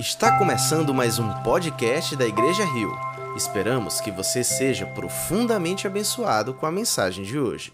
Está 0.00 0.38
começando 0.38 0.94
mais 0.94 1.18
um 1.18 1.28
podcast 1.42 2.16
da 2.16 2.26
Igreja 2.26 2.64
Rio. 2.64 2.90
Esperamos 3.36 4.00
que 4.00 4.10
você 4.10 4.42
seja 4.42 4.86
profundamente 4.86 5.86
abençoado 5.86 6.54
com 6.54 6.64
a 6.64 6.72
mensagem 6.72 7.22
de 7.22 7.38
hoje. 7.38 7.70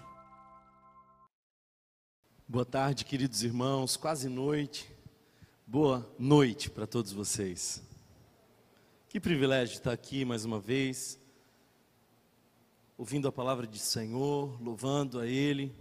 Boa 2.48 2.64
tarde, 2.64 3.04
queridos 3.04 3.44
irmãos, 3.44 3.96
quase 3.96 4.28
noite. 4.28 4.92
Boa 5.65 6.04
noite 6.19 6.69
para 6.69 6.84
todos 6.84 7.12
vocês. 7.12 7.80
Que 9.08 9.20
privilégio 9.20 9.74
estar 9.74 9.93
aqui 9.93 10.24
mais 10.24 10.44
uma 10.44 10.58
vez, 10.58 11.20
ouvindo 12.98 13.29
a 13.29 13.33
palavra 13.33 13.69
de 13.69 13.79
Senhor, 13.79 14.61
louvando 14.61 15.20
a 15.20 15.29
Ele, 15.29 15.72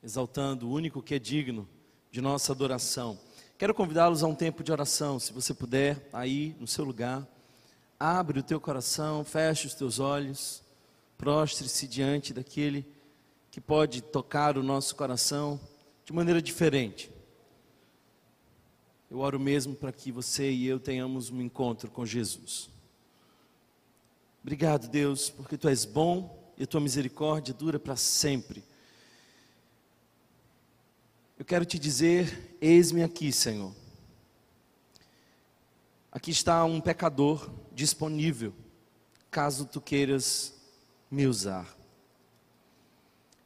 exaltando 0.00 0.68
o 0.68 0.72
único 0.72 1.02
que 1.02 1.16
é 1.16 1.18
digno 1.18 1.68
de 2.12 2.20
nossa 2.20 2.52
adoração. 2.52 3.18
Quero 3.60 3.74
convidá-los 3.74 4.22
a 4.22 4.26
um 4.26 4.34
tempo 4.34 4.64
de 4.64 4.72
oração, 4.72 5.18
se 5.18 5.34
você 5.34 5.52
puder, 5.52 6.08
aí 6.14 6.56
no 6.58 6.66
seu 6.66 6.82
lugar. 6.82 7.28
Abre 7.98 8.40
o 8.40 8.42
teu 8.42 8.58
coração, 8.58 9.22
feche 9.22 9.66
os 9.66 9.74
teus 9.74 9.98
olhos, 9.98 10.62
prostre-se 11.18 11.86
diante 11.86 12.32
daquele 12.32 12.86
que 13.50 13.60
pode 13.60 14.00
tocar 14.00 14.56
o 14.56 14.62
nosso 14.62 14.96
coração 14.96 15.60
de 16.06 16.12
maneira 16.14 16.40
diferente. 16.40 17.10
Eu 19.10 19.18
oro 19.18 19.38
mesmo 19.38 19.74
para 19.74 19.92
que 19.92 20.10
você 20.10 20.50
e 20.50 20.66
eu 20.66 20.80
tenhamos 20.80 21.28
um 21.28 21.42
encontro 21.42 21.90
com 21.90 22.06
Jesus. 22.06 22.70
Obrigado, 24.42 24.88
Deus, 24.88 25.28
porque 25.28 25.58
tu 25.58 25.68
és 25.68 25.84
bom 25.84 26.50
e 26.56 26.62
a 26.62 26.66
tua 26.66 26.80
misericórdia 26.80 27.52
dura 27.52 27.78
para 27.78 27.94
sempre. 27.94 28.64
Eu 31.40 31.44
quero 31.46 31.64
te 31.64 31.78
dizer: 31.78 32.54
eis-me 32.60 33.02
aqui, 33.02 33.32
Senhor. 33.32 33.74
Aqui 36.12 36.30
está 36.30 36.66
um 36.66 36.82
pecador 36.82 37.50
disponível, 37.72 38.52
caso 39.30 39.64
tu 39.64 39.80
queiras 39.80 40.54
me 41.10 41.26
usar. 41.26 41.66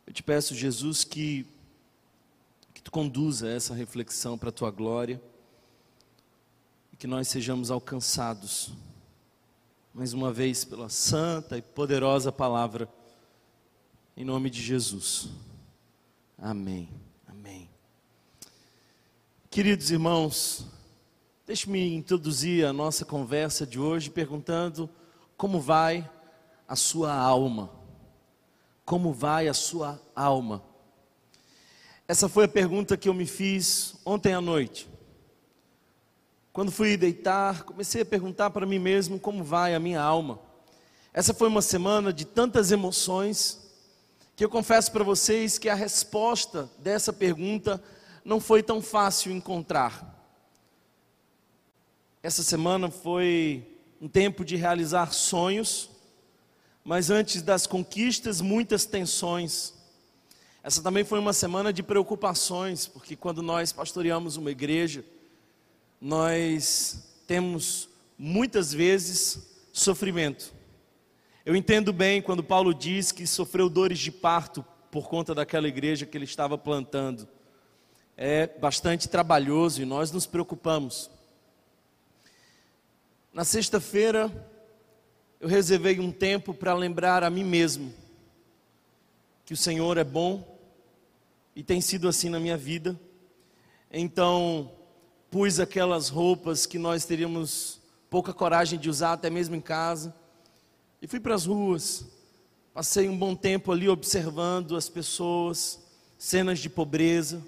Eu 0.05 0.13
te 0.13 0.25
peço, 0.25 0.57
Jesus, 0.57 1.05
que, 1.05 1.47
que 2.75 2.83
tu 2.83 2.91
conduza 2.91 3.49
essa 3.49 3.73
reflexão 3.73 4.37
para 4.37 4.49
a 4.49 4.53
tua 4.53 4.73
glória 4.73 5.23
e 6.93 6.97
que 6.97 7.07
nós 7.07 7.29
sejamos 7.29 7.71
alcançados, 7.71 8.73
mais 9.95 10.13
uma 10.13 10.33
vez, 10.33 10.65
pela 10.65 10.89
santa 10.89 11.57
e 11.57 11.63
poderosa 11.63 12.33
palavra, 12.33 12.89
em 14.17 14.25
nome 14.25 14.51
de 14.51 14.61
Jesus. 14.61 15.29
Amém. 16.37 17.04
Queridos 19.55 19.89
irmãos, 19.93 20.67
deixe-me 21.47 21.95
introduzir 21.95 22.67
a 22.67 22.73
nossa 22.73 23.05
conversa 23.05 23.65
de 23.65 23.79
hoje 23.79 24.11
perguntando 24.11 24.91
como 25.37 25.61
vai 25.61 26.11
a 26.67 26.75
sua 26.75 27.15
alma. 27.15 27.71
Como 28.85 29.13
vai 29.13 29.47
a 29.47 29.55
sua 29.55 30.03
alma? 30.13 30.61
Essa 32.09 32.29
foi 32.29 32.47
a 32.47 32.49
pergunta 32.49 32.97
que 32.97 33.09
eu 33.09 33.15
me 33.15 33.27
fiz 33.27 33.95
ontem 34.05 34.35
à 34.35 34.41
noite. 34.41 34.89
Quando 36.53 36.73
fui 36.73 36.97
deitar, 36.97 37.63
comecei 37.63 38.03
a 38.03 38.05
perguntar 38.05 38.51
para 38.51 38.67
mim 38.67 38.81
mesmo 38.81 39.21
como 39.21 39.45
vai 39.45 39.73
a 39.73 39.79
minha 39.79 40.03
alma. 40.03 40.41
Essa 41.13 41.33
foi 41.33 41.47
uma 41.47 41.63
semana 41.63 42.13
de 42.13 42.25
tantas 42.25 42.73
emoções 42.73 43.71
que 44.35 44.45
eu 44.45 44.49
confesso 44.49 44.91
para 44.91 45.05
vocês 45.05 45.59
que 45.59 45.69
a 45.69 45.77
resposta 45.77 46.69
dessa 46.81 47.13
pergunta 47.13 47.81
não 48.25 48.41
foi 48.41 48.63
tão 48.63 48.81
fácil 48.81 49.31
encontrar. 49.31 50.13
Essa 52.23 52.43
semana 52.43 52.91
foi 52.91 53.67
um 54.01 54.09
tempo 54.09 54.45
de 54.45 54.57
realizar 54.57 55.13
sonhos, 55.13 55.91
mas 56.83 57.11
antes 57.11 57.43
das 57.43 57.67
conquistas, 57.67 58.41
muitas 58.41 58.87
tensões. 58.87 59.75
Essa 60.63 60.83
também 60.83 61.05
foi 61.05 61.19
uma 61.19 61.35
semana 61.35 61.71
de 61.71 61.83
preocupações, 61.83 62.87
porque 62.87 63.15
quando 63.15 63.43
nós 63.43 63.73
pastoreamos 63.73 64.37
uma 64.37 64.51
igreja, 64.51 65.05
nós 66.01 67.23
temos 67.27 67.91
muitas 68.19 68.73
vezes 68.73 69.47
sofrimento. 69.71 70.55
Eu 71.45 71.55
entendo 71.55 71.93
bem 71.93 72.23
quando 72.23 72.43
Paulo 72.43 72.73
diz 72.73 73.13
que 73.13 73.27
sofreu 73.27 73.69
dores 73.69 73.99
de 73.99 74.11
parto 74.11 74.65
por 74.91 75.09
conta 75.11 75.35
daquela 75.35 75.69
igreja 75.69 76.07
que 76.07 76.17
ele 76.17 76.25
estava 76.25 76.57
plantando 76.57 77.29
é 78.17 78.47
bastante 78.47 79.09
trabalhoso 79.09 79.83
e 79.83 79.85
nós 79.85 80.11
nos 80.11 80.27
preocupamos. 80.27 81.11
Na 83.33 83.45
sexta-feira, 83.45 84.31
eu 85.41 85.49
reservei 85.49 85.99
um 85.99 86.13
tempo 86.13 86.55
para 86.55 86.75
lembrar 86.75 87.25
a 87.25 87.31
mim 87.31 87.45
mesmo 87.45 87.93
que 89.45 89.53
o 89.53 89.57
Senhor 89.57 89.99
é 89.99 90.05
bom 90.05 90.59
e 91.55 91.63
tem 91.63 91.81
sido 91.81 92.09
assim 92.09 92.29
na 92.29 92.39
minha 92.39 92.57
vida. 92.57 92.99
Então, 93.91 94.71
pus 95.31 95.59
aquelas 95.59 96.09
roupas 96.09 96.67
que 96.67 96.79
nós 96.79 97.05
teríamos 97.05 97.81
pouca 98.09 98.33
coragem 98.33 98.79
de 98.79 98.89
usar, 98.89 99.13
até 99.15 99.29
mesmo 99.29 99.57
em 99.57 99.61
casa, 99.61 100.15
e 101.03 101.07
fui 101.09 101.19
para 101.19 101.35
as 101.35 101.45
ruas. 101.45 102.07
Passei 102.73 103.09
um 103.09 103.19
bom 103.19 103.35
tempo 103.35 103.73
ali 103.73 103.89
observando 103.89 104.77
as 104.77 104.89
pessoas, 104.89 105.81
cenas 106.17 106.61
de 106.61 106.71
pobreza 106.71 107.43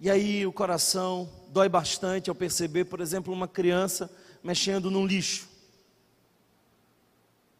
e 0.00 0.08
aí 0.08 0.46
o 0.46 0.52
coração 0.52 1.28
dói 1.48 1.68
bastante 1.68 2.30
ao 2.30 2.36
perceber, 2.36 2.84
por 2.84 3.00
exemplo, 3.00 3.32
uma 3.32 3.48
criança 3.48 4.08
mexendo 4.42 4.90
num 4.90 5.04
lixo. 5.04 5.48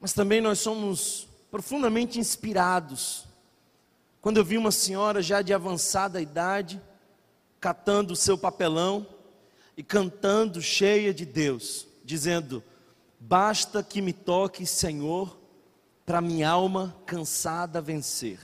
Mas 0.00 0.12
também 0.12 0.40
nós 0.40 0.60
somos 0.60 1.26
profundamente 1.50 2.18
inspirados. 2.20 3.24
Quando 4.20 4.36
eu 4.36 4.44
vi 4.44 4.56
uma 4.56 4.70
senhora 4.70 5.20
já 5.20 5.42
de 5.42 5.52
avançada 5.52 6.20
idade, 6.20 6.80
catando 7.60 8.12
o 8.12 8.16
seu 8.16 8.38
papelão 8.38 9.04
e 9.76 9.82
cantando 9.82 10.62
cheia 10.62 11.12
de 11.12 11.26
Deus, 11.26 11.88
dizendo: 12.04 12.62
Basta 13.18 13.82
que 13.82 14.00
me 14.00 14.12
toque, 14.12 14.64
Senhor, 14.64 15.36
para 16.06 16.20
minha 16.20 16.48
alma 16.48 16.94
cansada 17.04 17.80
vencer. 17.80 18.38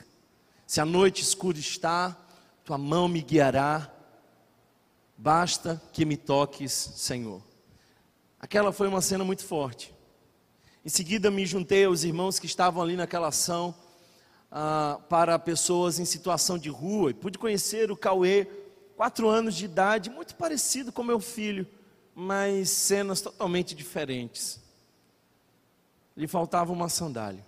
Se 0.67 0.81
a 0.81 0.85
noite 0.85 1.23
escura 1.23 1.59
está, 1.59 2.24
tua 2.65 2.79
mão 2.79 3.07
me 3.07 3.21
guiará, 3.21 3.93
basta 5.19 5.81
que 5.93 6.07
me 6.07 6.17
toques, 6.17 6.73
Senhor. 6.73 7.43
Aquela 8.41 8.73
foi 8.73 8.89
uma 8.89 9.03
cena 9.03 9.23
muito 9.23 9.45
forte. 9.45 9.95
Em 10.83 10.89
seguida, 10.89 11.31
me 11.31 11.45
juntei 11.45 11.85
aos 11.85 12.05
irmãos 12.05 12.39
que 12.39 12.47
estavam 12.47 12.83
ali 12.83 12.97
naquela 12.97 13.29
ação 13.29 13.75
ah, 14.51 14.99
para 15.11 15.39
pessoas 15.39 15.99
em 15.99 16.07
situação 16.07 16.57
de 16.57 16.71
rua 16.71 17.11
e 17.11 17.15
pude 17.15 17.37
conhecer 17.37 17.91
o 17.91 17.97
Cauê, 17.97 18.47
quatro 18.97 19.29
anos 19.29 19.55
de 19.55 19.67
idade, 19.67 20.09
muito 20.09 20.35
parecido 20.35 20.91
com 20.91 21.03
meu 21.03 21.21
filho, 21.21 21.67
mas 22.15 22.71
cenas 22.71 23.21
totalmente 23.21 23.75
diferentes. 23.75 24.59
Lhe 26.17 26.27
faltava 26.27 26.73
uma 26.73 26.89
sandália. 26.89 27.45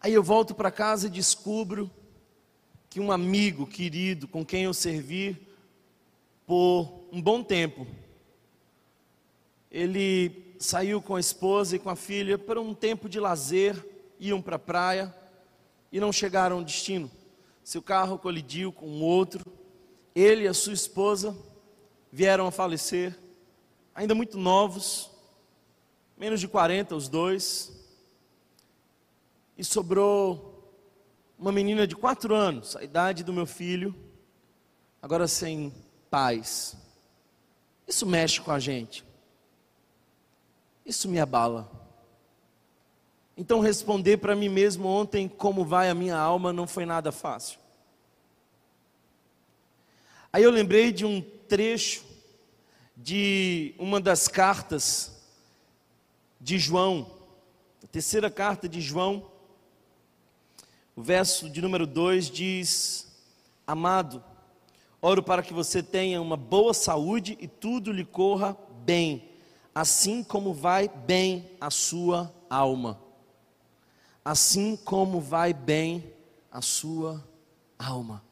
Aí 0.00 0.12
eu 0.12 0.22
volto 0.22 0.52
para 0.52 0.70
casa 0.72 1.06
e 1.06 1.10
descubro 1.10 1.88
que 2.96 3.00
um 3.00 3.12
amigo 3.12 3.66
querido 3.66 4.26
com 4.26 4.42
quem 4.42 4.62
eu 4.64 4.72
servi 4.72 5.36
por 6.46 7.06
um 7.12 7.20
bom 7.20 7.42
tempo, 7.42 7.86
ele 9.70 10.54
saiu 10.58 11.02
com 11.02 11.14
a 11.14 11.20
esposa 11.20 11.76
e 11.76 11.78
com 11.78 11.90
a 11.90 11.94
filha 11.94 12.38
para 12.38 12.58
um 12.58 12.72
tempo 12.72 13.06
de 13.06 13.20
lazer, 13.20 13.76
iam 14.18 14.40
para 14.40 14.56
a 14.56 14.58
praia 14.58 15.14
e 15.92 16.00
não 16.00 16.10
chegaram 16.10 16.56
ao 16.56 16.64
destino. 16.64 17.10
Seu 17.62 17.82
carro 17.82 18.18
colidiu 18.18 18.72
com 18.72 19.02
outro, 19.02 19.44
ele 20.14 20.44
e 20.44 20.48
a 20.48 20.54
sua 20.54 20.72
esposa 20.72 21.36
vieram 22.10 22.46
a 22.46 22.50
falecer, 22.50 23.14
ainda 23.94 24.14
muito 24.14 24.38
novos, 24.38 25.10
menos 26.16 26.40
de 26.40 26.48
40 26.48 26.96
os 26.96 27.08
dois, 27.08 27.78
e 29.58 29.62
sobrou 29.62 30.55
uma 31.38 31.52
menina 31.52 31.86
de 31.86 31.94
quatro 31.94 32.34
anos, 32.34 32.76
a 32.76 32.82
idade 32.82 33.22
do 33.22 33.32
meu 33.32 33.46
filho, 33.46 33.94
agora 35.02 35.28
sem 35.28 35.72
pais. 36.10 36.76
Isso 37.86 38.06
mexe 38.06 38.40
com 38.40 38.50
a 38.50 38.58
gente. 38.58 39.04
Isso 40.84 41.08
me 41.08 41.20
abala. 41.20 41.70
Então, 43.36 43.60
responder 43.60 44.16
para 44.16 44.34
mim 44.34 44.48
mesmo 44.48 44.88
ontem 44.88 45.28
como 45.28 45.64
vai 45.64 45.90
a 45.90 45.94
minha 45.94 46.16
alma 46.16 46.52
não 46.52 46.66
foi 46.66 46.86
nada 46.86 47.12
fácil. 47.12 47.58
Aí 50.32 50.42
eu 50.42 50.50
lembrei 50.50 50.90
de 50.90 51.04
um 51.04 51.20
trecho 51.20 52.04
de 52.96 53.74
uma 53.78 54.00
das 54.00 54.26
cartas 54.26 55.22
de 56.40 56.58
João, 56.58 57.10
a 57.84 57.86
terceira 57.86 58.30
carta 58.30 58.68
de 58.68 58.80
João, 58.80 59.30
o 60.96 61.02
verso 61.02 61.48
de 61.48 61.60
número 61.60 61.86
2 61.86 62.30
diz: 62.30 63.06
Amado, 63.66 64.24
Oro 65.00 65.22
para 65.22 65.42
que 65.42 65.52
você 65.52 65.84
tenha 65.84 66.20
uma 66.20 66.36
boa 66.36 66.74
saúde 66.74 67.38
e 67.40 67.46
tudo 67.46 67.92
lhe 67.92 68.04
corra 68.04 68.56
bem, 68.84 69.30
assim 69.74 70.24
como 70.24 70.52
vai 70.52 70.88
bem 70.88 71.48
a 71.60 71.70
sua 71.70 72.34
alma. 72.50 73.00
Assim 74.24 74.76
como 74.76 75.20
vai 75.20 75.52
bem 75.52 76.12
a 76.50 76.60
sua 76.60 77.24
alma. 77.78 78.24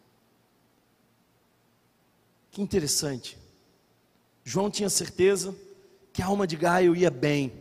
Que 2.50 2.60
interessante. 2.60 3.38
João 4.42 4.68
tinha 4.68 4.90
certeza 4.90 5.54
que 6.12 6.22
a 6.22 6.26
alma 6.26 6.46
de 6.46 6.56
Gaio 6.56 6.96
ia 6.96 7.10
bem. 7.10 7.52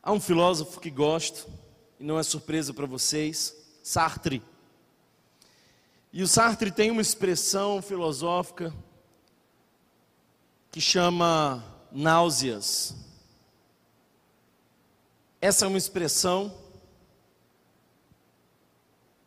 Há 0.00 0.12
um 0.12 0.20
filósofo 0.20 0.78
que 0.80 0.90
gosto, 0.90 1.48
não 2.04 2.18
é 2.18 2.22
surpresa 2.22 2.74
para 2.74 2.84
vocês, 2.84 3.56
Sartre. 3.82 4.42
E 6.12 6.22
o 6.22 6.28
Sartre 6.28 6.70
tem 6.70 6.90
uma 6.90 7.00
expressão 7.00 7.80
filosófica 7.80 8.74
que 10.70 10.82
chama 10.82 11.64
náuseas. 11.90 12.94
Essa 15.40 15.64
é 15.64 15.68
uma 15.68 15.78
expressão 15.78 16.54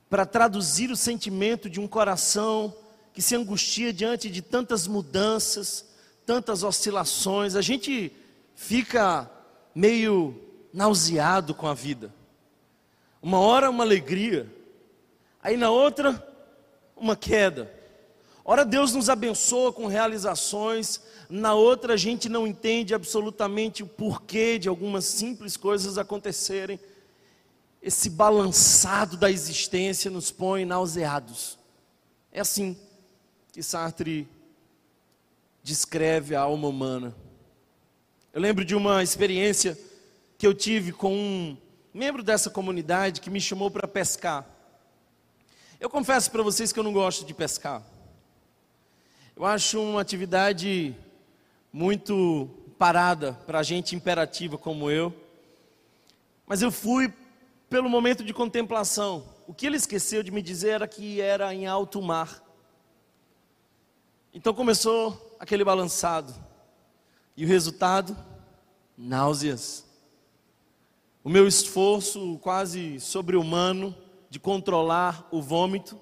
para 0.07 0.23
traduzir 0.23 0.91
o 0.91 0.95
sentimento 0.95 1.67
de 1.67 1.79
um 1.79 1.87
coração 1.87 2.75
que 3.11 3.23
se 3.23 3.35
angustia 3.35 3.91
diante 3.91 4.29
de 4.29 4.43
tantas 4.43 4.85
mudanças, 4.85 5.83
tantas 6.27 6.61
oscilações. 6.61 7.55
A 7.55 7.61
gente 7.61 8.15
fica 8.55 9.29
meio 9.73 10.39
nauseado 10.71 11.55
com 11.55 11.65
a 11.65 11.73
vida. 11.73 12.13
Uma 13.27 13.39
hora 13.39 13.69
uma 13.69 13.83
alegria, 13.83 14.49
aí 15.43 15.57
na 15.57 15.69
outra 15.69 16.25
uma 16.95 17.13
queda. 17.13 17.69
Ora 18.45 18.63
Deus 18.63 18.93
nos 18.93 19.09
abençoa 19.09 19.73
com 19.73 19.85
realizações, 19.85 21.01
na 21.29 21.53
outra 21.53 21.95
a 21.95 21.97
gente 21.97 22.29
não 22.29 22.47
entende 22.47 22.95
absolutamente 22.95 23.83
o 23.83 23.85
porquê 23.85 24.57
de 24.57 24.69
algumas 24.69 25.03
simples 25.03 25.57
coisas 25.57 25.97
acontecerem. 25.97 26.79
Esse 27.81 28.09
balançado 28.09 29.17
da 29.17 29.29
existência 29.29 30.09
nos 30.09 30.31
põe 30.31 30.63
nauseados. 30.63 31.59
É 32.31 32.39
assim 32.39 32.77
que 33.51 33.61
Sartre 33.61 34.25
descreve 35.61 36.33
a 36.33 36.39
alma 36.39 36.69
humana. 36.69 37.13
Eu 38.31 38.39
lembro 38.39 38.63
de 38.63 38.73
uma 38.73 39.03
experiência 39.03 39.77
que 40.37 40.47
eu 40.47 40.53
tive 40.53 40.93
com 40.93 41.13
um 41.13 41.57
membro 41.97 42.21
dessa 42.21 42.51
comunidade 42.51 43.19
que 43.19 43.29
me 43.29 43.41
chamou 43.41 43.71
para 43.71 43.87
pescar. 43.87 44.45
Eu 45.79 45.89
confesso 45.89 46.29
para 46.29 46.43
vocês 46.43 46.71
que 46.71 46.77
eu 46.77 46.83
não 46.83 46.93
gosto 46.93 47.25
de 47.25 47.33
pescar. 47.33 47.81
Eu 49.35 49.43
acho 49.43 49.81
uma 49.81 49.99
atividade 49.99 50.95
muito 51.73 52.47
parada 52.77 53.33
para 53.47 53.63
gente 53.63 53.95
imperativa 53.95 54.59
como 54.59 54.91
eu. 54.91 55.11
Mas 56.45 56.61
eu 56.61 56.71
fui 56.71 57.11
pelo 57.67 57.89
momento 57.89 58.23
de 58.23 58.31
contemplação. 58.31 59.27
O 59.47 59.53
que 59.53 59.65
ele 59.65 59.77
esqueceu 59.77 60.21
de 60.21 60.29
me 60.29 60.43
dizer 60.43 60.69
era 60.69 60.87
que 60.87 61.19
era 61.19 61.51
em 61.51 61.65
alto 61.65 61.99
mar. 61.99 62.43
Então 64.31 64.53
começou 64.53 65.35
aquele 65.39 65.63
balançado. 65.63 66.31
E 67.35 67.43
o 67.43 67.47
resultado? 67.47 68.15
Náuseas. 68.95 69.86
O 71.27 71.29
meu 71.29 71.45
esforço 71.45 72.39
quase 72.41 73.01
sobre-humano 73.01 73.93
de 74.29 74.39
controlar 74.39 75.27
o 75.29 75.41
vômito 75.41 75.99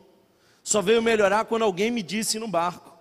só 0.62 0.83
veio 0.83 1.01
melhorar 1.01 1.45
quando 1.45 1.63
alguém 1.63 1.89
me 1.89 2.04
disse 2.04 2.38
no 2.38 2.48
barco 2.48 2.95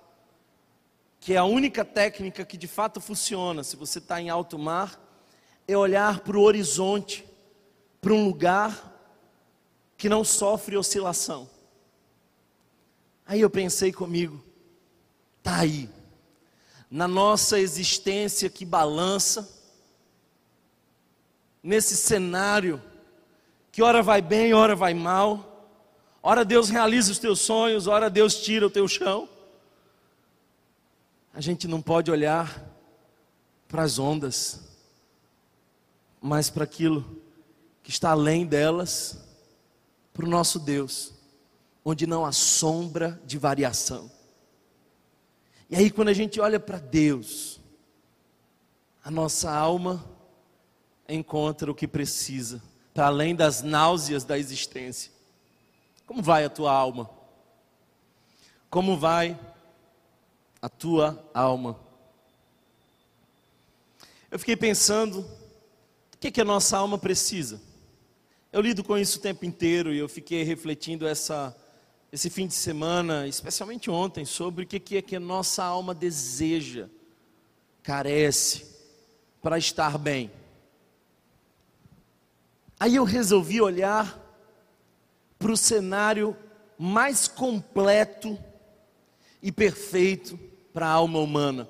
que 1.21 1.37
a 1.37 1.45
única 1.45 1.85
técnica 1.85 2.43
que 2.43 2.57
de 2.57 2.67
fato 2.67 2.99
funciona, 2.99 3.63
se 3.63 3.77
você 3.77 3.99
está 3.99 4.23
em 4.23 4.31
alto 4.31 4.59
mar, 4.59 4.99
é 5.69 5.77
olhar 5.77 6.21
para 6.21 6.39
o 6.39 6.41
horizonte, 6.41 7.27
para 8.01 8.15
um 8.15 8.25
lugar 8.25 8.91
que 9.95 10.09
não 10.09 10.25
sofre 10.25 10.79
oscilação. 10.79 11.47
Aí 13.27 13.43
eu 13.43 13.51
pensei 13.51 13.93
comigo, 13.93 14.43
tá 15.43 15.59
aí, 15.59 15.91
na 16.91 17.07
nossa 17.07 17.61
existência 17.61 18.49
que 18.49 18.65
balança, 18.65 19.63
nesse 21.65 21.97
cenário 21.97 22.81
que 23.73 23.83
ora 23.83 24.03
vai 24.03 24.21
bem, 24.21 24.53
ora 24.53 24.77
vai 24.77 24.93
mal, 24.93 25.67
ora 26.23 26.45
Deus 26.45 26.69
realiza 26.69 27.11
os 27.11 27.19
teus 27.19 27.41
sonhos, 27.41 27.87
ora 27.87 28.11
Deus 28.11 28.37
tira 28.43 28.67
o 28.67 28.71
teu 28.71 28.87
chão. 28.87 29.27
A 31.33 31.41
gente 31.41 31.67
não 31.67 31.81
pode 31.81 32.11
olhar 32.11 32.63
para 33.67 33.83
as 33.83 33.99
ondas, 33.99 34.61
mas 36.21 36.51
para 36.51 36.65
aquilo 36.65 37.19
que 37.83 37.91
está 37.91 38.11
além 38.11 38.45
delas, 38.45 39.19
para 40.13 40.27
o 40.27 40.29
nosso 40.29 40.61
Deus, 40.61 41.13
onde 41.83 42.07
não 42.07 42.25
há 42.25 42.31
sombra 42.31 43.21
de 43.25 43.39
variação. 43.39 44.11
E 45.69 45.77
aí, 45.77 45.91
quando 45.91 46.09
a 46.09 46.13
gente 46.15 46.39
olha 46.41 46.61
para 46.61 46.79
Deus, 46.79 47.59
a 49.03 49.11
nossa 49.11 49.51
alma 49.51 50.14
encontra 51.09 51.71
o 51.71 51.75
que 51.75 51.87
precisa, 51.87 52.63
para 52.93 53.07
além 53.07 53.35
das 53.35 53.63
náuseas 53.63 54.25
da 54.25 54.39
existência. 54.39 55.13
Como 56.07 56.23
vai 56.23 56.45
a 56.45 56.51
tua 56.51 56.73
alma? 56.73 57.11
Como 58.71 58.97
vai 58.97 59.39
a 60.61 60.69
tua 60.69 61.23
alma? 61.33 61.79
Eu 64.31 64.39
fiquei 64.39 64.57
pensando, 64.57 65.21
o 65.21 66.19
que, 66.19 66.31
que 66.31 66.41
a 66.41 66.45
nossa 66.45 66.77
alma 66.77 66.99
precisa? 66.99 67.61
Eu 68.53 68.61
lido 68.61 68.85
com 68.85 68.97
isso 68.97 69.19
o 69.19 69.23
tempo 69.23 69.45
inteiro 69.45 69.93
e 69.93 69.99
eu 69.99 70.09
fiquei 70.09 70.43
refletindo 70.43 71.07
essa, 71.07 71.57
esse 72.13 72.31
fim 72.31 72.47
de 72.47 72.55
semana, 72.55 73.27
especialmente 73.27 73.91
ontem, 73.91 74.25
sobre 74.25 74.65
o 74.65 74.67
que, 74.67 74.79
que 74.79 74.97
é 74.97 75.03
que 75.03 75.17
a 75.17 75.21
nossa 75.21 75.65
alma 75.65 75.95
deseja, 75.95 76.89
carece, 77.83 78.67
para 79.43 79.59
estar 79.59 79.99
bem. 79.99 80.31
Aí 82.79 82.97
eu 82.97 83.05
resolvi 83.05 83.61
olhar 83.61 84.21
para 85.39 85.53
o 85.53 85.57
cenário 85.57 86.37
mais 86.79 87.29
completo 87.29 88.39
e 89.43 89.53
perfeito 89.53 90.39
para 90.73 90.87
a 90.87 90.93
alma 90.93 91.19
humana. 91.19 91.69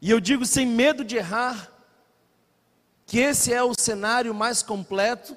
E 0.00 0.10
eu 0.10 0.20
digo 0.20 0.44
sem 0.44 0.66
medo 0.66 1.04
de 1.04 1.16
errar, 1.16 1.70
que 3.06 3.18
esse 3.18 3.52
é 3.52 3.62
o 3.62 3.72
cenário 3.78 4.34
mais 4.34 4.62
completo, 4.62 5.36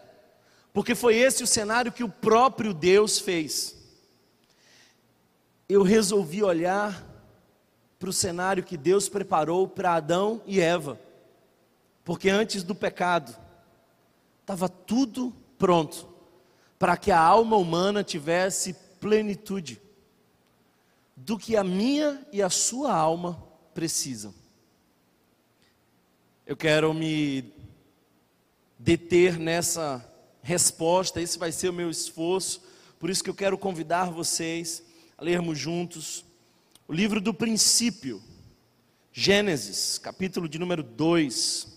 porque 0.74 0.96
foi 0.96 1.16
esse 1.16 1.44
o 1.44 1.48
cenário 1.48 1.92
que 1.92 2.04
o 2.04 2.10
próprio 2.10 2.74
Deus 2.74 3.20
fez. 3.20 3.76
Eu 5.70 5.84
resolvi 5.84 6.44
olhar 6.44 7.04
para 8.00 8.10
o 8.10 8.14
cenário 8.14 8.64
que 8.64 8.76
Deus 8.76 9.08
preparou 9.08 9.68
para 9.68 9.94
Adão 9.94 10.42
e 10.46 10.60
Eva, 10.60 11.00
porque 12.04 12.30
antes 12.30 12.64
do 12.64 12.76
pecado, 12.76 13.45
estava 14.46 14.70
tudo 14.70 15.34
pronto 15.58 16.08
para 16.78 16.96
que 16.96 17.10
a 17.10 17.20
alma 17.20 17.58
humana 17.58 18.04
tivesse 18.04 18.76
plenitude 19.00 19.82
do 21.16 21.36
que 21.36 21.58
a 21.58 21.64
minha 21.64 22.24
e 22.32 22.44
a 22.44 22.50
sua 22.50 22.94
alma 22.94 23.44
precisam. 23.74 24.32
Eu 26.46 26.56
quero 26.56 26.94
me 26.94 27.52
deter 28.78 29.40
nessa 29.40 30.08
resposta, 30.44 31.20
esse 31.20 31.40
vai 31.40 31.52
ser 31.52 31.70
o 31.70 31.74
meu 31.74 31.90
esforço, 31.90 32.62
por 33.00 33.10
isso 33.10 33.24
que 33.24 33.30
eu 33.32 33.36
quero 33.36 33.58
convidar 33.58 34.12
vocês 34.12 34.84
a 35.18 35.24
lermos 35.24 35.58
juntos 35.58 36.24
o 36.88 36.94
livro 36.94 37.20
do 37.20 37.34
princípio, 37.34 38.22
Gênesis, 39.12 39.98
capítulo 39.98 40.48
de 40.48 40.60
número 40.60 40.84
2. 40.84 41.75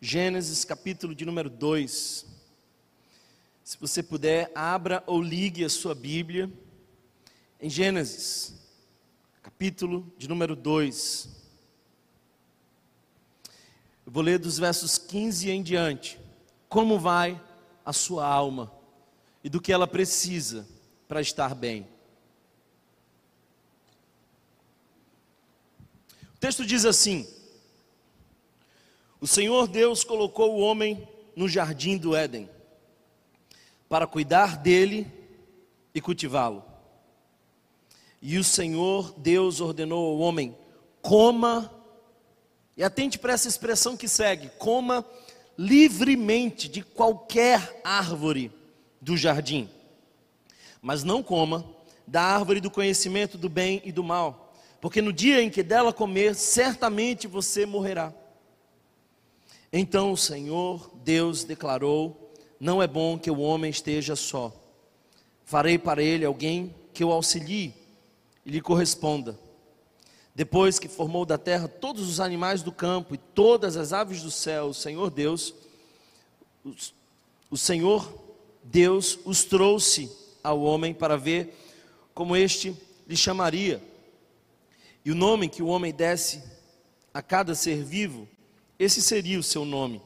Gênesis, 0.00 0.64
capítulo 0.64 1.12
de 1.12 1.24
número 1.24 1.50
2. 1.50 2.24
Se 3.64 3.76
você 3.80 4.00
puder, 4.00 4.50
abra 4.54 5.02
ou 5.06 5.20
ligue 5.20 5.64
a 5.64 5.68
sua 5.68 5.92
Bíblia 5.92 6.50
em 7.60 7.68
Gênesis, 7.68 8.54
capítulo 9.42 10.10
de 10.16 10.28
número 10.28 10.54
2. 10.54 11.28
Eu 14.06 14.12
vou 14.12 14.22
ler 14.22 14.38
dos 14.38 14.56
versos 14.56 14.98
15 14.98 15.50
em 15.50 15.62
diante. 15.64 16.18
Como 16.68 17.00
vai 17.00 17.40
a 17.84 17.92
sua 17.92 18.24
alma 18.24 18.72
e 19.42 19.48
do 19.48 19.60
que 19.60 19.72
ela 19.72 19.86
precisa 19.88 20.64
para 21.08 21.20
estar 21.20 21.56
bem. 21.56 21.88
O 26.36 26.38
texto 26.38 26.64
diz 26.64 26.84
assim: 26.84 27.26
O 29.20 29.26
Senhor 29.26 29.66
Deus 29.66 30.04
colocou 30.04 30.54
o 30.54 30.60
homem 30.60 31.08
no 31.34 31.48
jardim 31.48 31.96
do 31.96 32.14
Éden. 32.14 32.48
para 33.88 34.06
cuidar 34.06 34.58
dele 34.58 35.06
e 35.94 36.00
cultivá-lo. 36.00 36.62
E 38.20 38.36
o 38.36 38.44
Senhor 38.44 39.14
Deus 39.16 39.60
ordenou 39.60 40.10
ao 40.10 40.18
homem: 40.18 40.54
coma, 41.00 41.72
e 42.76 42.84
atente 42.84 43.18
para 43.18 43.32
essa 43.32 43.48
expressão 43.48 43.96
que 43.96 44.08
segue: 44.08 44.50
coma 44.58 45.04
livremente 45.56 46.68
de 46.68 46.82
qualquer 46.82 47.80
árvore 47.82 48.52
do 49.00 49.16
jardim, 49.16 49.68
mas 50.82 51.02
não 51.02 51.22
coma 51.22 51.64
da 52.06 52.22
árvore 52.22 52.60
do 52.60 52.70
conhecimento 52.70 53.38
do 53.38 53.48
bem 53.48 53.80
e 53.84 53.92
do 53.92 54.04
mal, 54.04 54.52
porque 54.80 55.00
no 55.00 55.12
dia 55.12 55.42
em 55.42 55.50
que 55.50 55.62
dela 55.62 55.92
comer, 55.92 56.34
certamente 56.34 57.26
você 57.26 57.64
morrerá. 57.64 58.12
Então 59.72 60.12
o 60.12 60.16
Senhor 60.16 60.90
Deus 61.04 61.44
declarou: 61.44 62.32
Não 62.58 62.82
é 62.82 62.86
bom 62.86 63.18
que 63.18 63.30
o 63.30 63.40
homem 63.40 63.70
esteja 63.70 64.16
só. 64.16 64.54
Farei 65.44 65.78
para 65.78 66.02
ele 66.02 66.24
alguém 66.24 66.74
que 66.92 67.04
o 67.04 67.12
auxilie 67.12 67.74
e 68.44 68.50
lhe 68.50 68.60
corresponda. 68.60 69.38
Depois 70.34 70.78
que 70.78 70.88
formou 70.88 71.24
da 71.24 71.36
terra 71.36 71.66
todos 71.66 72.08
os 72.08 72.20
animais 72.20 72.62
do 72.62 72.70
campo 72.70 73.14
e 73.14 73.18
todas 73.18 73.76
as 73.76 73.92
aves 73.92 74.22
do 74.22 74.30
céu, 74.30 74.66
o 74.66 74.74
Senhor 74.74 75.10
Deus, 75.10 75.54
o 77.50 77.56
Senhor 77.56 78.08
Deus 78.62 79.18
os 79.24 79.44
trouxe 79.44 80.10
ao 80.42 80.62
homem 80.62 80.94
para 80.94 81.16
ver 81.16 81.54
como 82.14 82.36
este 82.36 82.76
lhe 83.06 83.16
chamaria. 83.16 83.82
E 85.04 85.10
o 85.10 85.14
nome 85.14 85.48
que 85.48 85.62
o 85.62 85.66
homem 85.66 85.92
desse 85.92 86.42
a 87.12 87.22
cada 87.22 87.54
ser 87.54 87.82
vivo 87.82 88.28
esse 88.78 89.02
seria 89.02 89.38
o 89.38 89.42
seu 89.42 89.64
nome. 89.64 90.00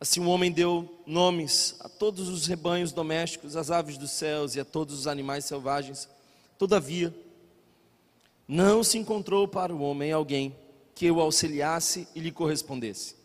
Assim 0.00 0.20
o 0.20 0.28
homem 0.28 0.50
deu 0.50 1.00
nomes 1.06 1.76
a 1.80 1.88
todos 1.88 2.28
os 2.28 2.46
rebanhos 2.46 2.92
domésticos, 2.92 3.56
às 3.56 3.70
aves 3.70 3.96
dos 3.96 4.10
céus 4.10 4.54
e 4.54 4.60
a 4.60 4.64
todos 4.64 4.98
os 4.98 5.06
animais 5.06 5.44
selvagens. 5.44 6.08
Todavia, 6.58 7.14
não 8.46 8.84
se 8.84 8.98
encontrou 8.98 9.48
para 9.48 9.74
o 9.74 9.80
homem 9.80 10.12
alguém 10.12 10.54
que 10.94 11.10
o 11.10 11.20
auxiliasse 11.20 12.06
e 12.14 12.20
lhe 12.20 12.30
correspondesse. 12.30 13.16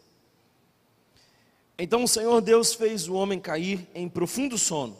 Então 1.78 2.04
o 2.04 2.08
Senhor 2.08 2.42
Deus 2.42 2.74
fez 2.74 3.08
o 3.08 3.14
homem 3.14 3.40
cair 3.40 3.88
em 3.94 4.08
profundo 4.08 4.58
sono. 4.58 4.98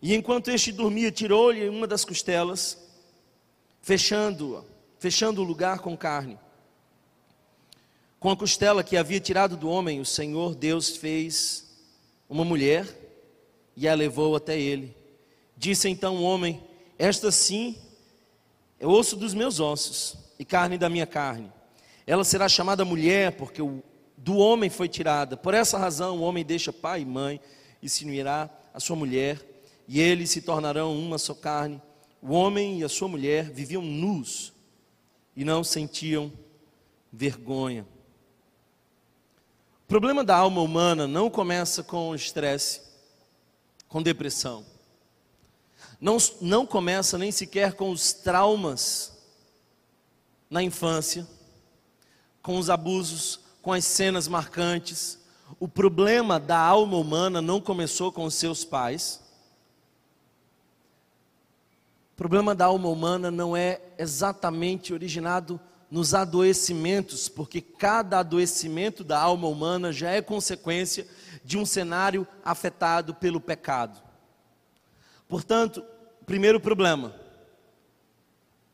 E 0.00 0.14
enquanto 0.14 0.50
este 0.50 0.72
dormia, 0.72 1.12
tirou-lhe 1.12 1.68
uma 1.68 1.86
das 1.86 2.04
costelas, 2.04 2.78
fechando, 3.80 4.64
fechando 4.98 5.40
o 5.40 5.44
lugar 5.44 5.78
com 5.78 5.96
carne. 5.96 6.38
Com 8.22 8.30
a 8.30 8.36
costela 8.36 8.84
que 8.84 8.96
havia 8.96 9.18
tirado 9.18 9.56
do 9.56 9.68
homem, 9.68 10.00
o 10.00 10.04
Senhor 10.04 10.54
Deus 10.54 10.96
fez 10.96 11.68
uma 12.28 12.44
mulher 12.44 12.86
e 13.76 13.88
a 13.88 13.96
levou 13.96 14.36
até 14.36 14.56
ele. 14.56 14.96
Disse 15.56 15.88
então 15.88 16.18
o 16.18 16.22
homem: 16.22 16.62
Esta 16.96 17.32
sim 17.32 17.76
é 18.78 18.86
osso 18.86 19.16
dos 19.16 19.34
meus 19.34 19.58
ossos 19.58 20.16
e 20.38 20.44
carne 20.44 20.78
da 20.78 20.88
minha 20.88 21.04
carne. 21.04 21.52
Ela 22.06 22.22
será 22.22 22.48
chamada 22.48 22.84
mulher, 22.84 23.32
porque 23.32 23.60
do 24.16 24.36
homem 24.36 24.70
foi 24.70 24.88
tirada. 24.88 25.36
Por 25.36 25.52
essa 25.52 25.76
razão, 25.76 26.18
o 26.18 26.22
homem 26.22 26.44
deixa 26.44 26.72
pai 26.72 27.00
e 27.00 27.04
mãe 27.04 27.40
e 27.82 27.88
se 27.88 28.04
unirá 28.04 28.48
à 28.72 28.78
sua 28.78 28.94
mulher, 28.94 29.44
e 29.88 30.00
eles 30.00 30.30
se 30.30 30.42
tornarão 30.42 30.96
uma 30.96 31.18
só 31.18 31.34
carne. 31.34 31.82
O 32.22 32.30
homem 32.34 32.78
e 32.78 32.84
a 32.84 32.88
sua 32.88 33.08
mulher 33.08 33.50
viviam 33.50 33.82
nus 33.82 34.52
e 35.34 35.44
não 35.44 35.64
sentiam 35.64 36.30
vergonha. 37.12 37.84
Problema 39.92 40.24
da 40.24 40.34
alma 40.34 40.62
humana 40.62 41.06
não 41.06 41.28
começa 41.28 41.82
com 41.82 42.14
estresse, 42.14 42.80
com 43.86 44.02
depressão. 44.02 44.64
Não, 46.00 46.16
não 46.40 46.64
começa 46.64 47.18
nem 47.18 47.30
sequer 47.30 47.74
com 47.74 47.90
os 47.90 48.14
traumas 48.14 49.12
na 50.48 50.62
infância, 50.62 51.28
com 52.40 52.56
os 52.56 52.70
abusos, 52.70 53.40
com 53.60 53.70
as 53.70 53.84
cenas 53.84 54.26
marcantes. 54.26 55.18
O 55.60 55.68
problema 55.68 56.40
da 56.40 56.56
alma 56.58 56.96
humana 56.96 57.42
não 57.42 57.60
começou 57.60 58.10
com 58.10 58.24
os 58.24 58.32
seus 58.34 58.64
pais. 58.64 59.20
O 62.14 62.16
problema 62.16 62.54
da 62.54 62.64
alma 62.64 62.88
humana 62.88 63.30
não 63.30 63.54
é 63.54 63.78
exatamente 63.98 64.94
originado 64.94 65.60
nos 65.92 66.14
adoecimentos, 66.14 67.28
porque 67.28 67.60
cada 67.60 68.20
adoecimento 68.20 69.04
da 69.04 69.20
alma 69.20 69.46
humana 69.46 69.92
já 69.92 70.08
é 70.08 70.22
consequência 70.22 71.06
de 71.44 71.58
um 71.58 71.66
cenário 71.66 72.26
afetado 72.42 73.14
pelo 73.14 73.38
pecado. 73.38 74.02
Portanto, 75.28 75.84
primeiro 76.24 76.58
problema, 76.58 77.14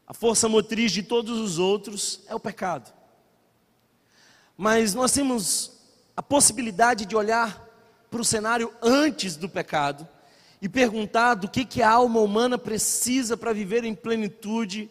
a 0.07 0.15
força 0.15 0.49
motriz 0.49 0.93
de 0.93 1.03
todos 1.03 1.41
os 1.41 1.59
outros 1.59 2.21
é 2.29 2.37
o 2.37 2.41
pecado. 2.41 2.95
Mas 4.57 4.95
nós 4.95 5.11
temos 5.11 5.73
a 6.17 6.23
possibilidade 6.23 7.05
de 7.05 7.17
olhar 7.17 7.69
para 8.09 8.21
o 8.21 8.25
cenário 8.25 8.73
antes 8.81 9.35
do 9.35 9.49
pecado 9.49 10.07
e 10.63 10.69
perguntar 10.69 11.35
do 11.35 11.49
que, 11.49 11.65
que 11.65 11.83
a 11.83 11.91
alma 11.91 12.21
humana 12.21 12.57
precisa 12.57 13.37
para 13.37 13.53
viver 13.53 13.83
em 13.83 13.93
plenitude, 13.93 14.89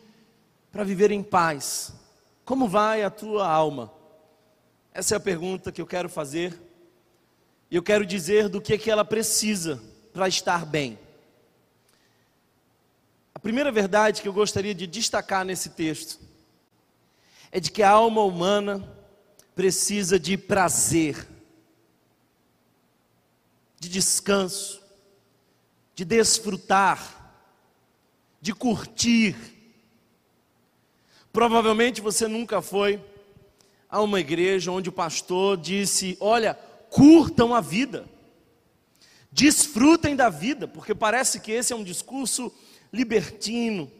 para 0.73 0.83
viver 0.83 1.09
em 1.09 1.23
paz. 1.23 1.93
Como 2.47 2.65
vai 2.65 3.03
a 3.03 3.09
tua 3.09 3.45
alma? 3.45 3.93
Essa 4.93 5.15
é 5.15 5.17
a 5.17 5.19
pergunta 5.19 5.69
que 5.69 5.81
eu 5.81 5.85
quero 5.85 6.07
fazer. 6.07 6.57
E 7.69 7.75
eu 7.75 7.83
quero 7.83 8.05
dizer 8.05 8.47
do 8.47 8.61
que, 8.61 8.77
que 8.77 8.89
ela 8.89 9.03
precisa 9.03 9.83
para 10.13 10.29
estar 10.29 10.65
bem. 10.65 10.97
A 13.35 13.39
primeira 13.39 13.69
verdade 13.69 14.21
que 14.21 14.29
eu 14.29 14.31
gostaria 14.31 14.73
de 14.73 14.87
destacar 14.87 15.43
nesse 15.43 15.71
texto 15.71 16.21
é 17.51 17.59
de 17.59 17.69
que 17.69 17.83
a 17.83 17.89
alma 17.89 18.21
humana 18.21 18.95
precisa 19.53 20.17
de 20.17 20.37
prazer, 20.37 21.27
de 23.77 23.89
descanso, 23.89 24.81
de 25.93 26.05
desfrutar, 26.05 27.43
de 28.39 28.53
curtir 28.53 29.56
Provavelmente 31.31 32.01
você 32.01 32.27
nunca 32.27 32.61
foi 32.61 32.99
a 33.89 34.01
uma 34.01 34.19
igreja 34.19 34.71
onde 34.71 34.89
o 34.89 34.93
pastor 34.93 35.57
disse: 35.57 36.17
Olha, 36.19 36.55
curtam 36.89 37.53
a 37.53 37.61
vida, 37.61 38.07
desfrutem 39.31 40.15
da 40.15 40.29
vida, 40.29 40.67
porque 40.67 40.95
parece 40.95 41.39
que 41.39 41.51
esse 41.51 41.73
é 41.73 41.75
um 41.75 41.83
discurso 41.83 42.51
libertino. 42.91 43.91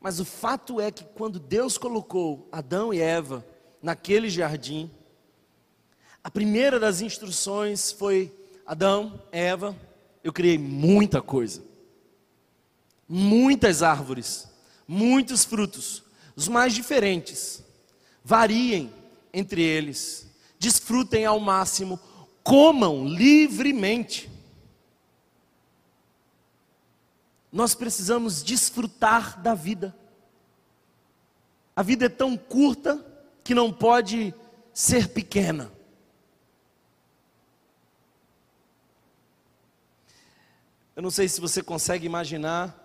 Mas 0.00 0.18
o 0.18 0.24
fato 0.24 0.80
é 0.80 0.90
que 0.90 1.04
quando 1.04 1.38
Deus 1.38 1.76
colocou 1.76 2.48
Adão 2.50 2.92
e 2.92 3.00
Eva 3.00 3.44
naquele 3.82 4.30
jardim, 4.30 4.90
a 6.22 6.30
primeira 6.30 6.80
das 6.80 7.00
instruções 7.00 7.92
foi: 7.92 8.32
Adão, 8.66 9.22
Eva, 9.30 9.76
eu 10.24 10.32
criei 10.32 10.58
muita 10.58 11.22
coisa, 11.22 11.62
muitas 13.08 13.82
árvores 13.82 14.49
muitos 14.90 15.44
frutos, 15.44 16.02
os 16.34 16.48
mais 16.48 16.74
diferentes. 16.74 17.62
Variem 18.24 18.92
entre 19.32 19.62
eles, 19.62 20.26
desfrutem 20.58 21.24
ao 21.24 21.38
máximo, 21.38 21.96
comam 22.42 23.06
livremente. 23.06 24.28
Nós 27.52 27.72
precisamos 27.72 28.42
desfrutar 28.42 29.40
da 29.40 29.54
vida. 29.54 29.94
A 31.76 31.84
vida 31.84 32.06
é 32.06 32.08
tão 32.08 32.36
curta 32.36 33.06
que 33.44 33.54
não 33.54 33.72
pode 33.72 34.34
ser 34.74 35.10
pequena. 35.10 35.70
Eu 40.96 41.02
não 41.02 41.12
sei 41.12 41.28
se 41.28 41.40
você 41.40 41.62
consegue 41.62 42.04
imaginar 42.04 42.79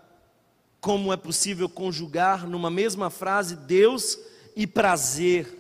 como 0.85 1.11
é 1.11 1.17
possível 1.17 1.67
conjugar 1.67 2.45
numa 2.47 2.69
mesma 2.69 3.09
frase 3.09 3.55
Deus 3.55 4.19
e 4.55 4.67
prazer, 4.67 5.51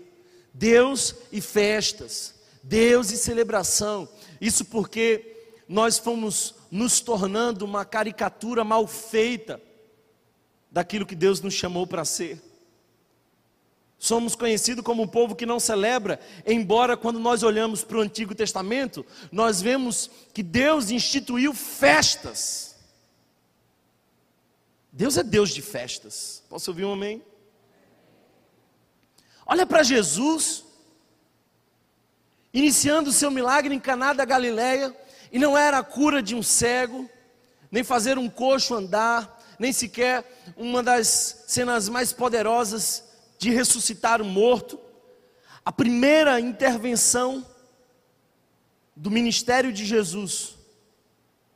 Deus 0.53 1.15
e 1.31 1.41
festas, 1.41 2.35
Deus 2.61 3.09
e 3.09 3.17
celebração. 3.17 4.07
Isso 4.39 4.63
porque 4.65 5.49
nós 5.67 5.97
fomos 5.97 6.53
nos 6.69 6.99
tornando 6.99 7.65
uma 7.65 7.83
caricatura 7.83 8.63
mal 8.63 8.85
feita 8.85 9.59
daquilo 10.69 11.07
que 11.07 11.15
Deus 11.15 11.41
nos 11.41 11.55
chamou 11.55 11.87
para 11.87 12.05
ser. 12.05 12.39
Somos 13.97 14.35
conhecidos 14.35 14.85
como 14.85 15.01
um 15.01 15.07
povo 15.07 15.33
que 15.33 15.47
não 15.47 15.59
celebra, 15.59 16.19
embora 16.45 16.95
quando 16.95 17.17
nós 17.17 17.41
olhamos 17.41 17.83
para 17.83 17.97
o 17.97 18.01
Antigo 18.01 18.35
Testamento, 18.35 19.03
nós 19.31 19.59
vemos 19.59 20.07
que 20.35 20.43
Deus 20.43 20.91
instituiu 20.91 21.51
festas. 21.51 22.74
Deus 24.97 25.17
é 25.17 25.23
Deus 25.23 25.49
de 25.49 25.61
festas. 25.61 26.41
Posso 26.47 26.71
ouvir 26.71 26.85
um 26.85 26.93
amém? 26.93 27.21
Olha 29.45 29.65
para 29.65 29.83
Jesus, 29.83 30.63
iniciando 32.53 33.09
o 33.09 33.13
seu 33.13 33.29
milagre 33.29 33.75
em 33.75 33.79
Caná 33.79 34.13
da 34.13 34.23
Galileia, 34.23 34.95
E 35.33 35.37
não 35.37 35.57
era 35.57 35.79
a 35.79 35.83
cura 35.83 36.23
de 36.23 36.33
um 36.33 36.41
cego, 36.41 37.09
nem 37.69 37.83
fazer 37.83 38.17
um 38.17 38.29
coxo 38.29 38.73
andar, 38.73 39.43
nem 39.59 39.73
sequer 39.73 40.23
uma 40.55 40.81
das 40.81 41.43
cenas 41.45 41.89
mais 41.89 42.13
poderosas 42.13 43.03
de 43.37 43.49
ressuscitar 43.49 44.21
um 44.21 44.29
morto. 44.29 44.79
A 45.65 45.73
primeira 45.73 46.39
intervenção 46.39 47.45
do 48.95 49.11
ministério 49.11 49.73
de 49.73 49.83
Jesus, 49.83 50.55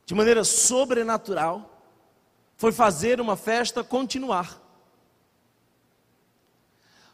de 0.05 0.13
maneira 0.13 0.43
sobrenatural, 0.43 1.68
foi 2.59 2.73
fazer 2.73 3.21
uma 3.21 3.37
festa 3.37 3.85
continuar. 3.85 4.61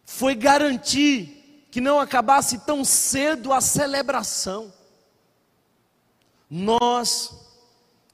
Foi 0.03 0.33
garantir 0.33 1.67
que 1.69 1.79
não 1.79 1.99
acabasse 1.99 2.65
tão 2.65 2.83
cedo 2.83 3.53
a 3.53 3.61
celebração. 3.61 4.73
Nós, 6.49 7.29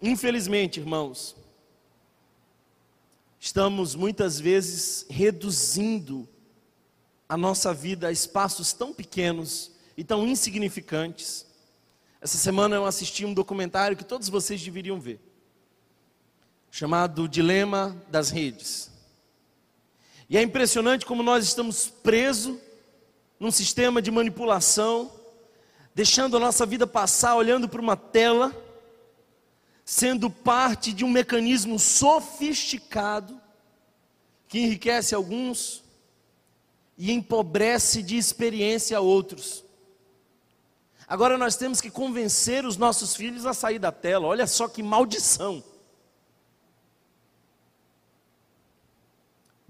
infelizmente, 0.02 0.82
irmãos, 0.82 1.34
estamos 3.40 3.96
muitas 3.96 4.38
vezes 4.38 5.06
reduzindo 5.10 6.28
a 7.30 7.38
nossa 7.38 7.74
vida 7.74 8.10
a 8.10 8.12
espaços 8.12 8.74
tão 8.74 8.94
pequenos 8.94 9.72
e 9.96 10.04
tão 10.04 10.28
insignificantes. 10.28 11.46
Essa 12.20 12.38
semana 12.38 12.76
eu 12.76 12.84
assisti 12.84 13.26
um 13.26 13.34
documentário 13.34 13.96
que 13.96 14.04
todos 14.04 14.28
vocês 14.28 14.62
deveriam 14.62 15.00
ver, 15.00 15.22
chamado 16.72 17.28
Dilema 17.28 17.96
das 18.10 18.30
Redes. 18.30 18.90
E 20.30 20.38
é 20.38 20.42
impressionante 20.42 21.06
como 21.06 21.22
nós 21.22 21.44
estamos 21.44 21.90
presos 21.90 22.58
num 23.38 23.51
sistema 23.51 24.01
de 24.01 24.10
manipulação 24.10 25.12
deixando 25.94 26.38
a 26.38 26.40
nossa 26.40 26.66
vida 26.66 26.88
passar 26.88 27.36
olhando 27.36 27.68
para 27.68 27.82
uma 27.82 27.98
tela, 27.98 28.56
sendo 29.84 30.30
parte 30.30 30.94
de 30.94 31.04
um 31.04 31.10
mecanismo 31.10 31.78
sofisticado 31.78 33.40
que 34.48 34.60
enriquece 34.60 35.13
alguns 35.13 35.84
e 36.98 37.12
empobrece 37.12 38.01
de 38.01 38.16
experiência 38.16 38.98
a 38.98 39.01
outros. 39.01 39.66
Agora 41.08 41.38
nós 41.38 41.58
temos 41.58 41.82
que 41.82 41.92
convencer 41.92 42.66
os 42.66 42.78
nossos 42.78 43.13
filhos 43.13 43.46
a 43.46 43.54
sair 43.54 43.80
da 43.80 43.92
tela. 43.92 44.28
Olha 44.28 44.48
só 44.48 44.70
que 44.70 44.82
maldição. 44.82 45.62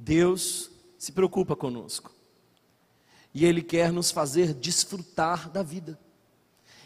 Deus 0.01 0.72
se 0.98 1.12
preocupa 1.12 1.55
conosco. 1.55 2.12
E 3.34 3.46
Ele 3.46 3.62
quer 3.62 3.91
nos 3.91 4.10
fazer 4.10 4.53
desfrutar 4.53 5.48
da 5.50 5.62
vida. 5.62 5.98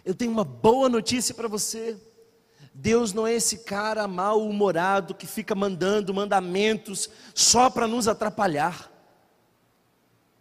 Eu 0.04 0.14
tenho 0.14 0.32
uma 0.32 0.44
boa 0.44 0.90
notícia 0.90 1.34
para 1.34 1.48
você. 1.48 1.98
Deus 2.74 3.14
não 3.14 3.26
é 3.26 3.34
esse 3.34 3.60
cara 3.60 4.06
mal-humorado 4.06 5.16
que 5.16 5.26
fica 5.26 5.56
mandando 5.56 6.14
mandamentos 6.14 7.10
só 7.34 7.70
para 7.70 7.88
nos 7.88 8.06
atrapalhar. 8.08 8.92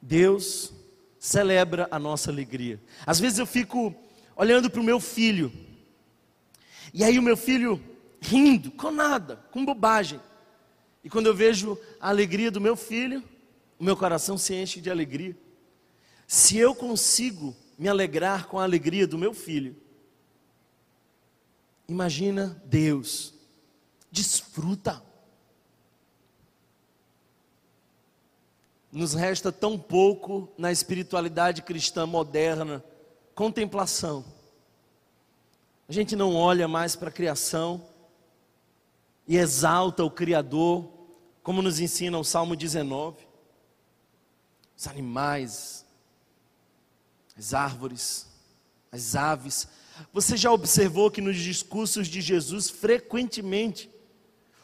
Deus 0.02 0.72
celebra 1.18 1.86
a 1.92 1.98
nossa 1.98 2.30
alegria. 2.30 2.82
Às 3.06 3.20
vezes 3.20 3.38
eu 3.38 3.46
fico 3.46 3.94
olhando 4.34 4.68
para 4.68 4.80
o 4.80 4.84
meu 4.84 4.98
filho, 4.98 5.52
e 6.92 7.04
aí 7.04 7.18
o 7.20 7.22
meu 7.22 7.36
filho 7.36 7.80
rindo, 8.20 8.72
com 8.72 8.90
nada, 8.90 9.36
com 9.52 9.64
bobagem. 9.64 10.20
E 11.04 11.10
quando 11.10 11.26
eu 11.26 11.34
vejo 11.34 11.78
a 12.00 12.08
alegria 12.08 12.50
do 12.50 12.60
meu 12.60 12.74
filho, 12.74 13.22
o 13.78 13.84
meu 13.84 13.96
coração 13.96 14.38
se 14.38 14.54
enche 14.54 14.80
de 14.80 14.90
alegria. 14.90 15.36
Se 16.26 16.56
eu 16.56 16.74
consigo 16.74 17.54
me 17.78 17.88
alegrar 17.88 18.46
com 18.46 18.58
a 18.58 18.62
alegria 18.62 19.06
do 19.06 19.18
meu 19.18 19.34
filho. 19.34 19.76
Imagina 21.88 22.62
Deus, 22.64 23.34
desfruta. 24.10 25.02
Nos 28.90 29.12
resta 29.12 29.50
tão 29.50 29.78
pouco 29.78 30.48
na 30.56 30.70
espiritualidade 30.70 31.62
cristã 31.62 32.06
moderna, 32.06 32.82
contemplação. 33.34 34.24
A 35.88 35.92
gente 35.92 36.14
não 36.14 36.34
olha 36.34 36.66
mais 36.68 36.94
para 36.96 37.08
a 37.08 37.12
criação 37.12 37.84
e 39.26 39.36
exalta 39.36 40.04
o 40.04 40.10
Criador, 40.10 40.88
como 41.44 41.60
nos 41.60 41.78
ensina 41.78 42.18
o 42.18 42.24
Salmo 42.24 42.56
19. 42.56 43.18
Os 44.76 44.88
animais, 44.88 45.84
as 47.36 47.52
árvores, 47.52 48.26
as 48.90 49.14
aves. 49.14 49.68
Você 50.10 50.38
já 50.38 50.50
observou 50.50 51.10
que 51.10 51.20
nos 51.20 51.36
discursos 51.36 52.08
de 52.08 52.22
Jesus, 52.22 52.70
frequentemente, 52.70 53.90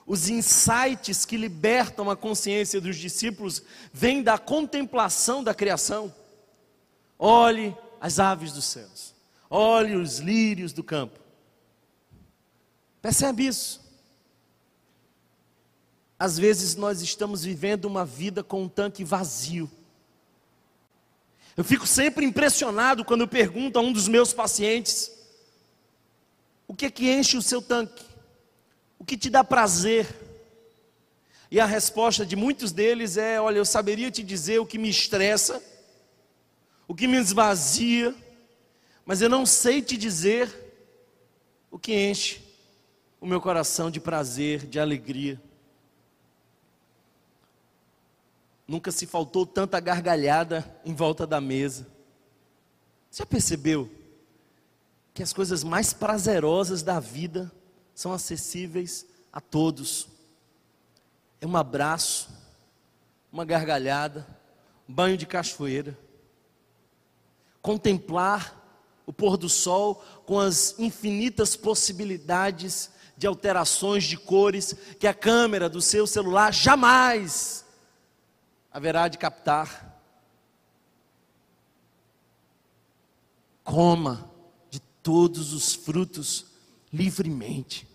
os 0.06 0.30
insights 0.30 1.26
que 1.26 1.36
libertam 1.36 2.10
a 2.10 2.16
consciência 2.16 2.80
dos 2.80 2.96
discípulos 2.96 3.62
vêm 3.92 4.22
da 4.22 4.38
contemplação 4.38 5.44
da 5.44 5.54
criação? 5.54 6.12
Olhe 7.18 7.76
as 8.00 8.18
aves 8.18 8.52
dos 8.52 8.64
céus, 8.64 9.14
olhe 9.50 9.94
os 9.94 10.18
lírios 10.18 10.72
do 10.72 10.82
campo. 10.82 11.20
Percebe 13.02 13.46
isso? 13.46 13.79
Às 16.20 16.38
vezes 16.38 16.76
nós 16.76 17.00
estamos 17.00 17.44
vivendo 17.44 17.86
uma 17.86 18.04
vida 18.04 18.44
com 18.44 18.64
um 18.64 18.68
tanque 18.68 19.02
vazio. 19.02 19.70
Eu 21.56 21.64
fico 21.64 21.86
sempre 21.86 22.26
impressionado 22.26 23.06
quando 23.06 23.22
eu 23.22 23.28
pergunto 23.28 23.78
a 23.78 23.82
um 23.82 23.90
dos 23.90 24.06
meus 24.06 24.30
pacientes: 24.30 25.10
o 26.68 26.74
que 26.74 26.84
é 26.84 26.90
que 26.90 27.10
enche 27.10 27.38
o 27.38 27.42
seu 27.42 27.62
tanque? 27.62 28.04
O 28.98 29.04
que 29.04 29.16
te 29.16 29.30
dá 29.30 29.42
prazer? 29.42 30.06
E 31.50 31.58
a 31.58 31.64
resposta 31.64 32.26
de 32.26 32.36
muitos 32.36 32.70
deles 32.70 33.16
é: 33.16 33.40
olha, 33.40 33.56
eu 33.56 33.64
saberia 33.64 34.10
te 34.10 34.22
dizer 34.22 34.58
o 34.58 34.66
que 34.66 34.76
me 34.76 34.90
estressa, 34.90 35.64
o 36.86 36.94
que 36.94 37.08
me 37.08 37.16
esvazia, 37.16 38.14
mas 39.06 39.22
eu 39.22 39.28
não 39.30 39.46
sei 39.46 39.80
te 39.80 39.96
dizer 39.96 40.52
o 41.70 41.78
que 41.78 41.94
enche 41.94 42.42
o 43.18 43.26
meu 43.26 43.40
coração 43.40 43.90
de 43.90 43.98
prazer, 43.98 44.66
de 44.66 44.78
alegria. 44.78 45.40
Nunca 48.70 48.92
se 48.92 49.04
faltou 49.04 49.44
tanta 49.44 49.80
gargalhada 49.80 50.64
em 50.84 50.94
volta 50.94 51.26
da 51.26 51.40
mesa. 51.40 51.88
Você 53.10 53.20
já 53.20 53.26
percebeu 53.26 53.90
que 55.12 55.24
as 55.24 55.32
coisas 55.32 55.64
mais 55.64 55.92
prazerosas 55.92 56.80
da 56.80 57.00
vida 57.00 57.50
são 57.96 58.12
acessíveis 58.12 59.04
a 59.32 59.40
todos? 59.40 60.06
É 61.40 61.48
um 61.48 61.56
abraço, 61.56 62.30
uma 63.32 63.44
gargalhada, 63.44 64.24
um 64.88 64.94
banho 64.94 65.16
de 65.16 65.26
cachoeira. 65.26 65.98
Contemplar 67.60 68.56
o 69.04 69.12
pôr 69.12 69.36
do 69.36 69.48
sol 69.48 69.96
com 70.24 70.38
as 70.38 70.78
infinitas 70.78 71.56
possibilidades 71.56 72.88
de 73.16 73.26
alterações 73.26 74.04
de 74.04 74.16
cores 74.16 74.76
que 75.00 75.08
a 75.08 75.12
câmera 75.12 75.68
do 75.68 75.82
seu 75.82 76.06
celular 76.06 76.54
jamais 76.54 77.68
haverá 78.72 79.08
de 79.08 79.18
captar. 79.18 79.98
Coma 83.64 84.30
de 84.70 84.80
todos 85.02 85.52
os 85.52 85.74
frutos 85.74 86.46
livremente. 86.92 87.86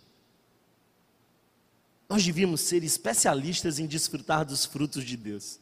Nós 2.07 2.23
devíamos 2.23 2.61
ser 2.61 2.83
especialistas 2.83 3.79
em 3.79 3.87
desfrutar 3.87 4.45
dos 4.45 4.65
frutos 4.65 5.03
de 5.03 5.17
Deus. 5.17 5.59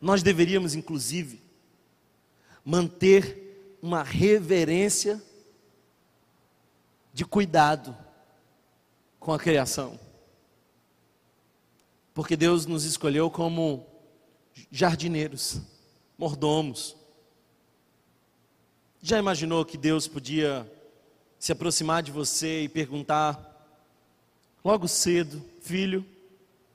Nós 0.00 0.22
deveríamos, 0.22 0.74
inclusive, 0.74 1.40
manter 2.64 3.76
uma 3.80 4.02
reverência 4.02 5.22
de 7.12 7.24
cuidado 7.24 7.96
com 9.18 9.32
a 9.32 9.38
criação. 9.38 9.98
Porque 12.14 12.36
Deus 12.36 12.66
nos 12.66 12.84
escolheu 12.84 13.30
como 13.30 13.86
jardineiros, 14.70 15.60
mordomos. 16.18 16.96
Já 19.00 19.18
imaginou 19.18 19.64
que 19.64 19.78
Deus 19.78 20.06
podia 20.06 20.70
se 21.38 21.52
aproximar 21.52 22.02
de 22.02 22.10
você 22.10 22.64
e 22.64 22.68
perguntar, 22.68 23.46
logo 24.62 24.86
cedo, 24.86 25.42
filho, 25.60 26.04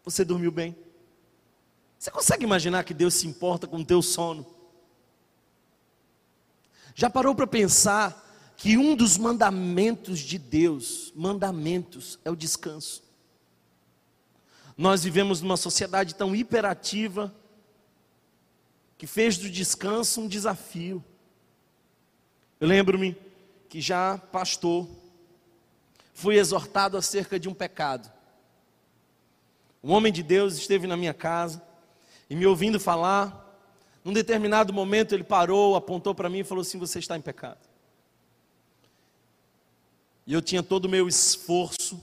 você 0.03 0.25
dormiu 0.25 0.51
bem? 0.51 0.75
Você 1.99 2.09
consegue 2.09 2.43
imaginar 2.43 2.83
que 2.83 2.93
Deus 2.93 3.13
se 3.13 3.27
importa 3.27 3.67
com 3.67 3.77
o 3.77 3.85
teu 3.85 4.01
sono? 4.01 4.45
Já 6.95 7.09
parou 7.09 7.35
para 7.35 7.45
pensar 7.45 8.23
que 8.57 8.77
um 8.77 8.95
dos 8.95 9.17
mandamentos 9.17 10.19
de 10.19 10.37
Deus, 10.37 11.11
mandamentos, 11.15 12.17
é 12.23 12.31
o 12.31 12.35
descanso? 12.35 13.04
Nós 14.77 15.03
vivemos 15.03 15.41
numa 15.41 15.55
sociedade 15.55 16.15
tão 16.15 16.35
hiperativa 16.35 17.33
que 18.97 19.07
fez 19.07 19.37
do 19.37 19.49
descanso 19.49 20.21
um 20.21 20.27
desafio. 20.27 21.03
Eu 22.59 22.67
lembro-me 22.67 23.17
que 23.69 23.79
já 23.79 24.17
pastor, 24.17 24.87
fui 26.13 26.37
exortado 26.37 26.97
acerca 26.97 27.39
de 27.39 27.47
um 27.47 27.53
pecado. 27.53 28.11
Um 29.83 29.91
homem 29.91 30.11
de 30.11 30.23
Deus 30.23 30.55
esteve 30.57 30.87
na 30.87 30.97
minha 30.97 31.13
casa 31.13 31.61
e 32.29 32.35
me 32.35 32.45
ouvindo 32.45 32.79
falar, 32.79 33.45
num 34.03 34.13
determinado 34.13 34.73
momento 34.73 35.13
ele 35.13 35.23
parou, 35.23 35.75
apontou 35.75 36.13
para 36.15 36.29
mim 36.29 36.39
e 36.39 36.43
falou 36.43 36.61
assim: 36.61 36.79
Você 36.79 36.99
está 36.99 37.17
em 37.17 37.21
pecado. 37.21 37.59
E 40.27 40.33
eu 40.33 40.41
tinha 40.41 40.63
todo 40.63 40.85
o 40.85 40.89
meu 40.89 41.07
esforço 41.07 42.01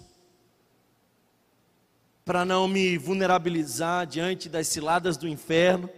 para 2.25 2.45
não 2.45 2.69
me 2.69 2.97
vulnerabilizar 2.97 4.07
diante 4.07 4.49
das 4.49 4.69
ciladas 4.69 5.17
do 5.17 5.27
inferno. 5.27 5.89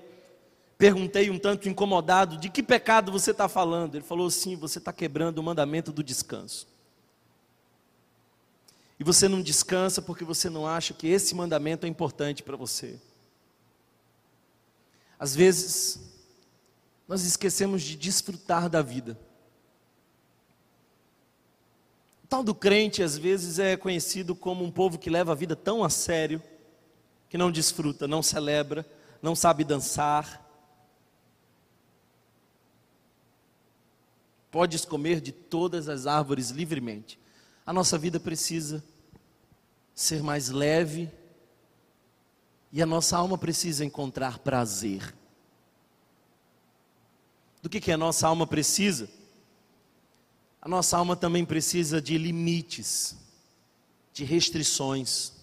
Perguntei 0.78 1.30
um 1.30 1.38
tanto 1.38 1.68
incomodado: 1.68 2.36
De 2.36 2.48
que 2.48 2.62
pecado 2.62 3.12
você 3.12 3.30
está 3.30 3.48
falando? 3.48 3.94
Ele 3.94 4.04
falou 4.04 4.26
assim: 4.26 4.56
Você 4.56 4.78
está 4.78 4.92
quebrando 4.92 5.38
o 5.38 5.42
mandamento 5.42 5.92
do 5.92 6.02
descanso. 6.02 6.66
E 8.98 9.04
você 9.04 9.28
não 9.28 9.42
descansa 9.42 10.00
porque 10.00 10.24
você 10.24 10.48
não 10.48 10.66
acha 10.66 10.94
que 10.94 11.08
esse 11.08 11.34
mandamento 11.34 11.84
é 11.84 11.88
importante 11.88 12.42
para 12.42 12.56
você. 12.56 12.98
Às 15.18 15.34
vezes, 15.34 16.00
nós 17.06 17.24
esquecemos 17.24 17.82
de 17.82 17.96
desfrutar 17.96 18.68
da 18.68 18.82
vida. 18.82 19.18
O 22.22 22.23
tal 22.34 22.42
do 22.42 22.52
crente, 22.52 23.00
às 23.00 23.16
vezes, 23.16 23.60
é 23.60 23.76
conhecido 23.76 24.34
como 24.34 24.64
um 24.64 24.70
povo 24.70 24.98
que 24.98 25.08
leva 25.08 25.30
a 25.30 25.36
vida 25.36 25.54
tão 25.54 25.84
a 25.84 25.88
sério, 25.88 26.42
que 27.28 27.38
não 27.38 27.48
desfruta, 27.48 28.08
não 28.08 28.24
celebra, 28.24 28.84
não 29.22 29.36
sabe 29.36 29.62
dançar. 29.62 30.44
Podes 34.50 34.84
comer 34.84 35.20
de 35.20 35.30
todas 35.30 35.88
as 35.88 36.08
árvores 36.08 36.50
livremente. 36.50 37.20
A 37.64 37.72
nossa 37.72 37.96
vida 37.96 38.18
precisa 38.18 38.82
ser 39.94 40.20
mais 40.20 40.48
leve 40.48 41.08
e 42.72 42.82
a 42.82 42.86
nossa 42.86 43.16
alma 43.16 43.38
precisa 43.38 43.84
encontrar 43.84 44.40
prazer. 44.40 45.14
Do 47.62 47.70
que, 47.70 47.80
que 47.80 47.92
a 47.92 47.96
nossa 47.96 48.26
alma 48.26 48.44
precisa? 48.44 49.08
A 50.64 50.68
nossa 50.68 50.96
alma 50.96 51.14
também 51.14 51.44
precisa 51.44 52.00
de 52.00 52.16
limites, 52.16 53.14
de 54.14 54.24
restrições. 54.24 55.34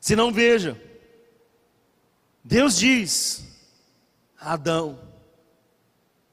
Se 0.00 0.16
não 0.16 0.32
veja, 0.32 0.80
Deus 2.42 2.78
diz 2.78 3.44
a 4.40 4.54
Adão: 4.54 4.98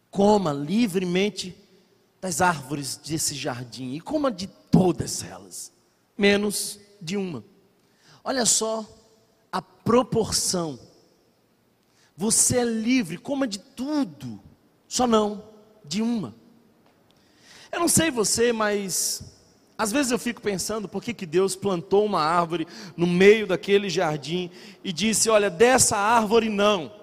coma 0.09 0.53
livremente 0.53 1.53
das 2.21 2.39
árvores 2.39 2.95
desse 2.95 3.35
jardim 3.35 3.93
e 3.93 3.99
coma 3.99 4.31
de 4.31 4.47
todas 4.47 5.21
elas, 5.21 5.69
menos 6.17 6.79
de 7.01 7.17
uma. 7.17 7.43
Olha 8.23 8.45
só 8.45 8.87
a 9.51 9.61
proporção. 9.61 10.79
Você 12.15 12.59
é 12.59 12.63
livre, 12.63 13.17
coma 13.17 13.45
de 13.45 13.59
tudo, 13.59 14.39
só 14.87 15.05
não 15.05 15.43
de 15.83 16.01
uma. 16.01 16.41
Eu 17.73 17.79
não 17.79 17.87
sei 17.87 18.11
você, 18.11 18.53
mas 18.53 19.23
às 19.75 19.91
vezes 19.91 20.11
eu 20.11 20.19
fico 20.19 20.39
pensando 20.39 20.87
por 20.87 21.03
que, 21.03 21.11
que 21.11 21.25
Deus 21.25 21.55
plantou 21.55 22.05
uma 22.05 22.21
árvore 22.21 22.67
no 22.95 23.07
meio 23.07 23.47
daquele 23.47 23.89
jardim 23.89 24.51
e 24.83 24.93
disse: 24.93 25.27
Olha, 25.27 25.49
dessa 25.49 25.97
árvore 25.97 26.49
não. 26.49 26.93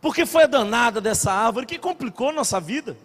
Porque 0.00 0.26
foi 0.26 0.42
a 0.42 0.48
danada 0.48 1.00
dessa 1.00 1.30
árvore 1.32 1.66
que 1.66 1.78
complicou 1.78 2.32
nossa 2.32 2.58
vida. 2.58 2.98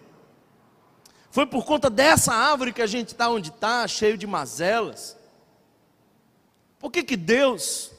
Foi 1.30 1.46
por 1.46 1.64
conta 1.64 1.88
dessa 1.88 2.34
árvore 2.34 2.72
que 2.72 2.82
a 2.82 2.86
gente 2.86 3.08
está 3.08 3.30
onde 3.30 3.50
está, 3.50 3.86
cheio 3.86 4.18
de 4.18 4.26
mazelas. 4.26 5.16
Por 6.80 6.90
que, 6.90 7.04
que 7.04 7.16
Deus 7.16 7.92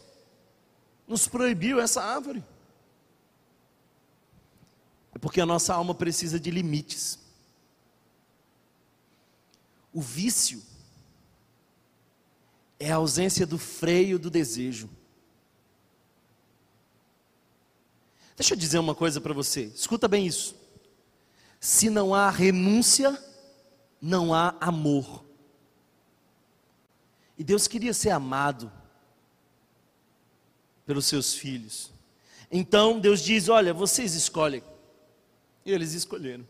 nos 1.08 1.26
proibiu 1.26 1.80
essa 1.80 2.04
árvore? 2.04 2.44
É 5.16 5.20
porque 5.20 5.40
a 5.40 5.46
nossa 5.46 5.74
alma 5.74 5.96
precisa 5.96 6.38
de 6.38 6.52
limites. 6.52 7.19
O 9.94 10.02
vício 10.02 10.62
é 12.80 12.92
a 12.92 12.96
ausência 12.96 13.46
do 13.46 13.58
freio 13.58 14.18
do 14.18 14.30
desejo. 14.30 14.90
Deixa 18.36 18.54
eu 18.54 18.58
dizer 18.58 18.80
uma 18.80 18.96
coisa 18.96 19.20
para 19.20 19.34
você, 19.34 19.64
escuta 19.66 20.08
bem 20.08 20.26
isso. 20.26 20.56
Se 21.60 21.90
não 21.90 22.16
há 22.16 22.30
renúncia, 22.30 23.22
não 24.02 24.34
há 24.34 24.56
amor. 24.62 25.26
E 27.38 27.44
Deus 27.44 27.68
queria 27.68 27.94
ser 27.94 28.12
amado 28.12 28.72
pelos 30.86 31.06
seus 31.06 31.34
filhos. 31.34 31.92
Então 32.52 33.00
Deus 33.00 33.22
diz: 33.22 33.50
Olha, 33.50 33.74
vocês 33.74 34.16
escolhem. 34.16 34.64
E 35.66 35.72
eles 35.72 35.94
escolheram. 35.94 36.48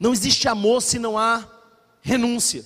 Não 0.00 0.14
existe 0.14 0.48
amor 0.48 0.80
se 0.80 0.98
não 0.98 1.18
há 1.18 1.46
renúncia. 2.00 2.64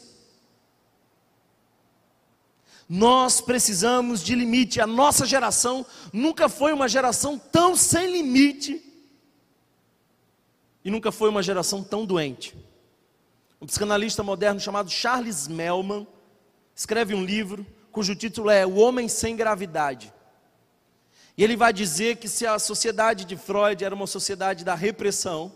Nós 2.89 3.41
precisamos 3.41 4.23
de 4.23 4.37
limite. 4.37 4.81
A 4.81 4.87
nossa 4.87 5.27
geração 5.27 5.85
nunca 6.13 6.49
foi 6.49 6.73
uma 6.73 6.89
geração 6.89 7.37
tão 7.37 7.75
sem 7.75 8.13
limite 8.13 8.81
e 10.85 10.91
nunca 10.91 11.11
foi 11.11 11.29
uma 11.29 11.43
geração 11.43 11.83
tão 11.83 12.07
doente. 12.07 12.55
Um 13.61 13.67
psicanalista 13.67 14.23
moderno 14.23 14.61
chamado 14.61 14.91
Charles 14.91 15.49
Melman 15.49 16.07
escreve 16.77 17.15
um 17.15 17.25
livro 17.25 17.67
cujo 17.91 18.15
título 18.15 18.51
é 18.51 18.65
O 18.67 18.77
Homem 18.77 19.09
Sem 19.09 19.35
Gravidade. 19.35 20.13
E 21.37 21.43
ele 21.43 21.57
vai 21.57 21.73
dizer 21.73 22.17
que 22.17 22.29
se 22.29 22.47
a 22.47 22.59
sociedade 22.61 23.25
de 23.25 23.37
Freud 23.37 23.83
era 23.83 23.95
uma 23.95 24.07
sociedade 24.07 24.65
da 24.65 24.75
repressão, 24.75 25.53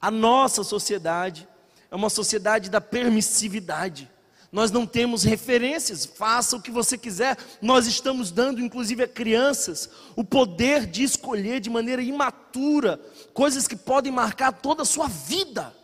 a 0.00 0.10
nossa 0.10 0.64
sociedade 0.64 1.46
é 1.90 1.96
uma 1.96 2.08
sociedade 2.08 2.70
da 2.70 2.80
permissividade. 2.80 4.10
Nós 4.52 4.70
não 4.70 4.84
temos 4.84 5.22
referências, 5.22 6.04
faça 6.04 6.56
o 6.56 6.62
que 6.62 6.70
você 6.70 6.98
quiser. 6.98 7.36
Nós 7.62 7.86
estamos 7.86 8.32
dando, 8.32 8.60
inclusive 8.60 9.04
a 9.04 9.08
crianças, 9.08 9.88
o 10.16 10.24
poder 10.24 10.86
de 10.86 11.04
escolher 11.04 11.60
de 11.60 11.70
maneira 11.70 12.02
imatura 12.02 13.00
coisas 13.32 13.68
que 13.68 13.76
podem 13.76 14.10
marcar 14.10 14.52
toda 14.52 14.82
a 14.82 14.86
sua 14.86 15.06
vida. 15.06 15.74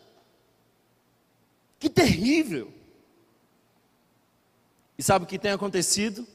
Que 1.79 1.89
terrível! 1.89 2.73
E 4.99 5.03
sabe 5.03 5.25
o 5.25 5.29
que 5.29 5.39
tem 5.39 5.53
acontecido? 5.53 6.27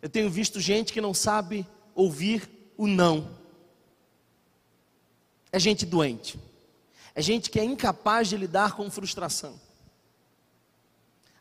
Eu 0.00 0.08
tenho 0.08 0.30
visto 0.30 0.60
gente 0.60 0.92
que 0.92 1.00
não 1.00 1.14
sabe 1.14 1.66
ouvir 1.94 2.48
o 2.76 2.86
não. 2.86 3.36
É 5.50 5.58
gente 5.58 5.84
doente. 5.84 6.38
É 7.14 7.22
gente 7.22 7.50
que 7.50 7.58
é 7.58 7.64
incapaz 7.64 8.28
de 8.28 8.36
lidar 8.36 8.74
com 8.74 8.90
frustração. 8.90 9.60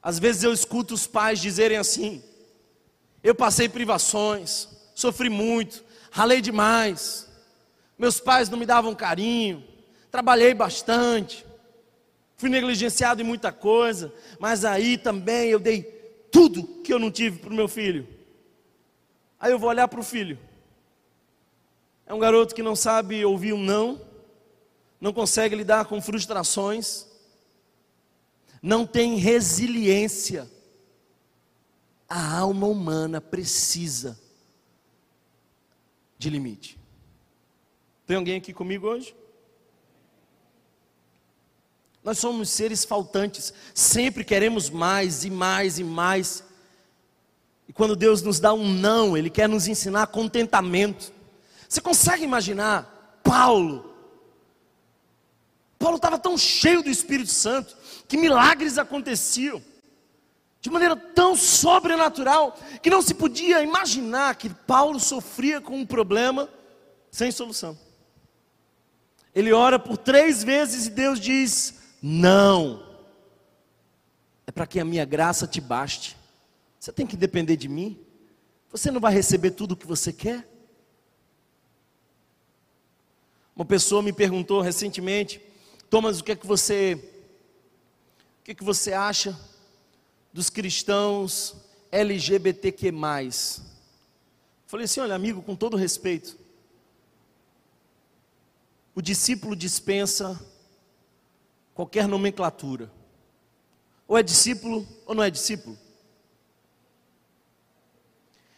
Às 0.02 0.18
vezes 0.18 0.44
eu 0.44 0.54
escuto 0.54 0.94
os 0.94 1.06
pais 1.06 1.40
dizerem 1.40 1.78
assim: 1.78 2.24
eu 3.24 3.36
passei 3.36 3.68
privações, 3.68 4.68
sofri 4.96 5.30
muito, 5.30 5.84
ralei 6.12 6.42
demais, 6.42 7.28
meus 7.98 8.20
pais 8.20 8.50
não 8.50 8.58
me 8.58 8.66
davam 8.66 8.96
carinho, 8.96 9.64
trabalhei 10.10 10.54
bastante, 10.54 11.46
fui 12.38 12.50
negligenciado 12.50 13.22
em 13.22 13.26
muita 13.26 13.52
coisa, 13.52 14.14
mas 14.40 14.64
aí 14.64 14.98
também 14.98 15.50
eu 15.50 15.60
dei 15.60 15.84
tudo 16.32 16.64
que 16.82 16.94
eu 16.94 17.00
não 17.00 17.12
tive 17.12 17.40
para 17.40 17.52
o 17.52 17.56
meu 17.56 17.68
filho. 17.68 18.08
Aí 19.40 19.52
eu 19.52 19.60
vou 19.60 19.70
olhar 19.70 19.88
para 19.88 20.00
o 20.00 20.04
filho. 20.04 20.40
É 22.06 22.14
um 22.14 22.20
garoto 22.20 22.56
que 22.56 22.64
não 22.64 22.76
sabe 22.76 23.24
ouvir 23.24 23.54
um 23.54 23.62
não, 23.62 24.02
não 25.00 25.14
consegue 25.14 25.56
lidar 25.56 25.86
com 25.86 26.02
frustrações, 26.02 27.06
não 28.62 28.86
tem 28.86 29.16
resiliência. 29.16 30.50
A 32.08 32.38
alma 32.40 32.68
humana 32.68 33.22
precisa 33.22 34.20
de 36.18 36.30
limite. 36.30 36.78
Tem 38.06 38.18
alguém 38.18 38.38
aqui 38.38 38.52
comigo 38.52 38.88
hoje? 38.88 39.16
Nós 42.04 42.18
somos 42.18 42.50
seres 42.50 42.84
faltantes, 42.84 43.54
sempre 43.74 44.24
queremos 44.24 44.70
mais 44.70 45.24
e 45.24 45.30
mais 45.30 45.78
e 45.78 45.84
mais. 45.84 46.44
E 47.68 47.74
quando 47.74 47.96
Deus 47.96 48.22
nos 48.22 48.40
dá 48.40 48.52
um 48.54 48.68
não, 48.68 49.16
Ele 49.16 49.30
quer 49.30 49.48
nos 49.48 49.68
ensinar 49.68 50.08
contentamento. 50.08 51.14
Você 51.68 51.80
consegue 51.80 52.24
imaginar 52.24 53.22
Paulo? 53.24 53.89
Paulo 55.80 55.96
estava 55.96 56.20
tão 56.20 56.38
cheio 56.38 56.84
do 56.84 56.90
Espírito 56.90 57.32
Santo 57.32 57.76
que 58.08 58.18
milagres 58.18 58.78
aconteciam 58.78 59.64
de 60.62 60.70
maneira 60.70 60.96
tão 60.96 61.38
sobrenatural 61.38 62.58
que 62.84 62.90
não 62.90 63.02
se 63.02 63.14
podia 63.14 63.64
imaginar 63.64 64.36
que 64.36 64.50
Paulo 64.50 65.00
sofria 65.00 65.62
com 65.62 65.78
um 65.80 65.86
problema 65.86 66.50
sem 67.10 67.32
solução. 67.32 67.80
Ele 69.34 69.54
ora 69.54 69.80
por 69.80 69.96
três 69.96 70.44
vezes 70.44 70.88
e 70.88 70.90
Deus 70.90 71.18
diz: 71.18 71.76
não 72.02 72.86
é 74.46 74.52
para 74.52 74.68
que 74.68 74.80
a 74.80 74.86
minha 74.86 75.06
graça 75.06 75.48
te 75.48 75.62
baste. 75.62 76.18
Você 76.78 76.92
tem 76.92 77.08
que 77.08 77.16
depender 77.16 77.56
de 77.56 77.70
mim. 77.70 77.98
Você 78.72 78.92
não 78.92 79.00
vai 79.00 79.14
receber 79.14 79.52
tudo 79.52 79.74
o 79.74 79.78
que 79.78 79.88
você 79.88 80.12
quer. 80.12 80.48
Uma 83.56 83.66
pessoa 83.66 84.02
me 84.02 84.12
perguntou 84.12 84.62
recentemente, 84.62 85.42
Thomas, 85.90 86.20
o 86.20 86.24
que 86.24 86.34
é 86.34 86.36
que 86.36 86.46
você 86.46 86.96
o 88.40 88.44
que 88.44 88.52
é 88.52 88.56
que 88.56 88.64
você 88.64 88.94
acha 88.94 89.38
dos 90.32 90.50
cristãos 90.50 91.56
LGBTQ+. 91.92 92.92
Falei 94.68 94.86
assim, 94.86 95.00
olha 95.00 95.16
amigo, 95.16 95.42
com 95.42 95.56
todo 95.56 95.76
respeito, 95.76 96.38
o 98.94 99.02
discípulo 99.02 99.56
dispensa 99.56 100.40
qualquer 101.74 102.08
nomenclatura. 102.08 102.92
Ou 104.08 104.18
é 104.18 104.24
discípulo 104.24 104.88
ou 105.06 105.16
não 105.16 105.24
é 105.24 105.30
discípulo. 105.30 105.78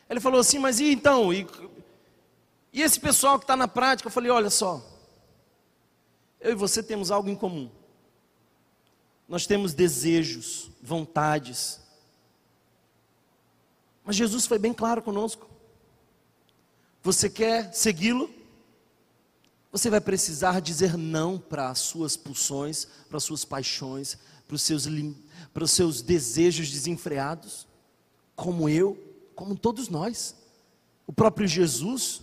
Ele 0.09 0.19
falou 0.19 0.39
assim, 0.41 0.59
mas 0.59 0.79
e 0.79 0.91
então? 0.91 1.33
E, 1.33 1.47
e 2.73 2.81
esse 2.81 2.99
pessoal 2.99 3.37
que 3.39 3.43
está 3.43 3.55
na 3.55 3.67
prática? 3.67 4.07
Eu 4.07 4.11
falei, 4.11 4.29
olha 4.29 4.49
só, 4.49 4.83
eu 6.41 6.51
e 6.51 6.55
você 6.55 6.83
temos 6.83 7.11
algo 7.11 7.29
em 7.29 7.35
comum. 7.35 7.69
Nós 9.27 9.47
temos 9.47 9.73
desejos, 9.73 10.69
vontades, 10.81 11.79
mas 14.03 14.15
Jesus 14.15 14.45
foi 14.45 14.57
bem 14.57 14.73
claro 14.73 15.01
conosco. 15.01 15.47
Você 17.03 17.29
quer 17.29 17.73
segui-lo? 17.73 18.29
Você 19.71 19.89
vai 19.89 20.01
precisar 20.01 20.59
dizer 20.59 20.97
não 20.97 21.39
para 21.39 21.69
as 21.69 21.79
suas 21.79 22.17
pulsões, 22.17 22.85
para 23.07 23.17
as 23.17 23.23
suas 23.23 23.45
paixões, 23.45 24.17
para 24.47 24.55
os 24.55 24.61
seus, 24.61 24.85
para 25.53 25.63
os 25.63 25.71
seus 25.71 26.01
desejos 26.01 26.69
desenfreados, 26.69 27.65
como 28.35 28.67
eu, 28.67 28.97
como 29.33 29.55
todos 29.55 29.87
nós. 29.87 30.35
O 31.07 31.13
próprio 31.13 31.47
Jesus 31.47 32.21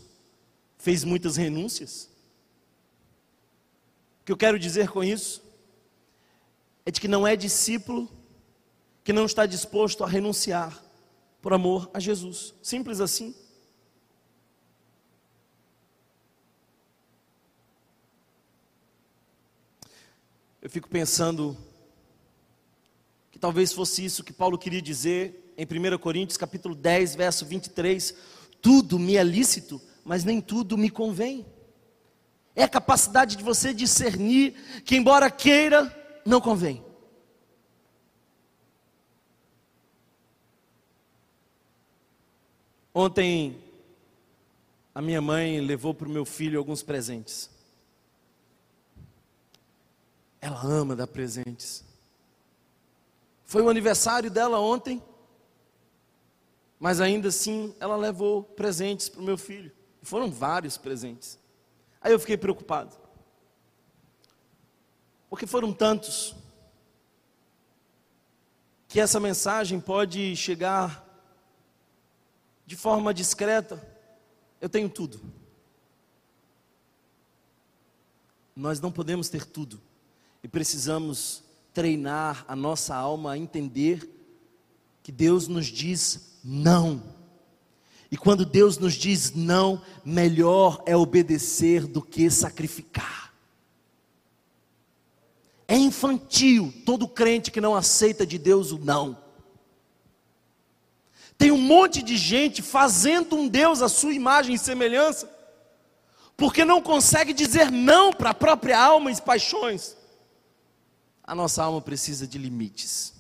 fez 0.77 1.05
muitas 1.05 1.37
renúncias. 1.37 2.11
Que 4.29 4.33
eu 4.33 4.37
quero 4.37 4.59
dizer 4.59 4.91
com 4.91 5.03
isso 5.03 5.43
é 6.85 6.91
de 6.91 7.01
que 7.01 7.09
não 7.09 7.27
é 7.27 7.35
discípulo 7.35 8.07
que 9.03 9.11
não 9.11 9.25
está 9.25 9.47
disposto 9.47 10.05
a 10.05 10.07
renunciar 10.07 10.85
por 11.41 11.55
amor 11.55 11.91
a 11.95 11.99
Jesus. 11.99 12.53
Simples 12.63 13.01
assim. 13.01 13.35
Eu 20.61 20.69
fico 20.69 20.91
pensando 20.91 21.57
que 23.31 23.39
talvez 23.39 23.73
fosse 23.73 24.05
isso 24.05 24.23
que 24.23 24.35
Paulo 24.35 24.59
queria 24.59 24.83
dizer 24.83 25.55
em 25.57 25.65
1 25.65 25.97
Coríntios 25.97 26.37
capítulo 26.37 26.75
10, 26.75 27.15
verso 27.15 27.47
23, 27.47 28.15
tudo 28.61 28.99
me 28.99 29.17
é 29.17 29.25
lícito, 29.25 29.81
mas 30.05 30.23
nem 30.23 30.39
tudo 30.39 30.77
me 30.77 30.91
convém. 30.91 31.47
É 32.59 32.65
a 32.65 32.69
capacidade 32.69 33.37
de 33.37 33.45
você 33.45 33.73
discernir 33.73 34.83
que 34.85 34.97
embora 34.97 35.31
queira, 35.31 35.95
não 36.27 36.41
convém. 36.41 36.85
Ontem, 42.93 43.63
a 44.93 45.01
minha 45.01 45.23
mãe 45.23 45.61
levou 45.61 45.95
para 45.95 46.09
o 46.09 46.11
meu 46.11 46.25
filho 46.25 46.59
alguns 46.59 46.83
presentes. 46.83 47.49
Ela 50.41 50.61
ama 50.61 50.97
dar 50.97 51.07
presentes. 51.07 51.85
Foi 53.45 53.63
o 53.63 53.69
aniversário 53.69 54.33
dela 54.33 54.59
ontem, 54.59 55.01
mas 56.81 57.01
ainda 57.01 57.29
assim 57.29 57.73
ela 57.79 57.95
levou 57.95 58.43
presentes 58.43 59.09
para 59.09 59.21
o 59.21 59.25
meu 59.25 59.39
filho. 59.39 59.71
Foram 60.03 60.29
vários 60.29 60.77
presentes. 60.77 61.39
Aí 62.01 62.13
eu 62.13 62.19
fiquei 62.19 62.37
preocupado. 62.37 62.97
Porque 65.29 65.47
foram 65.47 65.73
tantos 65.73 66.35
que 68.89 68.99
essa 68.99 69.21
mensagem 69.21 69.79
pode 69.79 70.35
chegar 70.35 71.07
de 72.67 72.77
forma 72.77 73.15
discreta, 73.15 73.83
eu 74.61 74.69
tenho 74.69 74.89
tudo. 74.89 75.21
Nós 78.55 78.81
não 78.81 78.91
podemos 78.91 79.29
ter 79.29 79.45
tudo 79.45 79.81
e 80.43 80.49
precisamos 80.49 81.43
treinar 81.73 82.45
a 82.49 82.57
nossa 82.57 82.95
alma 82.95 83.33
a 83.33 83.39
entender 83.39 84.09
que 85.03 85.13
Deus 85.13 85.49
nos 85.49 85.67
diz 85.67 86.39
não. 86.43 87.03
E 88.11 88.17
quando 88.17 88.47
Deus 88.47 88.79
nos 88.79 88.95
diz 88.95 89.33
não, 89.35 89.83
melhor 90.05 90.83
é 90.87 90.97
obedecer 90.97 91.87
do 91.87 92.01
que 92.01 92.31
sacrificar. 92.31 93.35
É 95.67 95.77
infantil 95.77 96.73
todo 96.87 97.07
crente 97.07 97.51
que 97.51 97.61
não 97.61 97.75
aceita 97.75 98.27
de 98.27 98.39
Deus 98.39 98.73
o 98.73 98.79
não. 98.79 99.19
Tem 101.37 101.51
um 101.51 101.61
monte 101.61 102.03
de 102.03 102.17
gente 102.17 102.63
fazendo 102.63 103.37
um 103.37 103.47
Deus 103.47 103.83
à 103.83 103.89
sua 103.89 104.15
imagem 104.15 104.55
e 104.55 104.59
semelhança, 104.59 105.31
porque 106.37 106.65
não 106.65 106.81
consegue 106.81 107.35
dizer 107.35 107.71
não 107.71 108.13
para 108.13 108.31
a 108.31 108.35
própria 108.35 108.81
alma 108.81 109.13
e 109.13 109.21
paixões. 109.21 109.97
A 111.23 111.35
nossa 111.35 111.63
alma 111.63 111.83
precisa 111.83 112.27
de 112.27 112.39
limites. 112.39 113.18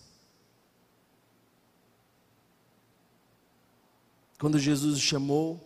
Quando 4.38 4.59
Jesus 4.59 4.96
o 4.98 5.01
chamou, 5.01 5.61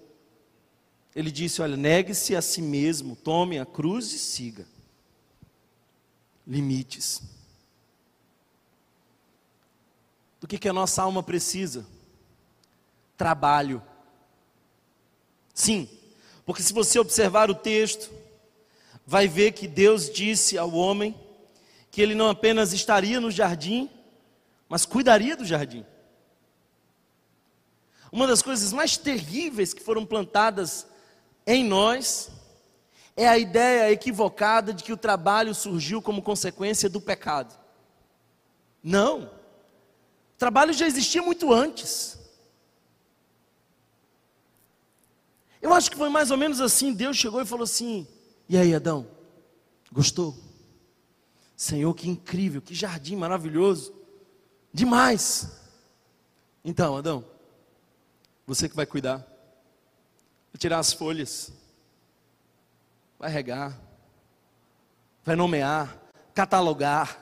ele 1.15 1.31
disse: 1.31 1.61
Olha, 1.61 1.77
negue-se 1.77 2.35
a 2.35 2.43
si 2.43 2.63
mesmo, 2.63 3.15
tome 3.15 3.59
a 3.59 3.67
cruz 3.67 4.13
e 4.13 4.19
siga. 4.19 4.67
Limites. 6.47 7.23
Do 10.41 10.49
que, 10.49 10.59
que 10.59 10.69
a 10.69 10.73
nossa 10.73 11.03
alma 11.03 11.23
precisa? 11.23 11.87
trabalho. 13.23 13.81
Sim, 15.55 15.89
porque 16.45 16.61
se 16.61 16.73
você 16.73 16.99
observar 16.99 17.49
o 17.51 17.55
texto, 17.55 18.11
vai 19.07 19.29
ver 19.29 19.53
que 19.53 19.69
Deus 19.69 20.11
disse 20.11 20.59
ao 20.59 20.73
homem 20.73 21.15
que 21.89 22.03
ele 22.03 22.17
não 22.17 22.29
apenas 22.29 22.73
estaria 22.73 23.21
no 23.21 23.31
jardim, 23.31 23.89
mas 24.69 24.85
cuidaria 24.85 25.37
do 25.37 25.45
jardim. 25.45 25.87
Uma 28.13 28.27
das 28.27 28.43
coisas 28.43 28.75
mais 28.75 28.99
terríveis 28.99 29.73
que 29.73 29.83
foram 29.83 30.05
plantadas 30.05 30.87
em 31.47 31.65
nós 31.65 32.31
é 33.17 33.27
a 33.27 33.39
ideia 33.39 33.91
equivocada 33.91 34.75
de 34.75 34.85
que 34.85 34.93
o 34.93 34.97
trabalho 34.99 35.55
surgiu 35.55 36.03
como 36.03 36.21
consequência 36.21 36.91
do 36.91 37.01
pecado. 37.01 37.59
Não. 38.83 39.23
O 39.23 40.39
trabalho 40.39 40.75
já 40.75 40.87
existia 40.87 41.23
muito 41.23 41.51
antes. 41.51 42.19
Eu 45.63 45.73
acho 45.73 45.91
que 45.91 45.97
foi 45.97 46.11
mais 46.11 46.31
ou 46.31 46.37
menos 46.37 46.61
assim. 46.61 46.93
Deus 46.93 47.17
chegou 47.17 47.41
e 47.41 47.47
falou 47.47 47.65
assim: 47.65 48.07
E 48.47 48.59
aí, 48.59 48.75
Adão? 48.75 49.07
Gostou? 49.91 50.37
Senhor, 51.57 51.95
que 51.95 52.11
incrível, 52.11 52.61
que 52.61 52.75
jardim 52.75 53.17
maravilhoso. 53.17 53.95
Demais. 54.73 55.49
Então, 56.65 56.97
Adão, 56.97 57.25
você 58.47 58.69
que 58.69 58.77
vai 58.77 58.87
cuidar. 58.87 59.19
Vai 59.19 60.59
tirar 60.59 60.79
as 60.79 60.93
folhas. 60.93 61.53
Vai 63.19 63.31
regar. 63.31 63.79
Vai 65.25 65.37
nomear. 65.37 66.01
Catalogar. 66.35 67.19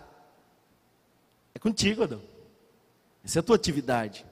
É 1.54 1.58
contigo, 1.58 2.02
Adão. 2.02 2.22
Essa 3.24 3.38
é 3.38 3.40
a 3.40 3.42
tua 3.42 3.56
atividade. 3.56 4.24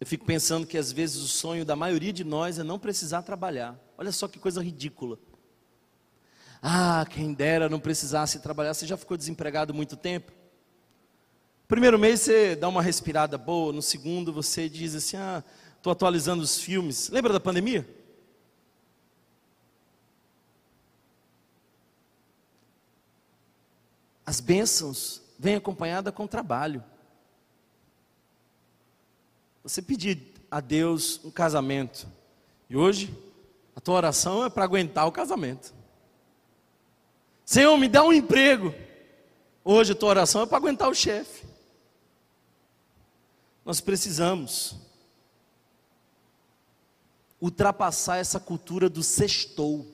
Eu 0.00 0.06
fico 0.06 0.24
pensando 0.24 0.66
que 0.66 0.76
às 0.76 0.90
vezes 0.90 1.22
o 1.22 1.28
sonho 1.28 1.64
da 1.64 1.76
maioria 1.76 2.12
de 2.12 2.24
nós 2.24 2.58
é 2.58 2.62
não 2.62 2.78
precisar 2.78 3.22
trabalhar. 3.22 3.78
Olha 3.96 4.12
só 4.12 4.26
que 4.26 4.38
coisa 4.38 4.62
ridícula. 4.62 5.18
Ah, 6.62 7.06
quem 7.08 7.34
dera 7.34 7.68
não 7.68 7.78
precisasse 7.78 8.40
trabalhar. 8.40 8.74
Você 8.74 8.86
já 8.86 8.96
ficou 8.96 9.16
desempregado 9.16 9.74
muito 9.74 9.96
tempo? 9.96 10.32
Primeiro 11.66 11.98
mês 11.98 12.20
você 12.20 12.54
dá 12.54 12.68
uma 12.68 12.82
respirada 12.82 13.38
boa, 13.38 13.72
no 13.72 13.80
segundo 13.80 14.32
você 14.32 14.68
diz 14.68 14.94
assim: 14.94 15.16
ah, 15.16 15.42
estou 15.76 15.90
atualizando 15.90 16.42
os 16.42 16.58
filmes. 16.58 17.08
Lembra 17.08 17.32
da 17.32 17.40
pandemia? 17.40 17.88
As 24.26 24.40
bênçãos 24.40 25.22
vêm 25.38 25.56
acompanhadas 25.56 26.14
com 26.14 26.26
trabalho. 26.26 26.84
Você 29.62 29.80
pedir 29.80 30.34
a 30.50 30.60
Deus 30.60 31.20
um 31.24 31.30
casamento, 31.30 32.06
e 32.68 32.76
hoje 32.76 33.16
a 33.74 33.80
tua 33.80 33.94
oração 33.94 34.44
é 34.44 34.50
para 34.50 34.64
aguentar 34.64 35.06
o 35.06 35.12
casamento. 35.12 35.74
Senhor, 37.42 37.76
me 37.78 37.88
dá 37.88 38.02
um 38.02 38.12
emprego. 38.12 38.74
Hoje 39.64 39.92
a 39.92 39.94
tua 39.94 40.10
oração 40.10 40.42
é 40.42 40.46
para 40.46 40.58
aguentar 40.58 40.90
o 40.90 40.94
chefe. 40.94 41.53
Nós 43.64 43.80
precisamos 43.80 44.76
ultrapassar 47.40 48.18
essa 48.18 48.38
cultura 48.38 48.88
do 48.88 49.02
sextou. 49.02 49.86